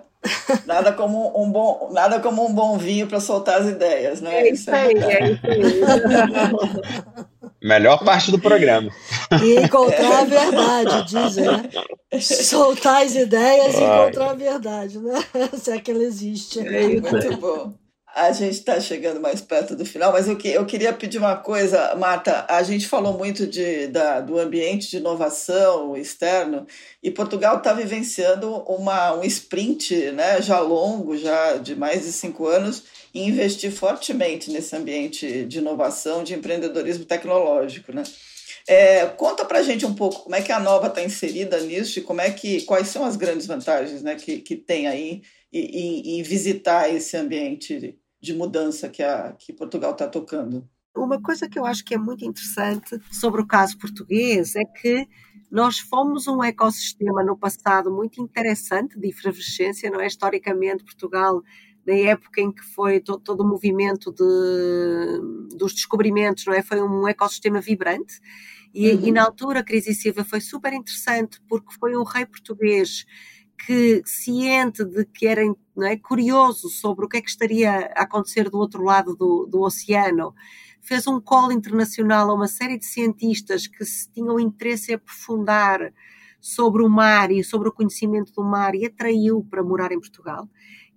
Nada 0.66 0.92
como 0.92 1.42
um 1.42 1.50
bom, 1.50 1.90
nada 1.92 2.20
como 2.20 2.46
um 2.46 2.54
bom 2.54 2.78
vinho 2.78 3.06
para 3.06 3.20
soltar 3.20 3.60
as 3.60 3.68
ideias, 3.68 4.20
né? 4.20 4.42
É 4.42 4.50
isso 4.52 4.70
aí, 4.70 4.94
é 4.94 5.30
isso 5.30 5.46
aí. 5.46 5.80
Melhor 7.62 8.04
parte 8.04 8.30
do 8.30 8.40
programa. 8.40 8.90
E 9.42 9.56
encontrar 9.60 10.20
a 10.20 10.24
verdade, 10.24 11.04
dizem, 11.04 11.44
né? 11.44 11.70
Soltar 12.20 13.04
as 13.04 13.14
ideias 13.14 13.74
e 13.74 13.82
encontrar 13.82 14.30
a 14.30 14.34
verdade, 14.34 14.98
né? 14.98 15.14
Se 15.54 15.70
é 15.70 15.78
que 15.78 15.92
ela 15.92 16.02
existe. 16.02 16.58
É 16.58 16.88
muito 16.88 17.36
bom. 17.38 17.72
A 18.14 18.30
gente 18.30 18.58
está 18.58 18.78
chegando 18.78 19.20
mais 19.20 19.40
perto 19.40 19.74
do 19.74 19.86
final, 19.86 20.12
mas 20.12 20.28
eu, 20.28 20.36
que, 20.36 20.48
eu 20.48 20.66
queria 20.66 20.92
pedir 20.92 21.16
uma 21.16 21.34
coisa, 21.34 21.94
Marta. 21.94 22.44
A 22.46 22.62
gente 22.62 22.86
falou 22.86 23.16
muito 23.16 23.46
de, 23.46 23.86
da, 23.86 24.20
do 24.20 24.38
ambiente 24.38 24.90
de 24.90 24.98
inovação 24.98 25.96
externo 25.96 26.66
e 27.02 27.10
Portugal 27.10 27.56
está 27.56 27.72
vivenciando 27.72 28.54
uma, 28.64 29.14
um 29.14 29.24
sprint 29.24 30.12
né, 30.12 30.42
já 30.42 30.60
longo, 30.60 31.16
já 31.16 31.56
de 31.56 31.74
mais 31.74 32.02
de 32.02 32.12
cinco 32.12 32.46
anos, 32.46 32.82
e 33.14 33.22
investir 33.22 33.72
fortemente 33.72 34.50
nesse 34.50 34.76
ambiente 34.76 35.46
de 35.46 35.58
inovação, 35.58 36.22
de 36.22 36.34
empreendedorismo 36.34 37.06
tecnológico. 37.06 37.92
Né? 37.94 38.02
É, 38.68 39.06
conta 39.06 39.42
para 39.42 39.60
a 39.60 39.62
gente 39.62 39.86
um 39.86 39.94
pouco 39.94 40.24
como 40.24 40.36
é 40.36 40.42
que 40.42 40.52
a 40.52 40.60
Nova 40.60 40.88
está 40.88 41.02
inserida 41.02 41.58
nisso 41.60 41.98
e 41.98 42.02
como 42.02 42.20
é 42.20 42.30
que, 42.30 42.60
quais 42.62 42.88
são 42.88 43.06
as 43.06 43.16
grandes 43.16 43.46
vantagens 43.46 44.02
né, 44.02 44.16
que, 44.16 44.38
que 44.40 44.54
tem 44.54 44.86
aí 44.86 45.22
em, 45.50 46.18
em 46.18 46.22
visitar 46.22 46.94
esse 46.94 47.16
ambiente 47.16 47.98
de 48.22 48.32
mudança 48.32 48.88
que, 48.88 49.02
a, 49.02 49.32
que 49.32 49.52
Portugal 49.52 49.92
está 49.92 50.06
tocando. 50.06 50.66
Uma 50.96 51.20
coisa 51.20 51.48
que 51.48 51.58
eu 51.58 51.66
acho 51.66 51.84
que 51.84 51.94
é 51.94 51.98
muito 51.98 52.24
interessante 52.24 53.00
sobre 53.10 53.40
o 53.40 53.46
caso 53.46 53.76
português 53.78 54.54
é 54.54 54.64
que 54.64 55.08
nós 55.50 55.78
fomos 55.78 56.28
um 56.28 56.42
ecossistema 56.42 57.24
no 57.24 57.36
passado 57.36 57.90
muito 57.90 58.20
interessante 58.22 58.98
de 58.98 59.08
efervescência, 59.08 59.90
não 59.90 60.00
é? 60.00 60.06
Historicamente, 60.06 60.84
Portugal, 60.84 61.42
na 61.86 61.94
época 61.94 62.40
em 62.40 62.52
que 62.52 62.62
foi 62.62 63.00
todo, 63.00 63.20
todo 63.20 63.40
o 63.40 63.48
movimento 63.48 64.12
de, 64.12 65.56
dos 65.56 65.74
descobrimentos, 65.74 66.46
não 66.46 66.54
é? 66.54 66.62
Foi 66.62 66.80
um 66.80 67.08
ecossistema 67.08 67.60
vibrante. 67.60 68.20
E, 68.72 68.90
uhum. 68.92 69.06
e 69.06 69.12
na 69.12 69.24
altura, 69.24 69.60
a 69.60 69.64
crise 69.64 69.94
Silva 69.94 70.24
foi 70.24 70.40
super 70.40 70.72
interessante 70.72 71.40
porque 71.48 71.74
foi 71.78 71.96
um 71.96 72.04
rei 72.04 72.24
português 72.24 73.04
que, 73.66 74.02
ciente 74.04 74.84
de 74.84 75.04
que 75.04 75.26
era 75.26 75.42
é, 75.42 75.96
curioso 75.96 76.68
sobre 76.68 77.04
o 77.04 77.08
que 77.08 77.18
é 77.18 77.20
que 77.20 77.30
estaria 77.30 77.92
a 77.96 78.02
acontecer 78.02 78.50
do 78.50 78.58
outro 78.58 78.82
lado 78.82 79.14
do, 79.14 79.46
do 79.46 79.62
oceano, 79.62 80.34
fez 80.80 81.06
um 81.06 81.20
call 81.20 81.52
internacional 81.52 82.30
a 82.30 82.34
uma 82.34 82.48
série 82.48 82.76
de 82.76 82.84
cientistas 82.84 83.66
que 83.66 83.84
tinham 84.12 84.38
interesse 84.40 84.90
em 84.90 84.94
aprofundar 84.96 85.92
sobre 86.40 86.82
o 86.82 86.88
mar 86.88 87.30
e 87.30 87.44
sobre 87.44 87.68
o 87.68 87.72
conhecimento 87.72 88.32
do 88.32 88.42
mar 88.42 88.74
e 88.74 88.84
atraiu 88.84 89.46
para 89.48 89.62
morar 89.62 89.92
em 89.92 90.00
Portugal. 90.00 90.48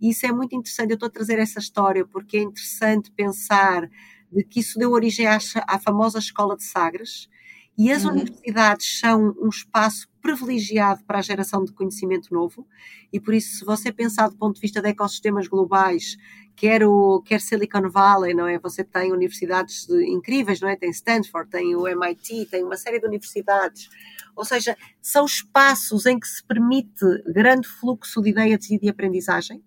E 0.01 0.09
isso 0.09 0.25
é 0.25 0.31
muito 0.31 0.55
interessante. 0.55 0.89
Eu 0.89 0.95
estou 0.95 1.07
a 1.07 1.11
trazer 1.11 1.37
essa 1.37 1.59
história 1.59 2.05
porque 2.05 2.37
é 2.37 2.41
interessante 2.41 3.11
pensar 3.11 3.87
de 4.31 4.43
que 4.43 4.59
isso 4.59 4.79
deu 4.79 4.91
origem 4.91 5.27
à, 5.27 5.37
à 5.67 5.79
famosa 5.79 6.17
Escola 6.17 6.57
de 6.57 6.63
Sagres, 6.63 7.29
e 7.77 7.91
as 7.91 8.05
uhum. 8.05 8.11
universidades 8.11 8.99
são 8.99 9.35
um 9.39 9.49
espaço 9.49 10.07
privilegiado 10.21 11.03
para 11.03 11.19
a 11.19 11.21
geração 11.21 11.63
de 11.63 11.73
conhecimento 11.73 12.33
novo, 12.33 12.67
e 13.11 13.19
por 13.19 13.33
isso, 13.33 13.57
se 13.57 13.65
você 13.65 13.91
pensar 13.91 14.29
do 14.29 14.37
ponto 14.37 14.55
de 14.55 14.61
vista 14.61 14.81
de 14.81 14.89
ecossistemas 14.89 15.47
globais, 15.47 16.17
quer, 16.55 16.83
o, 16.83 17.21
quer 17.21 17.41
Silicon 17.41 17.89
Valley, 17.89 18.33
não 18.33 18.47
é? 18.47 18.57
Você 18.59 18.83
tem 18.83 19.11
universidades 19.11 19.85
de, 19.85 20.05
incríveis, 20.09 20.61
não 20.61 20.69
é? 20.69 20.75
Tem 20.75 20.89
Stanford, 20.89 21.49
tem 21.49 21.75
o 21.75 21.87
MIT, 21.87 22.47
tem 22.49 22.63
uma 22.63 22.77
série 22.77 22.99
de 22.99 23.05
universidades. 23.05 23.89
Ou 24.35 24.45
seja, 24.45 24.75
são 25.01 25.25
espaços 25.25 26.05
em 26.05 26.19
que 26.19 26.27
se 26.27 26.43
permite 26.43 27.05
grande 27.27 27.67
fluxo 27.67 28.21
de 28.21 28.29
ideias 28.29 28.69
e 28.69 28.79
de 28.79 28.89
aprendizagem, 28.89 29.63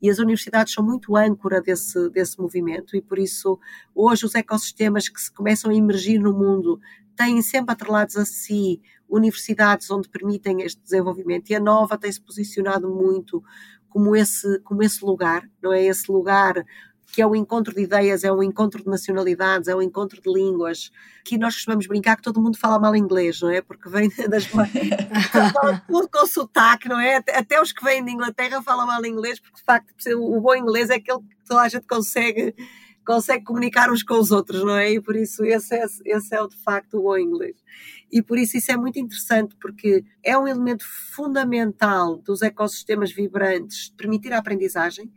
e 0.00 0.10
as 0.10 0.18
universidades 0.18 0.74
são 0.74 0.84
muito 0.84 1.16
âncora 1.16 1.60
desse, 1.62 2.10
desse 2.10 2.38
movimento, 2.40 2.96
e 2.96 3.00
por 3.00 3.20
isso 3.20 3.58
hoje 3.94 4.26
os 4.26 4.34
ecossistemas 4.34 5.08
que 5.08 5.20
se 5.20 5.32
começam 5.32 5.70
a 5.70 5.74
emergir 5.74 6.18
no 6.18 6.32
mundo 6.32 6.80
têm 7.16 7.42
sempre 7.42 7.72
atrelados 7.72 8.16
a 8.16 8.24
si 8.24 8.80
universidades 9.08 9.90
onde 9.90 10.08
permitem 10.08 10.62
este 10.62 10.80
desenvolvimento 10.82 11.50
e 11.50 11.54
a 11.54 11.60
Nova 11.60 11.98
tem-se 11.98 12.20
posicionado 12.20 12.88
muito 12.88 13.42
como 13.88 14.16
esse, 14.16 14.58
como 14.60 14.82
esse 14.82 15.04
lugar, 15.04 15.46
não 15.62 15.72
é? 15.72 15.84
Esse 15.84 16.10
lugar 16.10 16.64
que 17.12 17.20
é 17.20 17.26
o 17.26 17.36
encontro 17.36 17.74
de 17.74 17.82
ideias, 17.82 18.24
é 18.24 18.32
o 18.32 18.42
encontro 18.42 18.82
de 18.82 18.88
nacionalidades, 18.88 19.68
é 19.68 19.76
o 19.76 19.82
encontro 19.82 20.20
de 20.20 20.32
línguas, 20.32 20.90
que 21.22 21.36
nós 21.36 21.54
costumamos 21.54 21.86
brincar 21.86 22.16
que 22.16 22.22
todo 22.22 22.40
mundo 22.40 22.56
fala 22.56 22.78
mal 22.78 22.96
inglês, 22.96 23.38
não 23.42 23.50
é? 23.50 23.60
Porque 23.60 23.86
vem 23.90 24.08
das... 24.30 24.46
tudo 25.86 26.08
com 26.08 26.26
sotaque, 26.26 26.88
não 26.88 26.98
é? 26.98 27.16
Até 27.16 27.60
os 27.60 27.70
que 27.70 27.84
vêm 27.84 28.02
de 28.02 28.10
Inglaterra 28.10 28.62
falam 28.62 28.86
mal 28.86 29.04
inglês, 29.04 29.38
porque 29.38 29.56
de 29.56 29.62
facto 29.62 29.92
o 30.16 30.40
bom 30.40 30.54
inglês 30.54 30.88
é 30.88 30.94
aquele 30.94 31.18
que 31.18 31.36
toda 31.46 31.60
a 31.60 31.68
gente 31.68 31.86
consegue 31.86 32.54
consegue 33.04 33.44
comunicar 33.44 33.90
uns 33.90 34.02
com 34.02 34.14
os 34.18 34.30
outros, 34.30 34.64
não 34.64 34.76
é? 34.76 34.92
E 34.92 35.00
por 35.00 35.16
isso 35.16 35.44
esse 35.44 35.74
é, 35.74 35.84
esse 35.84 36.34
é 36.34 36.46
de 36.46 36.56
facto 36.62 36.98
o 36.98 37.02
bom 37.02 37.18
inglês. 37.18 37.56
E 38.10 38.22
por 38.22 38.38
isso 38.38 38.56
isso 38.56 38.70
é 38.70 38.76
muito 38.76 38.98
interessante, 38.98 39.56
porque 39.60 40.04
é 40.22 40.36
um 40.36 40.46
elemento 40.46 40.84
fundamental 41.14 42.18
dos 42.18 42.42
ecossistemas 42.42 43.12
vibrantes 43.12 43.90
permitir 43.96 44.32
a 44.32 44.38
aprendizagem. 44.38 45.10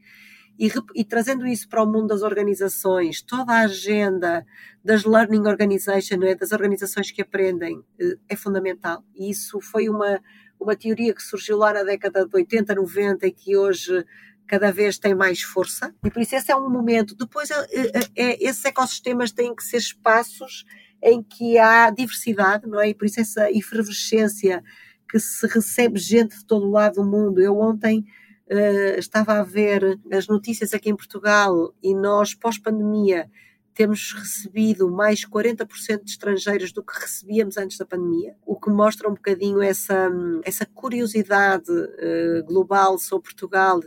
E, 0.58 0.72
e, 0.96 1.04
trazendo 1.04 1.46
isso 1.46 1.68
para 1.68 1.84
o 1.84 1.86
mundo 1.86 2.08
das 2.08 2.22
organizações, 2.22 3.22
toda 3.22 3.52
a 3.52 3.66
agenda 3.66 4.46
das 4.82 5.04
learning 5.04 5.46
organization, 5.48 6.24
é? 6.24 6.34
das 6.34 6.54
organizações 6.54 7.12
que 7.12 7.22
aprendem, 7.22 7.84
eh, 8.00 8.16
é 8.30 8.36
fundamental. 8.38 9.04
E 9.14 9.30
isso 9.30 9.60
foi 9.60 9.90
uma, 9.90 10.22
uma 10.58 10.74
teoria 10.74 11.14
que 11.14 11.22
surgiu 11.22 11.58
lá 11.58 11.74
na 11.74 11.84
década 11.84 12.26
de 12.26 12.34
80, 12.34 12.74
90 12.74 13.28
e 13.28 13.32
que 13.34 13.58
hoje 13.58 14.06
cada 14.48 14.72
vez 14.72 14.98
tem 14.98 15.16
mais 15.16 15.41
força 15.41 15.93
e 16.04 16.10
por 16.10 16.22
isso 16.22 16.36
esse 16.36 16.52
é 16.52 16.56
um 16.56 16.70
momento. 16.70 17.16
Depois, 17.16 17.50
é, 17.50 17.66
é, 17.72 18.00
é, 18.16 18.43
esses 18.43 18.64
ecossistemas 18.64 19.32
têm 19.32 19.56
que 19.56 19.64
ser 19.64 19.78
espaços 19.78 20.66
em 21.02 21.22
que 21.22 21.58
há 21.58 21.89
diversidade, 21.89 22.68
não 22.68 22.80
é? 22.80 22.89
E 22.89 22.93
por 22.93 23.06
isso 23.06 23.20
essa 23.20 23.52
efervescência 23.52 24.64
que 25.10 25.20
se 25.20 25.46
recebe 25.48 26.00
gente 26.00 26.38
de 26.38 26.46
todo 26.46 26.66
o 26.66 26.72
lado 26.72 26.96
do 26.96 27.06
mundo. 27.06 27.41
Eu 27.41 27.60
ontem 27.60 28.06
uh, 28.50 29.00
estava 29.00 29.34
a 29.34 29.43
ver 29.43 30.00
as 30.12 30.28
notícias 30.28 30.74
aqui 30.74 30.89
em 30.89 30.96
Portugal 30.96 31.74
e 31.82 31.93
nós, 31.93 32.34
pós-pandemia, 32.34 33.30
temos 33.74 34.14
recebido 34.14 34.89
mais 34.89 35.26
40% 35.26 36.04
de 36.04 36.12
estrangeiros 36.12 36.72
do 36.72 36.82
que 36.82 36.98
recebíamos 36.98 37.58
antes 37.58 37.78
da 37.78 37.86
pandemia, 37.86 38.36
o 38.46 38.58
que 38.58 38.70
mostra 38.70 39.10
um 39.10 39.14
bocadinho 39.14 39.62
essa, 39.62 40.10
essa 40.43 40.66
curiosidade 40.66 41.70
uh, 41.70 42.43
global 42.46 42.98
sobre 42.98 43.26
Portugal 43.26 43.82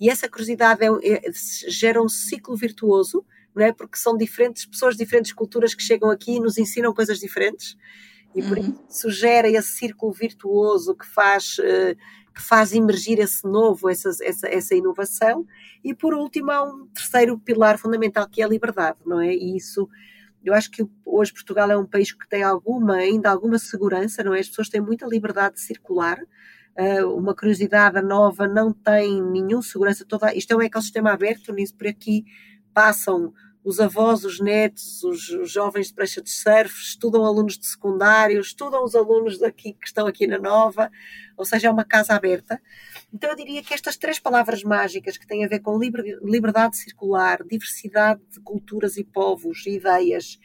e 0.00 0.08
essa 0.08 0.28
curiosidade 0.28 0.84
é, 0.84 1.28
é, 1.28 1.30
gera 1.68 2.00
um 2.00 2.08
ciclo 2.08 2.56
virtuoso, 2.56 3.24
não 3.54 3.64
é? 3.64 3.72
Porque 3.72 3.98
são 3.98 4.16
diferentes 4.16 4.64
pessoas, 4.64 4.96
diferentes 4.96 5.32
culturas 5.32 5.74
que 5.74 5.82
chegam 5.82 6.10
aqui 6.10 6.36
e 6.36 6.40
nos 6.40 6.56
ensinam 6.56 6.94
coisas 6.94 7.18
diferentes. 7.18 7.76
E 8.34 8.42
por 8.42 8.58
uhum. 8.58 8.78
isso 8.88 9.10
gera 9.10 9.48
esse 9.48 9.72
círculo 9.72 10.12
virtuoso 10.12 10.94
que 10.94 11.06
faz, 11.06 11.58
uh, 11.58 11.96
que 12.32 12.40
faz 12.40 12.72
emergir 12.72 13.18
esse 13.18 13.44
novo, 13.44 13.88
essa, 13.88 14.10
essa, 14.22 14.46
essa 14.48 14.74
inovação. 14.74 15.44
E 15.82 15.92
por 15.92 16.14
último, 16.14 16.52
há 16.52 16.62
um 16.62 16.86
terceiro 16.88 17.36
pilar 17.38 17.78
fundamental 17.78 18.28
que 18.28 18.40
é 18.40 18.44
a 18.44 18.48
liberdade, 18.48 18.98
não 19.04 19.20
é? 19.20 19.34
E 19.34 19.56
isso, 19.56 19.88
eu 20.44 20.54
acho 20.54 20.70
que 20.70 20.86
hoje 21.04 21.32
Portugal 21.32 21.68
é 21.70 21.76
um 21.76 21.86
país 21.86 22.12
que 22.12 22.28
tem 22.28 22.44
alguma, 22.44 22.96
ainda 22.96 23.30
alguma 23.30 23.58
segurança, 23.58 24.22
não 24.22 24.34
é? 24.34 24.38
As 24.38 24.48
pessoas 24.48 24.68
têm 24.68 24.80
muita 24.80 25.06
liberdade 25.06 25.56
de 25.56 25.62
circular 25.62 26.18
uma 27.04 27.34
curiosidade 27.34 28.00
nova, 28.00 28.46
não 28.46 28.72
tem 28.72 29.20
nenhuma 29.20 29.62
segurança. 29.62 30.04
Toda, 30.04 30.32
isto 30.34 30.52
é 30.52 30.56
um 30.56 30.62
ecossistema 30.62 31.12
aberto, 31.12 31.52
nisso 31.52 31.74
por 31.74 31.88
aqui 31.88 32.24
passam 32.72 33.32
os 33.64 33.80
avós, 33.80 34.24
os 34.24 34.40
netos, 34.40 35.02
os, 35.02 35.28
os, 35.30 35.50
jovens 35.50 35.88
de 35.88 35.94
prancha 35.94 36.22
de 36.22 36.30
surf, 36.30 36.80
estudam 36.80 37.24
alunos 37.24 37.58
de 37.58 37.66
secundário, 37.66 38.40
estudam 38.40 38.84
os 38.84 38.94
alunos 38.94 39.38
daqui 39.38 39.74
que 39.74 39.86
estão 39.86 40.06
aqui 40.06 40.26
na 40.26 40.38
Nova, 40.38 40.90
ou 41.36 41.44
seja, 41.44 41.68
é 41.68 41.70
uma 41.70 41.84
casa 41.84 42.14
aberta. 42.14 42.60
Então 43.12 43.28
eu 43.28 43.36
diria 43.36 43.62
que 43.62 43.74
estas 43.74 43.96
três 43.96 44.18
palavras 44.18 44.62
mágicas 44.62 45.18
que 45.18 45.26
têm 45.26 45.44
a 45.44 45.48
ver 45.48 45.60
com 45.60 45.78
liberdade 45.78 46.76
circular, 46.76 47.42
diversidade 47.44 48.20
de 48.30 48.40
culturas 48.40 48.96
e 48.96 49.04
povos, 49.04 49.66
ideias 49.66 50.38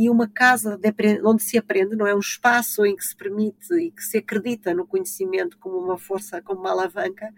e 0.00 0.08
uma 0.08 0.26
casa 0.26 0.78
de, 0.78 0.94
onde 1.22 1.42
se 1.42 1.58
aprende, 1.58 1.94
não 1.94 2.06
é 2.06 2.14
um 2.14 2.20
espaço 2.20 2.86
em 2.86 2.96
que 2.96 3.04
se 3.04 3.14
permite 3.14 3.74
e 3.74 3.90
que 3.90 4.02
se 4.02 4.16
acredita 4.16 4.72
no 4.72 4.86
conhecimento 4.86 5.58
como 5.58 5.76
uma 5.76 5.98
força, 5.98 6.40
como 6.40 6.60
uma 6.60 6.70
alavanca, 6.70 7.30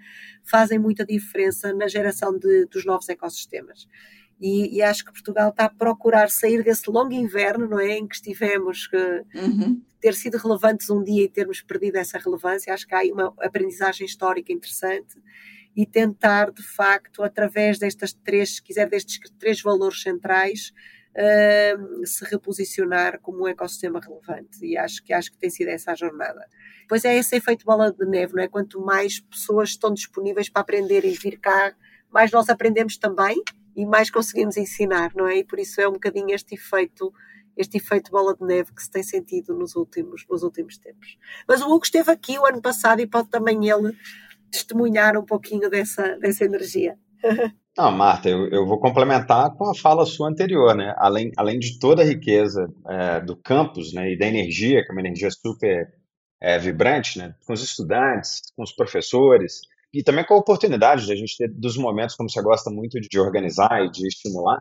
fazem 0.45 0.79
muita 0.79 1.05
diferença 1.05 1.75
na 1.75 1.89
geração 1.89 2.39
de, 2.39 2.67
dos 2.67 2.85
novos 2.85 3.09
ecossistemas. 3.09 3.89
E, 4.41 4.77
e, 4.77 4.81
acho 4.81 5.05
que 5.05 5.11
Portugal 5.11 5.51
está 5.51 5.65
a 5.65 5.71
procurar 5.71 6.31
sair 6.31 6.63
desse 6.63 6.89
longo 6.89 7.13
inverno, 7.13 7.69
não 7.69 7.81
é, 7.81 7.99
em 7.99 8.07
que 8.07 8.15
estivemos 8.15 8.89
uhum. 9.35 9.83
ter 10.01 10.15
sido 10.15 10.39
relevantes 10.39 10.89
um 10.89 11.03
dia 11.03 11.25
e 11.25 11.29
termos 11.29 11.61
perdido 11.63 11.97
essa 11.97 12.17
relevância. 12.17 12.73
Acho 12.73 12.87
que 12.87 12.95
há 12.95 12.99
aí 12.99 13.11
uma 13.11 13.35
aprendizagem 13.41 14.07
histórica 14.07 14.53
interessante 14.53 15.21
e 15.75 15.85
tentar, 15.85 16.53
de 16.53 16.63
facto, 16.63 17.25
através 17.25 17.81
destas 17.81 18.13
três, 18.13 18.57
se 18.57 18.63
quiser, 18.63 18.89
destes 18.89 19.19
três 19.37 19.61
valores 19.61 20.01
centrais, 20.01 20.73
se 22.05 22.25
reposicionar 22.25 23.21
como 23.21 23.45
um 23.45 23.49
ecossistema 23.49 24.01
relevante 24.01 24.65
e 24.65 24.77
acho 24.77 25.03
que 25.05 25.13
acho 25.13 25.31
que 25.31 25.39
tem 25.39 25.51
sido 25.51 25.69
essa 25.69 25.93
a 25.93 25.95
jornada. 25.95 26.47
Pois 26.89 27.05
é 27.05 27.17
esse 27.17 27.37
efeito 27.37 27.65
bola 27.65 27.93
de 27.93 28.05
neve, 28.07 28.35
não 28.35 28.43
é? 28.43 28.49
Quanto 28.49 28.81
mais 28.81 29.21
pessoas 29.21 29.71
estão 29.71 29.93
disponíveis 29.93 30.49
para 30.49 30.63
aprender 30.63 31.05
e 31.05 31.11
vir 31.11 31.39
cá, 31.39 31.75
mais 32.11 32.31
nós 32.31 32.49
aprendemos 32.49 32.97
também 32.97 33.43
e 33.77 33.85
mais 33.87 34.11
conseguimos 34.11 34.57
ensinar, 34.57 35.13
não 35.15 35.27
é? 35.27 35.39
E 35.39 35.45
por 35.45 35.59
isso 35.59 35.81
é 35.81 35.89
um 35.89 35.93
bocadinho 35.93 36.35
este 36.35 36.55
efeito 36.55 37.13
este 37.55 37.77
efeito 37.77 38.11
bola 38.11 38.35
de 38.35 38.45
neve 38.47 38.73
que 38.73 38.83
se 38.83 38.91
tem 38.91 39.03
sentido 39.03 39.55
nos 39.55 39.77
últimos, 39.77 40.25
nos 40.27 40.43
últimos 40.43 40.79
tempos. 40.79 41.19
Mas 41.47 41.61
o 41.61 41.67
Hugo 41.67 41.85
esteve 41.85 42.11
aqui 42.11 42.39
o 42.39 42.47
ano 42.47 42.63
passado 42.63 43.01
e 43.01 43.07
pode 43.07 43.29
também 43.29 43.69
ele 43.69 43.95
testemunhar 44.51 45.19
um 45.19 45.25
pouquinho 45.25 45.69
dessa, 45.69 46.17
dessa 46.19 46.47
energia. 46.47 46.99
Não, 47.77 47.91
Marta, 47.91 48.29
eu, 48.29 48.49
eu 48.51 48.66
vou 48.66 48.79
complementar 48.79 49.51
com 49.57 49.70
a 49.70 49.75
fala 49.75 50.05
sua 50.05 50.29
anterior, 50.29 50.75
né? 50.75 50.95
Além, 50.99 51.33
além 51.39 51.59
de 51.59 51.79
toda 51.79 52.03
a 52.03 52.05
riqueza 52.05 52.68
é, 52.87 53.20
do 53.20 53.35
campus, 53.35 53.95
né, 53.95 54.12
e 54.12 54.18
da 54.18 54.27
energia, 54.27 54.85
que 54.85 54.91
é 54.91 54.93
uma 54.93 55.01
energia 55.01 55.31
super 55.31 55.89
é, 56.41 56.59
vibrante, 56.59 57.18
né, 57.18 57.35
com 57.47 57.55
os 57.55 57.62
estudantes, 57.62 58.43
com 58.55 58.62
os 58.62 58.73
professores, 58.73 59.61
e 59.93 60.03
também 60.03 60.25
com 60.25 60.35
a 60.35 60.39
oportunidade 60.39 61.07
de 61.07 61.12
a 61.12 61.16
gente 61.16 61.37
ter 61.37 61.49
dos 61.49 61.77
momentos, 61.79 62.14
como 62.14 62.29
você 62.29 62.43
gosta 62.43 62.70
muito 62.70 63.01
de 63.01 63.18
organizar 63.18 63.83
e 63.85 63.91
de 63.91 64.07
estimular, 64.07 64.61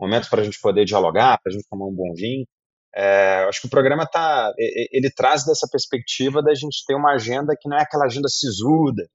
momentos 0.00 0.28
para 0.30 0.40
a 0.40 0.44
gente 0.44 0.60
poder 0.60 0.86
dialogar, 0.86 1.38
para 1.42 1.50
a 1.50 1.54
gente 1.54 1.68
tomar 1.68 1.86
um 1.86 1.94
bom 1.94 2.14
vinho. 2.14 2.46
É, 2.94 3.44
acho 3.48 3.60
que 3.60 3.66
o 3.66 3.70
programa 3.70 4.06
tá, 4.06 4.52
ele 4.56 5.10
traz 5.10 5.44
dessa 5.44 5.68
perspectiva 5.70 6.42
da 6.42 6.54
gente 6.54 6.84
ter 6.86 6.94
uma 6.94 7.12
agenda 7.12 7.54
que 7.60 7.68
não 7.68 7.76
é 7.76 7.82
aquela 7.82 8.06
agenda 8.06 8.28
sisuda, 8.28 9.06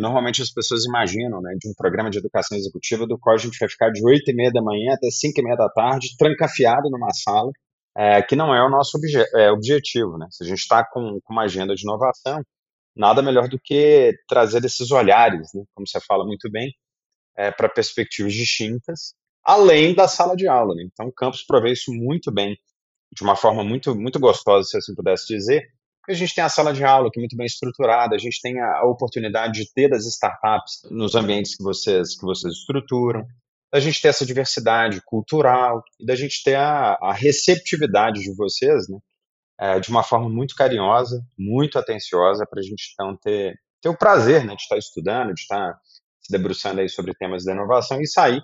normalmente 0.00 0.42
as 0.42 0.50
pessoas 0.50 0.84
imaginam, 0.84 1.40
né, 1.40 1.54
de 1.58 1.68
um 1.68 1.74
programa 1.74 2.10
de 2.10 2.18
educação 2.18 2.56
executiva 2.56 3.06
do 3.06 3.18
qual 3.18 3.34
a 3.34 3.38
gente 3.38 3.58
vai 3.58 3.68
ficar 3.68 3.90
de 3.90 4.04
8 4.04 4.30
e 4.30 4.34
meia 4.34 4.50
da 4.52 4.62
manhã 4.62 4.94
até 4.94 5.10
5 5.10 5.40
e 5.40 5.42
meia 5.42 5.56
da 5.56 5.68
tarde, 5.68 6.16
trancafiado 6.18 6.90
numa 6.90 7.10
sala, 7.12 7.50
é, 7.96 8.22
que 8.22 8.36
não 8.36 8.54
é 8.54 8.64
o 8.64 8.70
nosso 8.70 8.98
obje 8.98 9.18
é, 9.34 9.50
objetivo. 9.50 10.18
Né? 10.18 10.26
Se 10.30 10.44
a 10.44 10.46
gente 10.46 10.60
está 10.60 10.84
com, 10.84 11.18
com, 11.22 11.32
uma 11.32 11.44
agenda 11.44 11.74
de 11.74 11.82
inovação, 11.82 12.42
nada 12.94 13.22
melhor 13.22 13.48
do 13.48 13.58
que 13.62 14.12
trazer 14.28 14.64
esses 14.64 14.90
olhares, 14.90 15.48
né, 15.54 15.64
como 15.74 15.86
você 15.86 16.00
fala 16.00 16.24
muito 16.24 16.50
bem, 16.50 16.72
é, 17.36 17.50
para 17.50 17.68
perspectivas 17.68 18.34
distintas, 18.34 19.14
além 19.44 19.94
da 19.94 20.06
sala 20.06 20.36
de 20.36 20.46
aula. 20.46 20.74
Né? 20.74 20.84
Então, 20.92 21.06
o 21.06 21.12
campus 21.12 21.44
provê 21.44 21.72
isso 21.72 21.92
muito 21.92 22.30
bem, 22.32 22.56
de 23.12 23.22
uma 23.22 23.34
forma 23.34 23.64
muito, 23.64 23.94
muito 23.94 24.20
gostosa, 24.20 24.68
se 24.68 24.76
assim 24.76 24.94
pudesse 24.94 25.26
dizer, 25.26 25.68
a 26.08 26.14
gente 26.14 26.34
tem 26.34 26.42
a 26.42 26.48
sala 26.48 26.72
de 26.72 26.84
aula 26.84 27.10
que 27.10 27.18
é 27.18 27.22
muito 27.22 27.36
bem 27.36 27.46
estruturada, 27.46 28.14
a 28.14 28.18
gente 28.18 28.40
tem 28.40 28.60
a, 28.60 28.84
oportunidade 28.84 29.60
de 29.60 29.72
ter 29.72 29.92
as 29.92 30.06
startups 30.06 30.80
nos 30.90 31.14
ambientes 31.14 31.56
que 31.56 31.62
vocês, 31.62 32.16
que 32.16 32.24
vocês 32.24 32.54
estruturam, 32.54 33.26
da 33.70 33.78
gente 33.78 34.00
ter 34.00 34.08
essa 34.08 34.24
diversidade 34.24 35.02
cultural 35.04 35.82
e 36.00 36.06
da 36.06 36.14
gente 36.14 36.42
ter 36.42 36.54
a, 36.54 36.98
a 37.02 37.12
receptividade 37.12 38.22
de 38.22 38.34
vocês, 38.34 38.88
né, 38.88 38.98
é, 39.60 39.80
de 39.80 39.90
uma 39.90 40.02
forma 40.02 40.28
muito 40.28 40.54
carinhosa, 40.54 41.22
muito 41.36 41.78
atenciosa, 41.78 42.46
para 42.48 42.60
a 42.60 42.62
gente 42.62 42.92
então 42.94 43.16
ter, 43.16 43.54
ter 43.82 43.88
o 43.88 43.96
prazer 43.96 44.44
né, 44.44 44.54
de 44.54 44.62
estar 44.62 44.78
estudando, 44.78 45.34
de 45.34 45.40
estar 45.42 45.78
se 46.20 46.32
debruçando 46.32 46.80
aí 46.80 46.88
sobre 46.88 47.12
temas 47.14 47.44
da 47.44 47.52
inovação 47.52 48.00
e 48.00 48.06
sair 48.06 48.42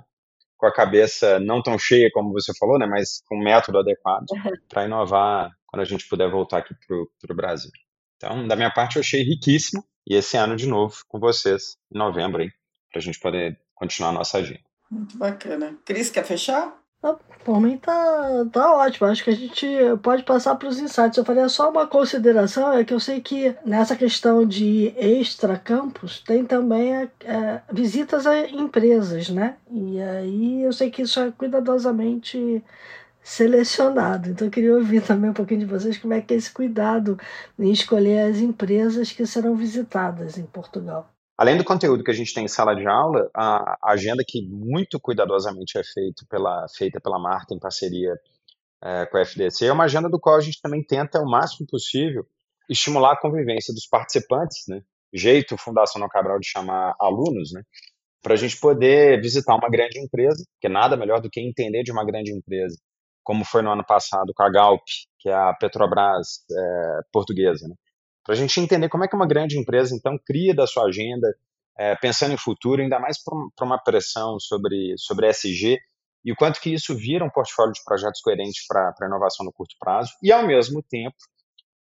com 0.56 0.66
a 0.66 0.72
cabeça 0.72 1.38
não 1.40 1.62
tão 1.62 1.78
cheia 1.78 2.10
como 2.12 2.32
você 2.32 2.52
falou, 2.58 2.78
né, 2.78 2.86
mas 2.86 3.22
com 3.26 3.36
um 3.36 3.42
método 3.42 3.78
adequado 3.78 4.26
para 4.68 4.84
inovar 4.84 5.50
quando 5.74 5.80
a 5.80 5.84
gente 5.84 6.08
puder 6.08 6.30
voltar 6.30 6.58
aqui 6.58 6.72
para 6.86 7.32
o 7.32 7.36
Brasil. 7.36 7.70
Então, 8.16 8.46
da 8.46 8.54
minha 8.54 8.70
parte, 8.70 8.94
eu 8.94 9.00
achei 9.00 9.24
riquíssimo 9.24 9.84
e 10.06 10.14
esse 10.14 10.36
ano 10.36 10.54
de 10.54 10.68
novo 10.68 10.94
com 11.08 11.18
vocês, 11.18 11.76
em 11.92 11.98
novembro, 11.98 12.46
para 12.92 13.00
a 13.00 13.02
gente 13.02 13.18
poder 13.18 13.58
continuar 13.74 14.10
a 14.10 14.12
nossa 14.12 14.38
agenda. 14.38 14.60
Muito 14.88 15.18
bacana. 15.18 15.76
Cris, 15.84 16.10
quer 16.10 16.24
fechar? 16.24 16.80
Ah, 17.02 17.16
por 17.44 17.60
mim 17.60 17.76
tá, 17.76 18.46
tá 18.52 18.76
ótimo. 18.76 19.08
Acho 19.08 19.24
que 19.24 19.30
a 19.30 19.34
gente 19.34 19.66
pode 20.00 20.22
passar 20.22 20.54
para 20.54 20.68
os 20.68 20.78
insights. 20.78 21.18
Eu 21.18 21.24
faria 21.24 21.48
só 21.48 21.68
uma 21.68 21.88
consideração, 21.88 22.72
é 22.72 22.84
que 22.84 22.94
eu 22.94 23.00
sei 23.00 23.20
que 23.20 23.56
nessa 23.66 23.96
questão 23.96 24.46
de 24.46 24.94
extra-campus 24.96 26.20
tem 26.20 26.44
também 26.44 26.94
é, 26.94 27.10
é, 27.24 27.62
visitas 27.72 28.28
a 28.28 28.46
empresas, 28.48 29.28
né? 29.28 29.56
E 29.68 30.00
aí 30.00 30.62
eu 30.62 30.72
sei 30.72 30.88
que 30.88 31.02
isso 31.02 31.18
é 31.18 31.32
cuidadosamente 31.32 32.62
selecionado. 33.24 34.28
Então 34.28 34.46
eu 34.46 34.50
queria 34.50 34.74
ouvir 34.74 35.00
também 35.02 35.30
um 35.30 35.34
pouquinho 35.34 35.60
de 35.60 35.66
vocês 35.66 35.96
como 35.96 36.12
é 36.12 36.20
que 36.20 36.34
é 36.34 36.36
esse 36.36 36.52
cuidado 36.52 37.18
em 37.58 37.72
escolher 37.72 38.30
as 38.30 38.38
empresas 38.38 39.10
que 39.10 39.26
serão 39.26 39.56
visitadas 39.56 40.36
em 40.36 40.44
Portugal. 40.44 41.08
Além 41.36 41.56
do 41.56 41.64
conteúdo 41.64 42.04
que 42.04 42.10
a 42.12 42.14
gente 42.14 42.32
tem 42.32 42.44
em 42.44 42.48
sala 42.48 42.76
de 42.76 42.86
aula, 42.86 43.28
a 43.34 43.76
agenda 43.82 44.22
que 44.24 44.46
muito 44.46 45.00
cuidadosamente 45.00 45.76
é 45.76 45.82
feito 45.82 46.24
pela, 46.28 46.66
feita 46.68 47.00
pela 47.00 47.18
Marta 47.18 47.54
em 47.54 47.58
parceria 47.58 48.12
é, 48.80 49.06
com 49.06 49.16
a 49.16 49.22
FDC 49.22 49.66
é 49.66 49.72
uma 49.72 49.84
agenda 49.84 50.08
do 50.08 50.20
qual 50.20 50.36
a 50.36 50.40
gente 50.40 50.60
também 50.60 50.84
tenta, 50.84 51.18
o 51.18 51.28
máximo 51.28 51.66
possível, 51.66 52.24
estimular 52.68 53.14
a 53.14 53.20
convivência 53.20 53.74
dos 53.74 53.86
participantes, 53.86 54.64
né? 54.68 54.82
jeito 55.12 55.56
Fundação 55.56 56.00
No 56.00 56.08
Cabral 56.08 56.38
de 56.38 56.46
chamar 56.46 56.94
alunos, 57.00 57.52
né? 57.52 57.62
para 58.24 58.34
a 58.34 58.36
gente 58.36 58.58
poder 58.58 59.20
visitar 59.20 59.54
uma 59.54 59.68
grande 59.68 60.00
empresa, 60.00 60.42
que 60.58 60.66
nada 60.66 60.96
melhor 60.96 61.20
do 61.20 61.28
que 61.28 61.40
entender 61.40 61.82
de 61.82 61.92
uma 61.92 62.06
grande 62.06 62.32
empresa, 62.32 62.74
como 63.24 63.44
foi 63.44 63.62
no 63.62 63.72
ano 63.72 63.84
passado 63.84 64.32
com 64.34 64.42
a 64.42 64.50
Galp, 64.50 64.82
que 65.18 65.28
é 65.28 65.34
a 65.34 65.52
Petrobras 65.54 66.44
é, 66.50 67.00
portuguesa, 67.12 67.66
né? 67.66 67.74
para 68.24 68.34
a 68.34 68.36
gente 68.36 68.58
entender 68.58 68.88
como 68.88 69.04
é 69.04 69.08
que 69.08 69.14
uma 69.14 69.26
grande 69.26 69.58
empresa, 69.58 69.94
então, 69.94 70.18
cria 70.24 70.54
da 70.54 70.66
sua 70.66 70.86
agenda, 70.86 71.28
é, 71.78 71.94
pensando 71.96 72.32
em 72.32 72.38
futuro, 72.38 72.80
ainda 72.80 72.98
mais 72.98 73.18
para 73.22 73.66
uma 73.66 73.78
pressão 73.78 74.40
sobre, 74.40 74.94
sobre 74.96 75.28
SG, 75.28 75.78
e 76.24 76.32
o 76.32 76.36
quanto 76.36 76.58
que 76.58 76.72
isso 76.72 76.96
vira 76.96 77.24
um 77.24 77.30
portfólio 77.30 77.72
de 77.72 77.84
projetos 77.84 78.22
coerentes 78.22 78.66
para 78.66 78.94
a 78.98 79.06
inovação 79.06 79.44
no 79.44 79.52
curto 79.52 79.76
prazo, 79.78 80.10
e, 80.22 80.32
ao 80.32 80.46
mesmo 80.46 80.82
tempo, 80.82 81.16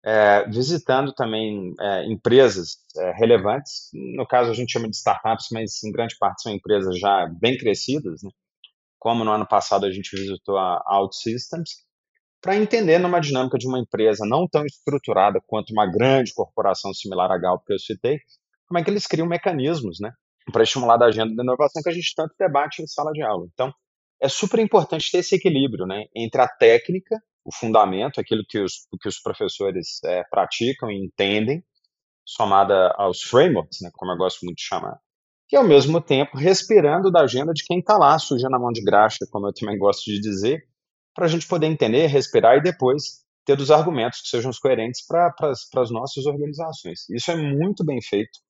é, 0.04 0.48
visitando 0.48 1.12
também 1.12 1.74
é, 1.78 2.06
empresas 2.06 2.78
é, 2.96 3.12
relevantes, 3.12 3.90
no 3.92 4.26
caso 4.26 4.50
a 4.50 4.54
gente 4.54 4.72
chama 4.72 4.88
de 4.88 4.96
startups, 4.96 5.48
mas 5.52 5.82
em 5.84 5.92
grande 5.92 6.16
parte 6.18 6.42
são 6.42 6.52
empresas 6.52 6.98
já 6.98 7.26
bem 7.26 7.58
crescidas, 7.58 8.22
né? 8.22 8.30
Como 9.02 9.24
no 9.24 9.32
ano 9.32 9.44
passado 9.44 9.84
a 9.84 9.90
gente 9.90 10.14
visitou 10.16 10.56
a 10.56 10.80
OutSystems, 10.86 11.70
para 12.40 12.54
entender 12.54 13.00
numa 13.00 13.18
dinâmica 13.18 13.58
de 13.58 13.66
uma 13.66 13.80
empresa 13.80 14.24
não 14.24 14.46
tão 14.46 14.64
estruturada 14.64 15.40
quanto 15.44 15.72
uma 15.72 15.90
grande 15.90 16.32
corporação 16.32 16.94
similar 16.94 17.28
à 17.32 17.36
Galp 17.36 17.64
que 17.66 17.72
eu 17.72 17.80
citei, 17.80 18.20
como 18.64 18.78
é 18.78 18.84
que 18.84 18.88
eles 18.88 19.04
criam 19.04 19.26
mecanismos, 19.26 19.98
né, 20.00 20.12
para 20.52 20.62
estimular 20.62 21.02
a 21.02 21.06
agenda 21.06 21.34
da 21.34 21.42
inovação 21.42 21.82
que 21.82 21.88
a 21.88 21.92
gente 21.92 22.14
tanto 22.14 22.32
debate 22.38 22.80
em 22.80 22.86
sala 22.86 23.10
de 23.10 23.22
aula. 23.22 23.44
Então, 23.52 23.74
é 24.20 24.28
super 24.28 24.60
importante 24.60 25.10
ter 25.10 25.18
esse 25.18 25.34
equilíbrio, 25.34 25.84
né, 25.84 26.04
entre 26.14 26.40
a 26.40 26.46
técnica, 26.46 27.16
o 27.44 27.52
fundamento, 27.52 28.20
aquilo 28.20 28.44
que 28.48 28.60
os, 28.60 28.86
que 29.00 29.08
os 29.08 29.20
professores 29.20 29.98
é, 30.04 30.22
praticam 30.30 30.88
e 30.92 31.04
entendem, 31.04 31.64
somada 32.24 32.94
aos 32.96 33.20
frameworks, 33.20 33.78
né, 33.82 33.90
como 33.94 34.12
eu 34.12 34.16
gosto 34.16 34.44
muito 34.44 34.58
de 34.58 34.64
chamar, 34.64 34.96
e 35.52 35.56
ao 35.56 35.62
mesmo 35.62 36.00
tempo 36.00 36.36
respirando 36.36 37.10
da 37.10 37.20
agenda 37.20 37.52
de 37.52 37.62
quem 37.64 37.78
está 37.78 37.98
lá, 37.98 38.18
sujando 38.18 38.56
a 38.56 38.58
mão 38.58 38.72
de 38.72 38.82
graxa, 38.82 39.26
como 39.30 39.48
eu 39.48 39.52
também 39.52 39.78
gosto 39.78 40.04
de 40.06 40.18
dizer, 40.18 40.64
para 41.14 41.26
a 41.26 41.28
gente 41.28 41.46
poder 41.46 41.66
entender, 41.66 42.06
respirar 42.06 42.56
e 42.56 42.62
depois 42.62 43.22
ter 43.44 43.58
os 43.58 43.70
argumentos 43.70 44.22
que 44.22 44.28
sejam 44.28 44.50
coerentes 44.60 45.04
para 45.06 45.34
as 45.50 45.90
nossas 45.90 46.24
organizações. 46.26 47.08
Isso 47.10 47.30
é 47.30 47.36
muito 47.36 47.84
bem 47.84 48.00
feito 48.00 48.40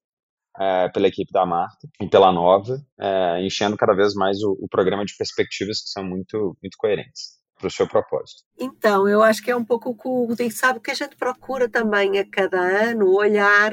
é, 0.61 0.89
pela 0.91 1.09
equipe 1.09 1.33
da 1.33 1.45
Marta 1.45 1.89
e 2.01 2.09
pela 2.09 2.31
Nova, 2.31 2.79
é, 3.01 3.45
enchendo 3.45 3.77
cada 3.77 3.95
vez 3.95 4.15
mais 4.15 4.41
o, 4.43 4.57
o, 4.61 4.69
programa 4.69 5.05
de 5.05 5.17
perspectivas 5.17 5.81
que 5.81 5.89
são 5.89 6.05
muito, 6.05 6.57
muito 6.63 6.77
coerentes 6.79 7.41
para 7.59 7.69
o 7.69 7.71
seu 7.71 7.89
propósito. 7.89 8.43
Então, 8.59 9.09
eu 9.09 9.23
acho 9.23 9.43
que 9.43 9.51
é 9.51 9.57
um 9.57 9.65
pouco 9.65 9.97
o 10.01 10.37
que 10.37 10.51
sabe 10.51 10.81
que 10.81 10.91
a 10.91 10.95
gente 10.95 11.17
procura 11.17 11.69
também 11.69 12.19
a 12.19 12.29
cada 12.29 12.61
ano 12.61 13.13
olhar 13.13 13.73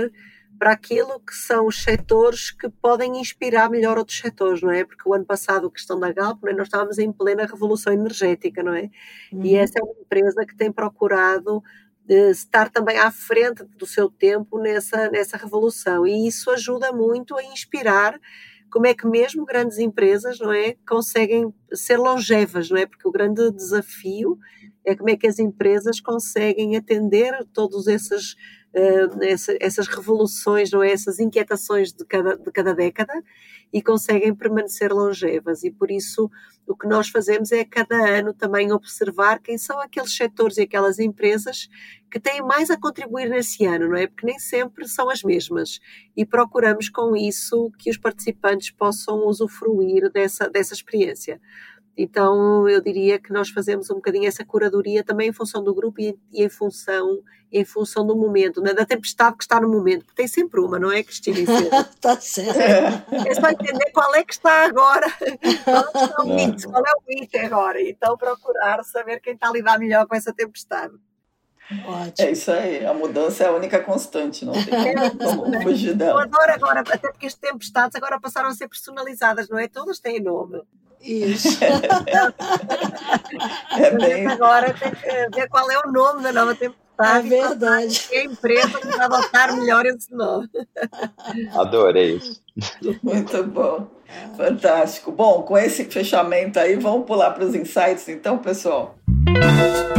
para 0.60 0.74
aquilo 0.74 1.22
que 1.22 1.34
são 1.34 1.66
os 1.66 1.82
setores 1.82 2.52
que 2.52 2.70
podem 2.70 3.20
inspirar 3.20 3.70
melhor 3.70 3.98
outros 3.98 4.20
setores, 4.20 4.62
não 4.62 4.72
é? 4.72 4.84
Porque 4.84 5.08
o 5.08 5.14
ano 5.14 5.26
passado, 5.26 5.68
a 5.68 5.72
questão 5.72 5.98
da 5.98 6.12
Galp, 6.12 6.44
é? 6.46 6.54
nós 6.54 6.68
estávamos 6.68 7.00
em 7.00 7.12
plena 7.12 7.46
revolução 7.46 7.94
energética, 7.94 8.62
não 8.62 8.74
é? 8.74 8.90
Uhum. 9.32 9.46
E 9.46 9.56
essa 9.56 9.80
é 9.80 9.82
uma 9.82 9.96
empresa 10.02 10.46
que 10.46 10.56
tem 10.56 10.70
procurado 10.70 11.64
eh, 12.10 12.32
estar 12.32 12.70
também 12.70 12.98
à 12.98 13.10
frente 13.10 13.64
do 13.64 13.86
seu 13.86 14.10
tempo 14.10 14.60
nessa, 14.60 15.10
nessa 15.10 15.38
revolução. 15.38 16.06
E 16.06 16.28
isso 16.28 16.52
ajuda 16.52 16.92
muito 16.92 17.38
a 17.38 17.44
inspirar 17.44 18.20
como 18.70 18.86
é 18.86 18.94
que 18.94 19.08
mesmo 19.08 19.46
grandes 19.46 19.80
empresas, 19.80 20.40
não 20.40 20.52
é, 20.52 20.76
conseguem 20.88 21.54
ser 21.74 21.98
longevas, 21.98 22.70
não 22.70 22.78
é? 22.78 22.86
Porque 22.86 23.08
o 23.08 23.12
grande 23.12 23.50
desafio 23.52 24.38
é 24.86 24.96
como 24.96 25.10
é 25.10 25.16
que 25.16 25.28
as 25.28 25.40
empresas 25.40 26.00
conseguem 26.00 26.76
atender 26.76 27.34
todos 27.54 27.88
esses 27.88 28.36
uh, 28.74 29.24
essa, 29.24 29.56
essas 29.60 29.88
revoluções, 29.88 30.72
não 30.72 30.84
é? 30.84 30.92
essas 30.92 31.20
inquietações 31.20 31.92
de 31.92 32.06
cada, 32.06 32.38
de 32.38 32.52
cada 32.52 32.74
década 32.74 33.14
e 33.72 33.82
conseguem 33.82 34.34
permanecer 34.34 34.92
longevas. 34.92 35.64
E 35.64 35.72
por 35.72 35.92
isso 35.92 36.30
o 36.68 36.76
que 36.76 36.88
nós 36.88 37.10
fazemos 37.10 37.52
é 37.52 37.64
cada 37.66 37.96
ano 37.96 38.34
também 38.34 38.72
observar 38.72 39.40
quem 39.40 39.58
são 39.58 39.80
aqueles 39.80 40.16
setores 40.16 40.58
e 40.58 40.62
aquelas 40.62 41.00
empresas 41.00 41.68
que 42.12 42.20
têm 42.20 42.42
mais 42.42 42.70
a 42.70 42.78
contribuir 42.78 43.30
nesse 43.30 43.66
ano, 43.66 43.90
não 43.90 43.96
é? 43.96 44.08
Porque 44.08 44.26
nem 44.26 44.40
sempre 44.40 44.88
são 44.88 45.10
as 45.10 45.24
mesmas. 45.24 45.80
E 46.16 46.26
procuramos 46.26 46.90
com 46.90 47.16
isso 47.16 47.72
que 47.78 47.90
os 47.90 47.98
participantes 47.98 48.72
possam 48.72 49.28
usufruir 49.28 50.12
dessa, 50.12 50.50
dessa 50.50 50.74
experiência. 50.74 51.40
Então, 52.02 52.68
eu 52.70 52.80
diria 52.80 53.20
que 53.20 53.34
nós 53.34 53.50
fazemos 53.50 53.90
um 53.90 53.96
bocadinho 53.96 54.26
essa 54.26 54.46
curadoria 54.46 55.04
também 55.04 55.28
em 55.28 55.34
função 55.34 55.62
do 55.62 55.76
grupo 55.76 56.00
e, 56.00 56.18
e 56.32 56.46
em 56.46 56.48
função 56.48 57.20
em 57.52 57.66
função 57.66 58.06
do 58.06 58.16
momento, 58.16 58.62
né? 58.62 58.76
da 58.76 58.86
tempestade 58.86 59.36
que 59.36 59.44
está 59.44 59.60
no 59.60 59.68
momento, 59.68 60.06
porque 60.06 60.22
tem 60.22 60.28
sempre 60.28 60.60
uma, 60.60 60.78
não 60.78 60.92
é, 60.92 61.02
Cristina? 61.02 61.40
Está 61.40 62.16
certo. 62.22 63.12
É 63.28 63.34
só 63.34 63.50
entender 63.50 63.90
qual 63.92 64.14
é 64.14 64.24
que 64.24 64.34
está 64.34 64.66
agora, 64.66 65.08
qual 65.66 65.84
é 65.96 66.22
o 66.22 66.36
hit, 66.36 66.68
qual 66.68 66.84
é 66.86 66.92
o 66.92 67.02
hit 67.10 67.38
agora, 67.40 67.82
então 67.82 68.16
procurar 68.16 68.84
saber 68.84 69.20
quem 69.20 69.34
está 69.34 69.50
a 69.50 69.52
lidar 69.52 69.80
melhor 69.80 70.06
com 70.06 70.16
essa 70.16 70.32
tempestade. 70.32 70.94
Ótimo. 71.86 72.28
É 72.28 72.32
isso 72.32 72.52
aí, 72.52 72.84
a 72.86 72.94
mudança 72.94 73.44
é 73.44 73.48
a 73.48 73.52
única 73.52 73.80
constante, 73.80 74.44
não 74.44 74.54
tem 74.54 74.74
é, 74.74 75.10
como 75.12 75.62
fugir 75.62 75.94
dela. 75.94 76.22
Eu 76.22 76.24
adoro 76.24 76.52
agora, 76.52 76.80
até 76.80 76.98
porque 76.98 77.28
as 77.28 77.36
tempestades 77.36 77.96
agora 77.96 78.20
passaram 78.20 78.50
a 78.50 78.54
ser 78.54 78.68
personalizadas, 78.68 79.48
não 79.50 79.60
é? 79.60 79.68
Todas 79.68 80.00
têm 80.00 80.20
nome. 80.20 80.62
Isso. 81.02 81.60
é 83.78 83.92
bem... 83.92 84.28
Agora 84.28 84.74
tem 84.74 84.92
que 84.92 85.30
ver 85.30 85.48
qual 85.48 85.70
é 85.70 85.80
o 85.80 85.92
nome 85.92 86.24
da 86.24 86.34
nova 86.34 86.56
tempestade. 86.56 86.80
É 87.00 87.22
verdade. 87.22 88.08
E 88.12 88.18
a 88.18 88.24
empresa 88.26 88.80
que 88.80 88.88
vai 88.88 89.06
adotar 89.06 89.56
melhor 89.56 89.86
esse 89.86 90.14
nome. 90.14 90.50
Adorei 91.56 92.18
isso. 92.18 92.42
Muito 93.02 93.44
bom. 93.44 93.88
Fantástico. 94.36 95.12
Bom, 95.12 95.44
com 95.44 95.58
esse 95.58 95.86
fechamento 95.86 96.60
aí, 96.60 96.76
vamos 96.76 97.06
pular 97.06 97.32
para 97.32 97.46
os 97.46 97.56
insights, 97.56 98.10
então, 98.10 98.40
pessoal. 98.40 98.98
começar, 99.26 99.99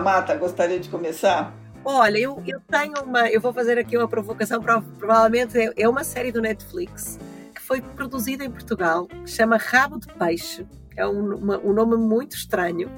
Mata? 0.00 0.34
Gostaria 0.36 0.80
de 0.80 0.88
começar? 0.88 1.54
Olha, 1.84 2.18
eu, 2.18 2.42
eu 2.46 2.60
tenho 2.60 2.92
uma. 3.04 3.28
Eu 3.28 3.40
vou 3.40 3.52
fazer 3.52 3.78
aqui 3.78 3.96
uma 3.96 4.08
provocação, 4.08 4.62
provavelmente 4.98 5.58
é, 5.58 5.72
é 5.76 5.88
uma 5.88 6.04
série 6.04 6.30
do 6.30 6.40
Netflix 6.40 7.18
que 7.54 7.62
foi 7.62 7.80
produzida 7.80 8.44
em 8.44 8.50
Portugal, 8.50 9.06
que 9.06 9.30
chama 9.30 9.56
Rabo 9.56 9.98
de 9.98 10.06
Peixe. 10.08 10.66
É 10.96 11.06
um, 11.06 11.34
uma, 11.36 11.58
um 11.58 11.72
nome 11.72 11.96
muito 11.96 12.36
estranho. 12.36 12.90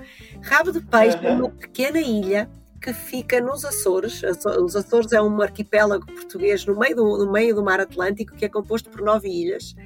Rabo 0.43 0.73
de 0.73 0.81
Peixe 0.81 1.17
uhum. 1.19 1.25
é 1.25 1.33
uma 1.33 1.51
pequena 1.51 2.01
ilha 2.01 2.51
que 2.81 2.93
fica 2.93 3.41
nos 3.41 3.65
Açores. 3.65 4.23
Os 4.61 4.75
Açores 4.75 5.13
é 5.13 5.23
um 5.23 5.41
arquipélago 5.41 6.05
português 6.07 6.67
no 6.67 6.77
meio 6.77 6.97
do, 6.97 7.25
no 7.25 7.31
meio 7.31 7.55
do 7.55 7.63
mar 7.63 7.79
Atlântico 7.79 8.35
que 8.35 8.45
é 8.45 8.49
composto 8.49 8.91
por 8.91 9.03
nove 9.03 9.29
ilhas. 9.29 9.77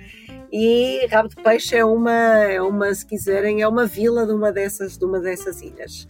E 0.50 1.06
Rabo 1.10 1.28
de 1.28 1.36
Peixe 1.36 1.76
é 1.76 1.84
uma, 1.84 2.12
é 2.12 2.62
uma, 2.62 2.94
se 2.94 3.04
quiserem, 3.04 3.60
é 3.60 3.68
uma 3.68 3.84
vila 3.84 4.24
de 4.24 4.32
uma 4.32 4.50
dessas, 4.50 4.96
de 4.96 5.04
uma 5.04 5.20
dessas 5.20 5.60
ilhas 5.60 6.08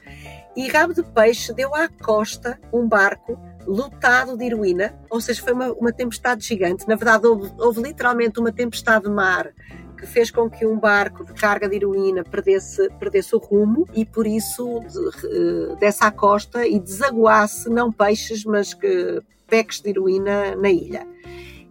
e 0.57 0.69
Rabo 0.69 0.95
de 0.95 1.03
Peixe 1.03 1.53
deu 1.53 1.75
à 1.75 1.89
costa 1.89 2.59
um 2.73 2.89
barco 2.89 3.39
lotado 3.67 4.37
de 4.37 4.45
heroína, 4.45 4.99
ou 5.11 5.21
seja, 5.21 5.43
foi 5.43 5.53
uma, 5.53 5.73
uma 5.73 5.93
tempestade 5.93 6.47
gigante. 6.47 6.89
Na 6.89 6.95
verdade, 6.95 7.27
houve, 7.27 7.53
houve, 7.59 7.83
literalmente 7.83 8.41
uma 8.41 8.53
tempestade 8.53 9.05
de 9.05 9.11
mar 9.11 9.53
que 9.99 10.07
fez 10.07 10.31
com 10.31 10.49
que 10.49 10.67
um 10.67 10.79
barco 10.79 11.25
de 11.25 11.33
carga 11.33 11.69
de 11.69 11.77
heroína 11.77 12.23
perdesse, 12.23 12.89
perdesse 12.99 13.35
o 13.35 13.39
rumo 13.39 13.87
e 13.95 14.05
por 14.05 14.27
isso 14.27 14.81
de, 14.81 15.77
desse 15.81 16.05
à 16.05 16.11
costa 16.11 16.67
e 16.67 16.79
desaguasse 16.79 17.69
não 17.69 17.91
peixes, 17.91 18.45
mas 18.45 18.73
que, 18.73 19.23
peques 19.47 19.81
de 19.81 19.91
heroína 19.91 20.57
na 20.57 20.71
ilha. 20.71 21.07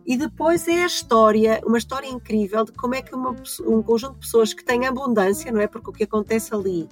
E 0.06 0.16
depois 0.16 0.68
é 0.68 0.84
a 0.84 0.86
história, 0.86 1.60
uma 1.66 1.80
história 1.80 2.08
incrível 2.08 2.64
de 2.64 2.72
como 2.74 2.94
é 2.94 3.02
que 3.02 3.16
uma, 3.16 3.36
um 3.66 3.82
conjunto 3.82 4.14
de 4.14 4.20
pessoas 4.20 4.54
que 4.54 4.64
tem 4.64 4.86
abundância, 4.86 5.52
não 5.52 5.60
é? 5.60 5.68
Porque 5.68 5.90
o 5.90 5.94
que 5.94 6.04
acontece 6.04 6.54
ali 6.54 6.88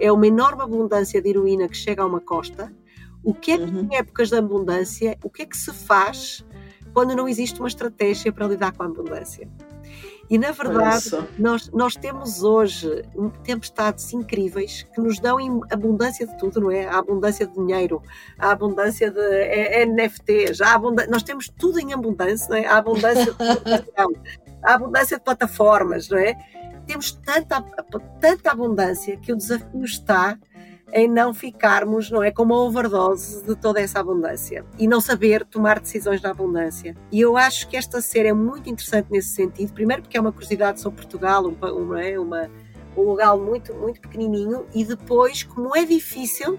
é 0.00 0.10
uma 0.10 0.26
enorme 0.26 0.62
abundância 0.62 1.22
de 1.22 1.28
heroína 1.28 1.68
que 1.68 1.76
chega 1.76 2.02
a 2.02 2.06
uma 2.06 2.20
costa. 2.20 2.72
O 3.22 3.32
que 3.32 3.52
é 3.52 3.58
que 3.58 3.64
uhum. 3.64 3.88
em 3.90 3.96
épocas 3.96 4.30
de 4.30 4.36
abundância, 4.36 5.16
o 5.22 5.30
que 5.30 5.42
é 5.42 5.46
que 5.46 5.56
se 5.56 5.72
faz 5.72 6.44
quando 6.92 7.14
não 7.14 7.28
existe 7.28 7.60
uma 7.60 7.68
estratégia 7.68 8.32
para 8.32 8.48
lidar 8.48 8.72
com 8.72 8.82
a 8.82 8.86
abundância? 8.86 9.48
E 10.30 10.36
na 10.36 10.52
verdade, 10.52 11.10
nós, 11.38 11.70
nós 11.70 11.96
temos 11.96 12.42
hoje 12.42 13.02
tempestades 13.42 14.12
incríveis 14.12 14.86
que 14.94 15.00
nos 15.00 15.18
dão 15.18 15.38
abundância 15.70 16.26
de 16.26 16.36
tudo, 16.36 16.60
não 16.60 16.70
é? 16.70 16.86
A 16.86 16.98
abundância 16.98 17.46
de 17.46 17.54
dinheiro, 17.54 18.02
a 18.38 18.50
abundância 18.50 19.10
de 19.10 19.86
NFTs, 19.86 20.60
a 20.60 20.74
abundância, 20.74 21.10
nós 21.10 21.22
temos 21.22 21.48
tudo 21.48 21.80
em 21.80 21.94
abundância, 21.94 22.46
não 22.50 22.56
é? 22.56 22.66
A 22.66 22.76
abundância 22.76 23.32
de 23.32 23.38
a 24.62 24.74
abundância 24.74 25.16
de 25.16 25.24
plataformas, 25.24 26.10
não 26.10 26.18
é? 26.18 26.34
Temos 26.86 27.12
tanta, 27.12 27.62
tanta 28.20 28.50
abundância 28.50 29.16
que 29.16 29.32
o 29.32 29.36
desafio 29.36 29.84
está 29.84 30.38
em 30.92 31.08
não 31.08 31.34
ficarmos, 31.34 32.10
não 32.10 32.22
é, 32.22 32.30
com 32.30 32.42
uma 32.42 32.56
overdose 32.56 33.44
de 33.44 33.54
toda 33.54 33.80
essa 33.80 34.00
abundância 34.00 34.64
e 34.78 34.86
não 34.86 35.00
saber 35.00 35.44
tomar 35.44 35.80
decisões 35.80 36.22
na 36.22 36.30
abundância. 36.30 36.96
E 37.12 37.20
eu 37.20 37.36
acho 37.36 37.68
que 37.68 37.76
esta 37.76 38.00
série 38.00 38.28
é 38.28 38.32
muito 38.32 38.70
interessante 38.70 39.08
nesse 39.10 39.30
sentido, 39.30 39.72
primeiro 39.72 40.02
porque 40.02 40.16
é 40.16 40.20
uma 40.20 40.32
curiosidade 40.32 40.80
sobre 40.80 41.02
Portugal, 41.02 41.44
um, 41.46 41.56
uma, 41.76 42.02
é, 42.02 42.18
uma, 42.18 42.50
um 42.96 43.02
lugar 43.02 43.36
muito, 43.36 43.74
muito 43.74 44.00
pequenininho, 44.00 44.66
e 44.74 44.84
depois 44.84 45.42
como 45.42 45.76
é 45.76 45.84
difícil 45.84 46.58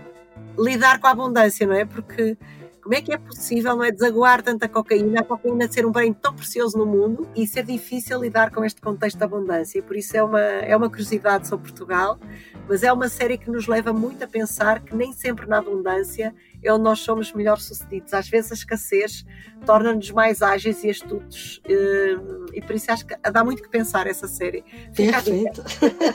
lidar 0.58 1.00
com 1.00 1.08
a 1.08 1.12
abundância, 1.12 1.66
não 1.66 1.76
é? 1.76 1.86
Porque 1.86 2.38
como 2.82 2.96
é 2.96 3.02
que 3.02 3.14
é 3.14 3.18
possível 3.18 3.76
não 3.76 3.84
é, 3.84 3.92
desaguar 3.92 4.42
tanta 4.42 4.68
cocaína, 4.68 5.22
a 5.22 5.24
cocaína 5.24 5.72
ser 5.72 5.86
um 5.86 5.92
bem 5.92 6.14
tão 6.14 6.34
precioso 6.34 6.78
no 6.78 6.86
mundo 6.86 7.28
e 7.36 7.48
ser 7.48 7.64
difícil 7.64 8.20
lidar 8.20 8.52
com 8.52 8.64
este 8.64 8.82
contexto 8.82 9.18
de 9.18 9.24
abundância? 9.24 9.82
Por 9.84 9.96
isso 9.96 10.16
é 10.16 10.24
uma, 10.24 10.40
é 10.40 10.76
uma 10.76 10.90
curiosidade 10.90 11.48
sobre 11.48 11.70
Portugal, 11.70 12.20
mas 12.68 12.84
é 12.84 12.92
uma 12.92 13.10
série 13.10 13.38
que 13.38 13.50
nos 13.50 13.68
leva 13.68 13.92
muito 13.92 14.24
a 14.24 14.28
pensar 14.28 14.82
que 14.82 14.96
nem 14.96 15.12
sempre 15.14 15.46
na 15.46 15.58
abundância 15.58 16.34
é 16.62 16.74
onde 16.74 16.84
nós 16.84 17.00
somos 17.00 17.32
melhor 17.34 17.60
sucedidos. 17.60 18.14
Às 18.14 18.30
vezes 18.30 18.52
a 18.52 18.56
escassez 18.56 19.26
torna-nos 19.66 20.12
mais 20.12 20.42
ágeis 20.42 20.84
e 20.84 20.90
astutos 20.90 21.62
eh, 21.66 22.16
e 22.54 22.62
por 22.62 22.76
isso 22.76 22.92
acho 22.92 23.06
que 23.06 23.16
dá 23.32 23.44
muito 23.44 23.62
que 23.62 23.70
pensar 23.70 24.08
essa 24.08 24.28
série. 24.28 24.64
Perfeito. 24.96 25.64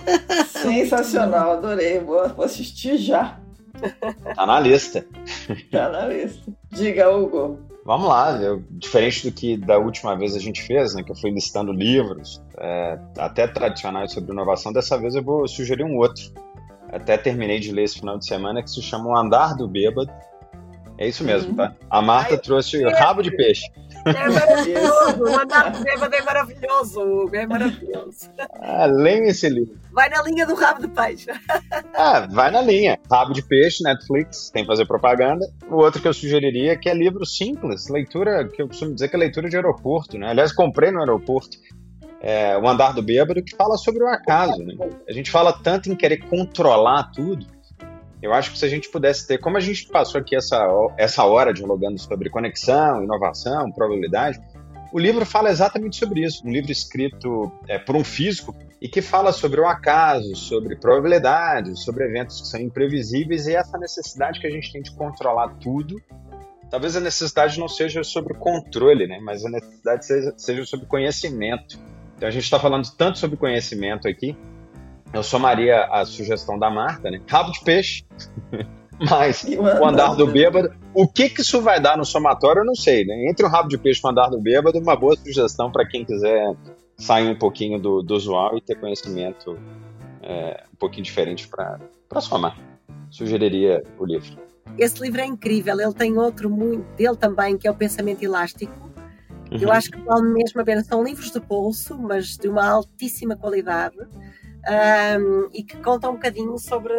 Sensacional, 0.48 1.52
adorei, 1.52 1.98
vou 2.00 2.20
assistir 2.42 2.96
já. 2.98 3.43
Tá 4.34 4.46
na 4.46 4.60
lista. 4.60 5.04
Tá 5.70 5.88
na 5.88 6.06
lista. 6.06 6.52
Diga, 6.70 7.10
Hugo. 7.10 7.58
Vamos 7.84 8.08
lá, 8.08 8.32
eu, 8.40 8.64
diferente 8.70 9.28
do 9.28 9.34
que 9.34 9.58
da 9.58 9.78
última 9.78 10.16
vez 10.16 10.34
a 10.34 10.38
gente 10.38 10.62
fez, 10.62 10.94
né, 10.94 11.02
que 11.02 11.12
eu 11.12 11.16
fui 11.16 11.30
listando 11.30 11.70
livros, 11.70 12.42
é, 12.56 12.98
até 13.18 13.46
tradicionais 13.46 14.10
sobre 14.10 14.32
inovação, 14.32 14.72
dessa 14.72 14.96
vez 14.96 15.14
eu 15.14 15.22
vou 15.22 15.46
sugerir 15.46 15.84
um 15.84 15.98
outro. 15.98 16.32
Até 16.90 17.18
terminei 17.18 17.60
de 17.60 17.72
ler 17.72 17.84
esse 17.84 17.98
final 17.98 18.16
de 18.16 18.26
semana, 18.26 18.62
que 18.62 18.70
se 18.70 18.80
chama 18.80 19.10
O 19.10 19.16
Andar 19.16 19.54
do 19.54 19.68
Bêbado. 19.68 20.10
É 20.96 21.06
isso 21.06 21.24
mesmo, 21.24 21.50
uhum. 21.50 21.56
tá? 21.56 21.74
A 21.90 22.00
Marta 22.00 22.34
Ai, 22.34 22.40
trouxe 22.40 22.82
o 22.82 22.90
rabo 22.90 23.20
de 23.20 23.36
peixe. 23.36 23.66
É 24.06 24.28
maravilhoso, 24.28 25.22
o 25.22 25.40
Andar 25.40 25.82
Bêbado 25.82 26.14
é 26.14 26.22
maravilhoso, 26.22 27.00
Hugo, 27.00 27.36
é 27.36 27.46
maravilhoso. 27.46 28.30
Ah, 28.60 28.86
leia 28.86 29.30
esse 29.30 29.48
livro. 29.48 29.78
Vai 29.92 30.08
na 30.08 30.22
linha 30.22 30.46
do 30.46 30.54
rabo 30.54 30.80
de 30.80 30.88
peixe. 30.88 31.30
Ah, 31.94 32.26
vai 32.30 32.50
na 32.50 32.60
linha. 32.60 32.98
Rabo 33.10 33.32
de 33.32 33.42
peixe, 33.42 33.82
Netflix, 33.82 34.50
tem 34.50 34.64
que 34.64 34.68
fazer 34.68 34.84
propaganda. 34.86 35.46
O 35.70 35.76
outro 35.76 36.02
que 36.02 36.08
eu 36.08 36.12
sugeriria 36.12 36.72
é 36.72 36.76
que 36.76 36.88
é 36.88 36.94
livro 36.94 37.24
simples, 37.24 37.88
leitura, 37.88 38.48
que 38.48 38.60
eu 38.60 38.68
costumo 38.68 38.92
dizer 38.92 39.08
que 39.08 39.16
é 39.16 39.18
leitura 39.18 39.48
de 39.48 39.56
aeroporto, 39.56 40.18
né? 40.18 40.30
Aliás, 40.30 40.52
comprei 40.52 40.90
no 40.90 41.00
aeroporto. 41.00 41.56
É, 42.20 42.56
o 42.56 42.66
Andar 42.66 42.94
do 42.94 43.02
Bêbado, 43.02 43.42
que 43.42 43.54
fala 43.54 43.76
sobre 43.76 44.02
o 44.02 44.08
acaso. 44.08 44.62
Né? 44.62 44.74
A 45.06 45.12
gente 45.12 45.30
fala 45.30 45.52
tanto 45.52 45.90
em 45.90 45.94
querer 45.94 46.18
controlar 46.24 47.10
tudo, 47.12 47.46
eu 48.24 48.32
acho 48.32 48.52
que 48.52 48.58
se 48.58 48.64
a 48.64 48.68
gente 48.68 48.88
pudesse 48.88 49.26
ter, 49.26 49.36
como 49.36 49.58
a 49.58 49.60
gente 49.60 49.86
passou 49.86 50.18
aqui 50.18 50.34
essa, 50.34 50.66
essa 50.96 51.22
hora 51.24 51.52
dialogando 51.52 51.98
sobre 51.98 52.30
conexão, 52.30 53.04
inovação, 53.04 53.70
probabilidade, 53.70 54.40
o 54.90 54.98
livro 54.98 55.26
fala 55.26 55.50
exatamente 55.50 55.96
sobre 55.96 56.24
isso. 56.24 56.46
Um 56.46 56.50
livro 56.50 56.72
escrito 56.72 57.52
é, 57.68 57.78
por 57.78 57.94
um 57.94 58.02
físico 58.02 58.56
e 58.80 58.88
que 58.88 59.02
fala 59.02 59.30
sobre 59.30 59.60
o 59.60 59.66
acaso, 59.66 60.34
sobre 60.36 60.74
probabilidades, 60.74 61.84
sobre 61.84 62.04
eventos 62.04 62.40
que 62.40 62.46
são 62.46 62.60
imprevisíveis 62.60 63.46
e 63.46 63.54
essa 63.54 63.76
necessidade 63.76 64.40
que 64.40 64.46
a 64.46 64.50
gente 64.50 64.72
tem 64.72 64.80
de 64.80 64.92
controlar 64.92 65.48
tudo. 65.60 66.00
Talvez 66.70 66.96
a 66.96 67.00
necessidade 67.00 67.60
não 67.60 67.68
seja 67.68 68.02
sobre 68.02 68.32
controle, 68.32 69.06
né? 69.06 69.20
mas 69.22 69.44
a 69.44 69.50
necessidade 69.50 70.06
seja, 70.06 70.34
seja 70.38 70.64
sobre 70.64 70.86
conhecimento. 70.86 71.78
Então 72.16 72.26
a 72.26 72.32
gente 72.32 72.44
está 72.44 72.58
falando 72.58 72.88
tanto 72.96 73.18
sobre 73.18 73.36
conhecimento 73.36 74.08
aqui 74.08 74.34
eu 75.14 75.22
somaria 75.22 75.84
a 75.84 76.04
sugestão 76.04 76.58
da 76.58 76.68
Marta, 76.68 77.10
né? 77.10 77.20
Rabo 77.26 77.52
de 77.52 77.60
peixe. 77.60 78.04
Mas 78.98 79.44
o 79.44 79.84
andar 79.84 80.14
do 80.14 80.26
bêbado, 80.26 80.72
o 80.92 81.08
que, 81.08 81.28
que 81.28 81.40
isso 81.40 81.60
vai 81.60 81.80
dar 81.80 81.96
no 81.96 82.04
somatório, 82.04 82.60
eu 82.60 82.64
não 82.64 82.76
sei, 82.76 83.04
né? 83.04 83.28
Entre 83.28 83.44
o 83.44 83.48
rabo 83.48 83.68
de 83.68 83.76
peixe 83.76 84.00
e 84.02 84.06
o 84.06 84.10
andar 84.10 84.28
do 84.28 84.40
bêbado, 84.40 84.78
uma 84.78 84.94
boa 84.94 85.16
sugestão 85.16 85.70
para 85.70 85.84
quem 85.84 86.04
quiser 86.04 86.54
sair 86.96 87.28
um 87.28 87.34
pouquinho 87.34 87.80
do, 87.80 88.02
do 88.02 88.14
usual 88.14 88.56
e 88.56 88.60
ter 88.60 88.76
conhecimento 88.76 89.58
é, 90.22 90.62
um 90.72 90.76
pouquinho 90.76 91.02
diferente 91.02 91.48
para 91.48 92.20
somar. 92.20 92.56
Sugeriria 93.10 93.82
o 93.98 94.04
livro. 94.04 94.38
Esse 94.78 95.02
livro 95.02 95.20
é 95.20 95.26
incrível, 95.26 95.80
ele 95.80 95.92
tem 95.92 96.16
outro 96.16 96.48
muito 96.48 96.84
dele 96.96 97.16
também, 97.16 97.58
que 97.58 97.66
é 97.66 97.70
o 97.70 97.74
Pensamento 97.74 98.22
Elástico. 98.22 98.72
Uhum. 99.50 99.58
Eu 99.58 99.72
acho 99.72 99.90
que 99.90 100.00
vale 100.00 100.32
mesmo 100.32 100.60
a 100.60 100.64
pena. 100.64 100.84
São 100.84 101.02
livros 101.02 101.32
de 101.32 101.40
bolso, 101.40 101.98
mas 101.98 102.36
de 102.36 102.48
uma 102.48 102.66
altíssima 102.66 103.36
qualidade 103.36 103.98
um, 104.66 105.48
e 105.52 105.62
que 105.62 105.76
conta 105.78 106.08
um 106.08 106.14
bocadinho 106.14 106.56
sobre. 106.58 106.94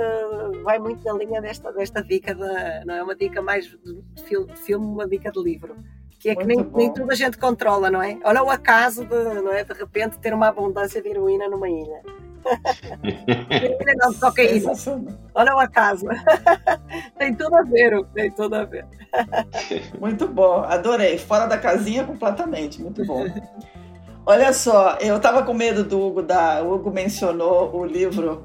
vai 0.63 0.77
muito 0.77 1.03
na 1.03 1.13
linha 1.13 1.41
desta, 1.41 1.71
desta 1.71 2.03
dica, 2.03 2.33
de, 2.33 2.85
não 2.85 2.95
é 2.95 3.03
uma 3.03 3.15
dica 3.15 3.41
mais 3.41 3.65
de 3.65 4.47
filme, 4.63 4.85
uma 4.85 5.07
dica 5.07 5.31
de 5.31 5.41
livro. 5.41 5.75
Que 6.19 6.29
é 6.29 6.35
que 6.35 6.45
nem, 6.45 6.57
nem 6.75 6.93
toda 6.93 7.13
a 7.13 7.15
gente 7.15 7.37
controla, 7.37 7.91
não 7.91 8.01
é? 8.01 8.17
Olha 8.23 8.43
o 8.43 8.49
acaso 8.49 9.05
de, 9.05 9.15
não 9.15 9.51
é, 9.51 9.63
de 9.63 9.73
repente 9.73 10.17
ter 10.19 10.33
uma 10.33 10.47
abundância 10.47 11.01
de 11.01 11.09
heroína 11.09 11.47
numa 11.47 11.69
ilha. 11.69 12.01
não, 13.97 14.11
de 14.11 14.19
cocaína. 14.19 14.71
Olha 15.33 15.55
o 15.55 15.59
acaso. 15.59 16.05
tem 17.17 17.33
tudo 17.33 17.55
a 17.55 17.63
ver, 17.63 18.03
tem 18.13 18.31
tudo 18.31 18.55
a 18.55 18.63
ver. 18.63 18.85
muito 19.99 20.27
bom, 20.27 20.63
adorei. 20.63 21.17
Fora 21.17 21.45
da 21.47 21.57
casinha 21.57 22.03
completamente, 22.03 22.81
muito 22.81 23.05
bom. 23.05 23.25
Olha 24.25 24.51
só, 24.53 24.97
eu 24.99 25.17
estava 25.17 25.43
com 25.43 25.53
medo 25.53 25.83
do 25.83 26.01
Hugo 26.01 26.23
da. 26.23 26.63
O 26.63 26.73
Hugo 26.73 26.89
mencionou 26.89 27.75
o 27.75 27.85
livro, 27.85 28.43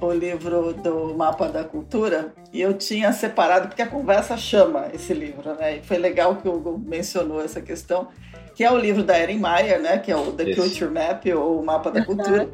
o 0.00 0.12
livro 0.12 0.72
do 0.72 1.12
Mapa 1.16 1.48
da 1.48 1.64
Cultura, 1.64 2.32
e 2.52 2.60
eu 2.60 2.72
tinha 2.74 3.12
separado, 3.12 3.66
porque 3.66 3.82
a 3.82 3.88
conversa 3.88 4.36
chama 4.36 4.86
esse 4.94 5.12
livro, 5.12 5.54
né? 5.56 5.78
E 5.78 5.82
foi 5.82 5.98
legal 5.98 6.36
que 6.36 6.48
o 6.48 6.54
Hugo 6.54 6.80
mencionou 6.86 7.42
essa 7.42 7.60
questão, 7.60 8.06
que 8.54 8.62
é 8.62 8.70
o 8.70 8.78
livro 8.78 9.02
da 9.02 9.18
Erin 9.18 9.40
Meyer, 9.40 9.80
né? 9.80 9.98
Que 9.98 10.12
é 10.12 10.16
o 10.16 10.32
The 10.32 10.54
Culture 10.54 10.90
Map, 10.90 11.26
ou 11.36 11.60
o 11.60 11.66
Mapa 11.66 11.90
da 11.90 12.04
Cultura. 12.04 12.48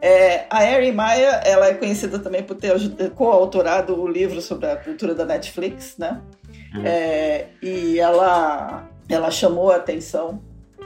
É, 0.00 0.46
a 0.48 0.64
Erin 0.64 0.92
Meyer, 0.92 1.42
ela 1.44 1.68
é 1.68 1.74
conhecida 1.74 2.18
também 2.18 2.42
por 2.42 2.56
ter 2.56 2.72
coautorado 3.14 4.00
o 4.00 4.08
livro 4.08 4.40
sobre 4.40 4.66
a 4.66 4.76
cultura 4.76 5.14
da 5.14 5.26
Netflix, 5.26 5.98
né? 5.98 6.22
Uhum. 6.74 6.82
É, 6.86 7.48
e 7.62 8.00
ela, 8.00 8.88
ela 9.10 9.30
chamou 9.30 9.70
a 9.70 9.76
atenção 9.76 10.40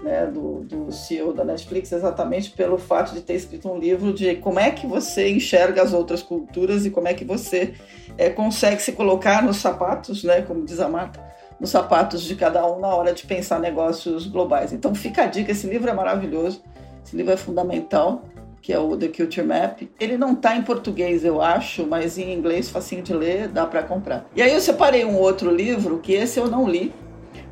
né, 0.07 0.25
do, 0.27 0.61
do 0.61 0.93
CEO 0.93 1.33
da 1.33 1.45
Netflix 1.45 1.91
exatamente 1.91 2.53
pelo 2.53 2.79
fato 2.79 3.13
de 3.13 3.21
ter 3.21 3.35
escrito 3.35 3.69
um 3.69 3.77
livro 3.77 4.13
de 4.13 4.37
como 4.37 4.61
é 4.61 4.71
que 4.71 4.87
você 4.87 5.29
enxerga 5.29 5.83
as 5.83 5.93
outras 5.93 6.23
culturas 6.23 6.87
e 6.87 6.91
como 6.91 7.09
é 7.09 7.15
que 7.15 7.25
você 7.25 7.75
é, 8.17 8.31
consegue 8.31 8.81
se 8.81 8.93
colocar 8.93 9.43
nos 9.43 9.57
sapatos, 9.57 10.23
né, 10.23 10.43
como 10.43 10.65
diz 10.65 10.79
a 10.79 10.89
Marta, 10.89 11.21
nos 11.59 11.71
sapatos 11.71 12.23
de 12.23 12.37
cada 12.37 12.65
um 12.71 12.79
na 12.79 12.95
hora 12.95 13.13
de 13.13 13.27
pensar 13.27 13.59
negócios 13.59 14.29
globais. 14.29 14.73
Então 14.73 14.95
fica 14.95 15.25
a 15.25 15.27
dica, 15.27 15.51
esse 15.51 15.67
livro 15.67 15.91
é 15.91 15.93
maravilhoso, 15.93 16.63
esse 17.05 17.17
livro 17.17 17.33
é 17.33 17.37
fundamental, 17.37 18.23
que 18.63 18.73
é 18.73 18.79
o 18.79 18.97
The 18.97 19.09
Culture 19.09 19.45
Map. 19.45 19.83
Ele 19.99 20.17
não 20.17 20.35
está 20.35 20.57
em 20.57 20.63
português, 20.63 21.25
eu 21.25 21.43
acho, 21.43 21.85
mas 21.85 22.17
em 22.17 22.33
inglês 22.33 22.69
facinho 22.69 23.03
de 23.03 23.13
ler, 23.13 23.49
dá 23.49 23.67
para 23.67 23.83
comprar. 23.83 24.25
E 24.37 24.43
aí 24.43 24.53
eu 24.53 24.61
separei 24.61 25.05
um 25.05 25.17
outro 25.17 25.51
livro, 25.51 25.99
que 25.99 26.13
esse 26.13 26.39
eu 26.39 26.49
não 26.49 26.69
li, 26.69 26.93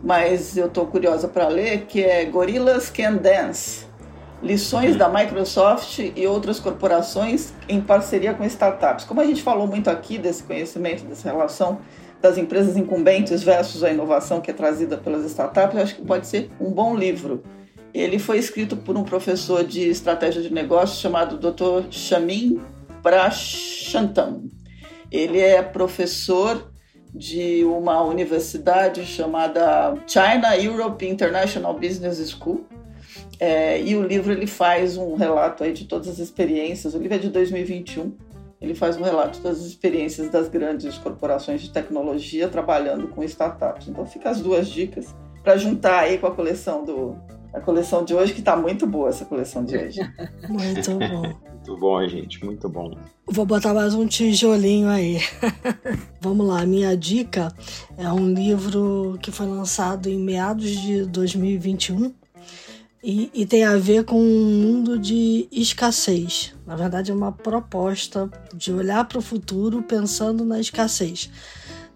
mas 0.05 0.55
eu 0.55 0.67
estou 0.67 0.87
curiosa 0.87 1.27
para 1.27 1.49
ler, 1.49 1.87
que 1.87 2.05
é 2.05 2.27
Gorillas 2.27 2.91
Can 2.91 3.15
Dance. 3.15 3.87
Lições 4.43 4.97
da 4.97 5.09
Microsoft 5.09 5.99
e 5.99 6.27
outras 6.27 6.61
corporações 6.61 7.55
em 7.67 7.81
parceria 7.81 8.35
com 8.35 8.45
startups. 8.45 9.07
Como 9.07 9.23
a 9.23 9.25
gente 9.25 9.43
falou 9.43 9.67
muito 9.67 9.89
aqui 9.89 10.19
desse 10.19 10.43
conhecimento, 10.43 11.05
dessa 11.05 11.31
relação 11.31 11.79
das 12.21 12.37
empresas 12.37 12.77
incumbentes 12.77 13.43
versus 13.43 13.83
a 13.83 13.91
inovação 13.91 14.43
que 14.43 14.51
é 14.51 14.55
trazida 14.55 14.99
pelas 14.99 15.25
startups, 15.25 15.75
eu 15.75 15.83
acho 15.83 15.95
que 15.97 16.03
pode 16.03 16.27
ser 16.27 16.51
um 16.61 16.71
bom 16.71 16.95
livro. 16.95 17.43
Ele 17.95 18.19
foi 18.19 18.37
escrito 18.37 18.77
por 18.77 18.99
um 18.99 19.05
professor 19.05 19.65
de 19.65 19.89
estratégia 19.89 20.43
de 20.43 20.53
negócios 20.53 21.01
chamado 21.01 21.39
Dr. 21.39 21.91
Shamin 21.91 22.61
Prashantam. 23.03 24.45
Ele 25.11 25.39
é 25.39 25.63
professor 25.63 26.74
de 27.15 27.65
uma 27.65 28.03
universidade 28.03 29.07
chamada 29.07 29.95
China 30.07 30.57
Europe 30.59 31.07
International 31.07 31.73
Business 31.79 32.19
School. 32.31 32.67
É, 33.39 33.81
e 33.81 33.95
o 33.97 34.03
livro 34.03 34.33
ele 34.33 34.47
faz 34.47 34.97
um 34.97 35.15
relato 35.15 35.63
aí 35.63 35.73
de 35.73 35.85
todas 35.85 36.09
as 36.09 36.19
experiências. 36.19 36.95
O 36.95 36.99
livro 36.99 37.15
é 37.15 37.19
de 37.19 37.29
2021. 37.29 38.13
Ele 38.61 38.75
faz 38.75 38.97
um 38.97 39.03
relato 39.03 39.41
das 39.41 39.59
experiências 39.59 40.29
das 40.31 40.49
grandes 40.49 40.97
corporações 40.99 41.61
de 41.61 41.71
tecnologia 41.71 42.49
trabalhando 42.49 43.09
com 43.09 43.23
startups. 43.23 43.89
Então 43.89 44.05
fica 44.07 44.31
as 44.31 44.41
duas 44.41 44.69
dicas 44.69 45.15
para 45.43 45.57
juntar 45.57 46.01
aí 46.01 46.19
com 46.19 46.27
a 46.27 46.35
coleção 46.35 46.85
do 46.85 47.17
a 47.53 47.61
coleção 47.61 48.05
de 48.05 48.13
hoje 48.13 48.33
que 48.33 48.41
está 48.41 48.57
muito 48.57 48.85
boa 48.85 49.11
essa 49.11 49.25
coleção 49.25 49.65
de 49.65 49.77
hoje. 49.77 50.01
Muito 50.51 50.99
bom. 50.99 51.54
Muito 51.67 51.81
bom, 51.81 52.07
gente, 52.07 52.45
muito 52.45 52.69
bom. 52.69 52.95
Vou 53.27 53.47
botar 53.47 53.73
mais 53.73 53.95
um 53.95 54.07
tijolinho 54.07 54.87
aí. 54.87 55.19
Vamos 56.21 56.47
lá, 56.47 56.67
minha 56.67 56.95
dica 56.95 57.51
é 57.97 58.07
um 58.13 58.35
livro 58.35 59.19
que 59.23 59.33
foi 59.33 59.47
lançado 59.47 60.07
em 60.07 60.19
meados 60.19 60.71
de 60.71 61.07
2021 61.07 62.13
e, 63.03 63.31
e 63.33 63.47
tem 63.47 63.65
a 63.65 63.79
ver 63.79 64.05
com 64.05 64.21
um 64.21 64.61
mundo 64.61 64.99
de 64.99 65.49
escassez. 65.51 66.55
Na 66.67 66.77
verdade, 66.77 67.11
é 67.11 67.15
uma 67.15 67.33
proposta 67.33 68.31
de 68.55 68.71
olhar 68.71 69.03
para 69.07 69.19
o 69.19 69.23
futuro 69.23 69.83
pensando 69.83 70.45
na 70.45 70.61
escassez. 70.61 71.31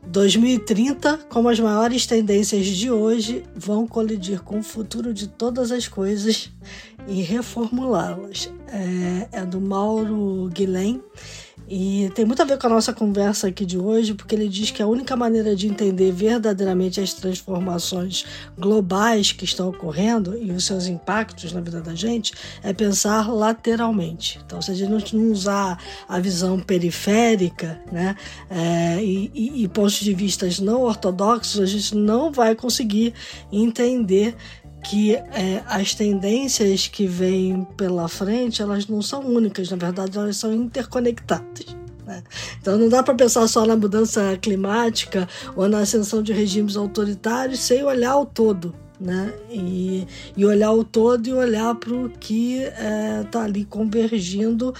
2030, 0.07 1.19
como 1.29 1.49
as 1.49 1.61
maiores 1.61 2.07
tendências 2.07 2.67
de 2.67 2.91
hoje, 2.91 3.45
vão 3.55 3.87
colidir 3.87 4.43
com 4.43 4.61
o 4.61 4.63
futuro 4.63 5.13
de 5.13 5.29
todas 5.29 5.71
as 5.71 5.87
coisas 5.87 6.51
e 7.07 7.23
reformulá-las. 7.23 8.51
É, 8.69 9.41
é 9.41 9.45
do 9.45 9.61
Mauro 9.61 10.49
Guilhem 10.53 11.03
e 11.71 12.11
tem 12.14 12.25
muito 12.25 12.41
a 12.41 12.47
ver 12.47 12.57
com 12.57 12.66
a 12.66 12.71
nossa 12.71 12.95
conversa 12.95 13.49
aqui 13.49 13.66
de 13.66 13.77
hoje, 13.77 14.14
porque 14.14 14.35
ele 14.35 14.49
diz 14.49 14.71
que 14.71 14.83
a 14.83 14.87
única 14.87 15.14
maneira 15.14 15.55
de 15.55 15.69
entender 15.69 16.11
verdadeiramente 16.11 16.99
as 16.99 17.12
transformações 17.12 18.25
globais 18.59 19.33
que 19.33 19.45
estão 19.45 19.69
ocorrendo 19.69 20.35
e 20.37 20.51
os 20.51 20.64
seus 20.64 20.87
impactos 20.87 21.53
na 21.53 21.61
vida 21.61 21.83
da 21.83 21.95
gente 21.95 22.33
é 22.62 22.73
pensar 22.73 23.31
lateralmente. 23.31 24.41
Então, 24.47 24.62
se 24.62 24.71
a 24.71 24.75
gente 24.75 25.14
não 25.14 25.31
usar 25.31 25.79
a 26.09 26.19
visão 26.19 26.59
periférica 26.59 27.79
né, 27.93 28.16
é, 28.49 29.03
e, 29.05 29.31
e, 29.35 29.64
e 29.64 29.69
pontos 29.69 30.01
de 30.01 30.14
vistas 30.14 30.59
não 30.59 30.83
ortodoxos, 30.83 31.61
a 31.61 31.66
gente 31.66 31.95
não 31.95 32.33
vai 32.33 32.55
conseguir 32.55 33.12
entender 33.53 34.35
que 34.85 35.14
é, 35.14 35.62
as 35.66 35.95
tendências 35.95 36.87
que 36.89 37.07
vêm 37.07 37.66
pela 37.76 38.09
frente 38.09 38.62
elas 38.62 38.87
não 38.87 39.03
são 39.03 39.20
únicas, 39.20 39.70
na 39.70 39.76
verdade 39.76 40.16
elas 40.16 40.37
são 40.37 40.53
interconectadas. 40.53 41.76
Né? 42.07 42.22
Então 42.61 42.79
não 42.79 42.89
dá 42.89 43.03
para 43.03 43.14
pensar 43.14 43.47
só 43.49 43.66
na 43.66 43.76
mudança 43.76 44.37
climática 44.41 45.29
ou 45.55 45.68
na 45.68 45.81
ascensão 45.81 46.22
de 46.22 46.33
regimes 46.33 46.76
autoritários 46.76 47.61
sem 47.61 47.83
olhar 47.83 48.16
o 48.16 48.26
todo. 48.26 48.74
Né? 49.01 49.33
E, 49.49 50.09
e 50.37 50.45
olhar 50.45 50.72
o 50.72 50.83
todo 50.83 51.29
e 51.29 51.33
olhar 51.33 51.72
para 51.76 51.95
o 51.95 52.09
que 52.09 52.62
está 52.62 52.83
é, 52.83 53.22
tá 53.31 53.43
ali 53.45 53.64
convergindo 53.64 54.74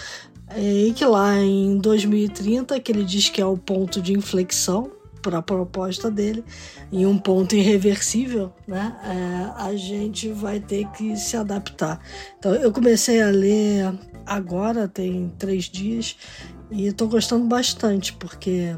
é, 0.51 0.61
e 0.61 0.93
que 0.93 1.05
lá 1.05 1.37
em 1.37 1.79
2030, 1.79 2.81
que 2.81 2.91
ele 2.91 3.05
diz 3.05 3.29
que 3.29 3.41
é 3.41 3.47
o 3.47 3.57
ponto 3.57 4.01
de 4.01 4.13
inflexão, 4.13 4.91
para 5.23 5.39
a 5.39 5.43
proposta 5.43 6.11
dele, 6.11 6.45
em 6.93 7.07
um 7.07 7.19
ponto 7.19 7.55
irreversível, 7.55 8.53
né? 8.67 8.97
É, 9.05 9.63
a 9.63 9.77
gente 9.77 10.31
vai 10.31 10.61
ter 10.61 10.87
que 10.93 11.17
se 11.17 11.37
adaptar. 11.37 12.01
Então, 12.39 12.55
eu 12.55 12.73
comecei 12.73 13.23
a 13.23 13.31
ler 13.31 13.99
agora, 14.27 14.89
tem 14.89 15.33
três 15.39 15.65
dias, 15.65 16.17
e 16.71 16.87
estou 16.87 17.09
gostando 17.09 17.47
bastante, 17.47 18.13
porque 18.13 18.77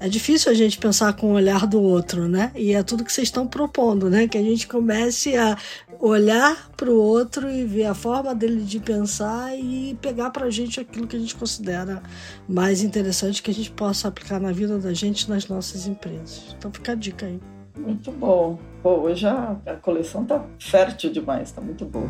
é 0.00 0.08
difícil 0.08 0.50
a 0.50 0.54
gente 0.54 0.78
pensar 0.78 1.12
com 1.12 1.28
o 1.28 1.34
olhar 1.34 1.66
do 1.66 1.80
outro, 1.80 2.26
né? 2.26 2.50
E 2.56 2.72
é 2.72 2.82
tudo 2.82 3.04
que 3.04 3.12
vocês 3.12 3.28
estão 3.28 3.46
propondo, 3.46 4.08
né? 4.08 4.26
Que 4.26 4.38
a 4.38 4.42
gente 4.42 4.66
comece 4.66 5.36
a 5.36 5.58
olhar 6.00 6.70
para 6.74 6.90
o 6.90 6.96
outro 6.96 7.50
e 7.50 7.64
ver 7.66 7.84
a 7.84 7.94
forma 7.94 8.34
dele 8.34 8.62
de 8.62 8.80
pensar 8.80 9.54
e 9.54 9.96
pegar 10.00 10.30
para 10.30 10.46
a 10.46 10.50
gente 10.50 10.80
aquilo 10.80 11.06
que 11.06 11.16
a 11.16 11.18
gente 11.18 11.36
considera 11.36 12.02
mais 12.48 12.82
interessante 12.82 13.42
que 13.42 13.50
a 13.50 13.54
gente 13.54 13.70
possa 13.70 14.08
aplicar 14.08 14.40
na 14.40 14.50
vida 14.50 14.78
da 14.78 14.94
gente 14.94 15.28
nas 15.28 15.46
nossas 15.46 15.86
empresas. 15.86 16.56
Então 16.56 16.72
fica 16.72 16.92
a 16.92 16.94
dica 16.94 17.26
aí. 17.26 17.38
Muito 17.78 18.10
bom. 18.10 18.58
Pô, 18.82 19.02
hoje 19.02 19.26
a, 19.26 19.56
a 19.66 19.74
coleção 19.74 20.24
tá 20.24 20.42
fértil 20.58 21.12
demais, 21.12 21.52
tá 21.52 21.60
muito 21.60 21.84
boa. 21.84 22.08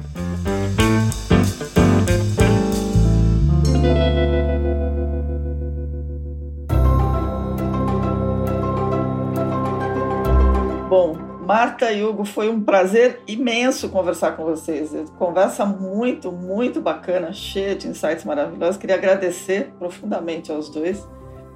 Marta 11.61 11.93
e 11.93 12.03
Hugo, 12.03 12.25
foi 12.25 12.49
um 12.49 12.59
prazer 12.59 13.21
imenso 13.29 13.91
conversar 13.91 14.35
com 14.35 14.47
vocês. 14.47 14.95
Conversa 15.19 15.67
muito, 15.67 16.33
muito 16.33 16.81
bacana, 16.81 17.35
cheia 17.35 17.75
de 17.75 17.87
insights 17.87 18.25
maravilhosos. 18.25 18.79
Queria 18.79 18.97
agradecer 18.97 19.71
profundamente 19.79 20.51
aos 20.51 20.71
dois 20.71 21.07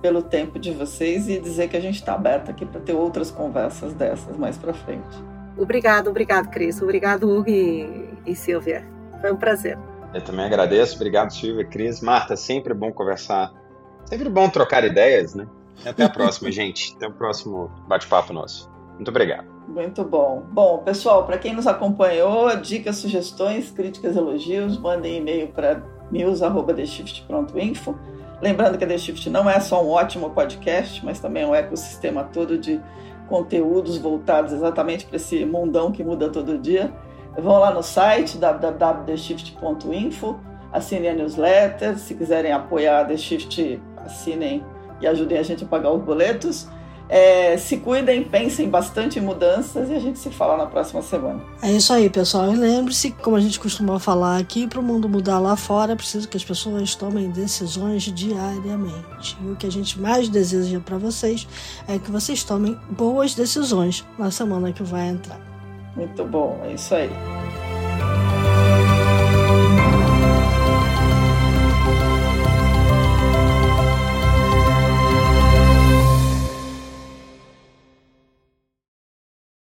pelo 0.03 0.21
tempo 0.21 0.59
de 0.59 0.73
vocês 0.73 1.27
e 1.27 1.41
dizer 1.41 1.69
que 1.69 1.77
a 1.79 1.81
gente 1.81 1.95
está 1.95 2.13
aberto 2.13 2.51
aqui 2.51 2.67
para 2.67 2.83
ter 2.83 2.93
outras 2.93 3.31
conversas 3.31 3.95
dessas 3.95 4.37
mais 4.37 4.59
para 4.59 4.75
frente. 4.75 5.17
Obrigado, 5.57 6.11
obrigado, 6.11 6.51
Cris. 6.51 6.83
Obrigado, 6.83 7.27
Hugo 7.27 7.49
e, 7.49 8.11
e 8.27 8.37
Silvia. 8.37 8.87
Foi 9.23 9.33
um 9.33 9.37
prazer. 9.37 9.79
Eu 10.13 10.21
também 10.21 10.45
agradeço. 10.45 10.97
Obrigado, 10.97 11.31
Silvia, 11.31 11.65
Cris. 11.65 12.03
Marta, 12.03 12.37
sempre 12.37 12.75
bom 12.75 12.93
conversar. 12.93 13.55
Sempre 14.05 14.29
bom 14.29 14.51
trocar 14.51 14.85
ideias, 14.85 15.35
né? 15.35 15.47
Até 15.83 16.05
a 16.05 16.11
próxima, 16.11 16.53
gente. 16.53 16.93
Até 16.95 17.09
o 17.09 17.13
próximo 17.13 17.71
bate-papo 17.89 18.35
nosso. 18.35 18.71
Muito 18.97 19.09
obrigado. 19.09 19.54
Muito 19.67 20.05
bom. 20.05 20.43
Bom, 20.51 20.79
pessoal, 20.79 21.25
para 21.25 21.39
quem 21.39 21.55
nos 21.55 21.67
acompanhou, 21.67 22.55
dicas, 22.57 22.97
sugestões, 22.97 23.71
críticas, 23.71 24.17
elogios, 24.17 24.79
mandem 24.79 25.17
e-mail 25.17 25.49
para 25.49 25.83
news@theshift.info. 26.11 27.95
Lembrando 28.43 28.77
que 28.77 28.85
a 28.85 28.87
The 28.87 28.99
Shift 28.99 29.31
não 29.31 29.49
é 29.49 29.59
só 29.59 29.83
um 29.83 29.89
ótimo 29.89 30.29
podcast, 30.31 31.03
mas 31.05 31.19
também 31.19 31.45
é 31.45 31.47
um 31.47 31.55
ecossistema 31.55 32.25
todo 32.25 32.59
de 32.59 32.79
conteúdos 33.29 33.97
voltados 33.97 34.53
exatamente 34.53 35.07
para 35.07 35.17
esse 35.17 35.47
mundão 35.47 35.91
que 35.91 36.05
muda 36.05 36.29
todo 36.29 36.59
dia. 36.59 36.93
Vão 37.39 37.59
lá 37.59 37.73
no 37.73 37.83
site 37.83 38.37
www.theshift.info, 38.37 40.39
assinem 40.73 41.11
a 41.11 41.15
newsletter, 41.15 41.99
se 41.99 42.15
quiserem 42.15 42.53
apoiar 42.53 43.01
a 43.01 43.05
The 43.05 43.17
Shift, 43.17 43.81
assinem 44.05 44.63
e 45.01 45.07
ajudem 45.07 45.39
a 45.39 45.43
gente 45.43 45.65
a 45.65 45.67
pagar 45.67 45.91
os 45.93 46.03
boletos. 46.03 46.69
É, 47.09 47.57
se 47.59 47.77
cuidem, 47.77 48.25
pensem 48.25 48.69
bastante 48.69 49.19
em 49.19 49.23
mudanças 49.23 49.91
e 49.91 49.95
a 49.95 49.99
gente 49.99 50.19
se 50.19 50.31
fala 50.31 50.57
na 50.57 50.67
próxima 50.67 51.03
semana. 51.03 51.41
É 51.63 51.71
isso 51.71 51.93
aí, 51.93 52.09
pessoal. 52.09 52.53
E 52.53 52.57
lembre-se, 52.57 53.11
como 53.11 53.37
a 53.37 53.41
gente 53.41 53.61
costuma 53.61 53.99
falar 54.01 54.39
aqui, 54.39 54.67
para 54.67 54.81
o 54.81 54.83
mundo 54.83 55.09
mudar 55.09 55.39
lá 55.39 55.55
fora, 55.55 55.93
é 55.93 55.97
preciso 55.97 56.29
que 56.29 56.37
as 56.37 56.45
pessoas 56.45 56.95
tomem 56.95 57.31
decisões 57.31 58.05
diariamente. 58.05 59.37
E 59.43 59.51
o 59.51 59.57
que 59.57 59.67
a 59.67 59.73
gente 59.73 60.01
mais 60.01 60.29
deseja 60.29 60.81
para 60.81 60.97
vocês 60.97 61.47
é 61.87 61.99
que 61.99 62.11
vocês 62.11 62.43
tomem 62.43 62.79
boas 62.91 63.35
decisões 63.35 64.05
na 64.19 64.31
semana 64.31 64.73
que 64.73 64.83
vai 64.83 65.09
entrar. 65.09 65.41
Muito 65.95 66.25
bom, 66.25 66.61
é 66.65 66.73
isso 66.73 66.95
aí. 66.95 67.11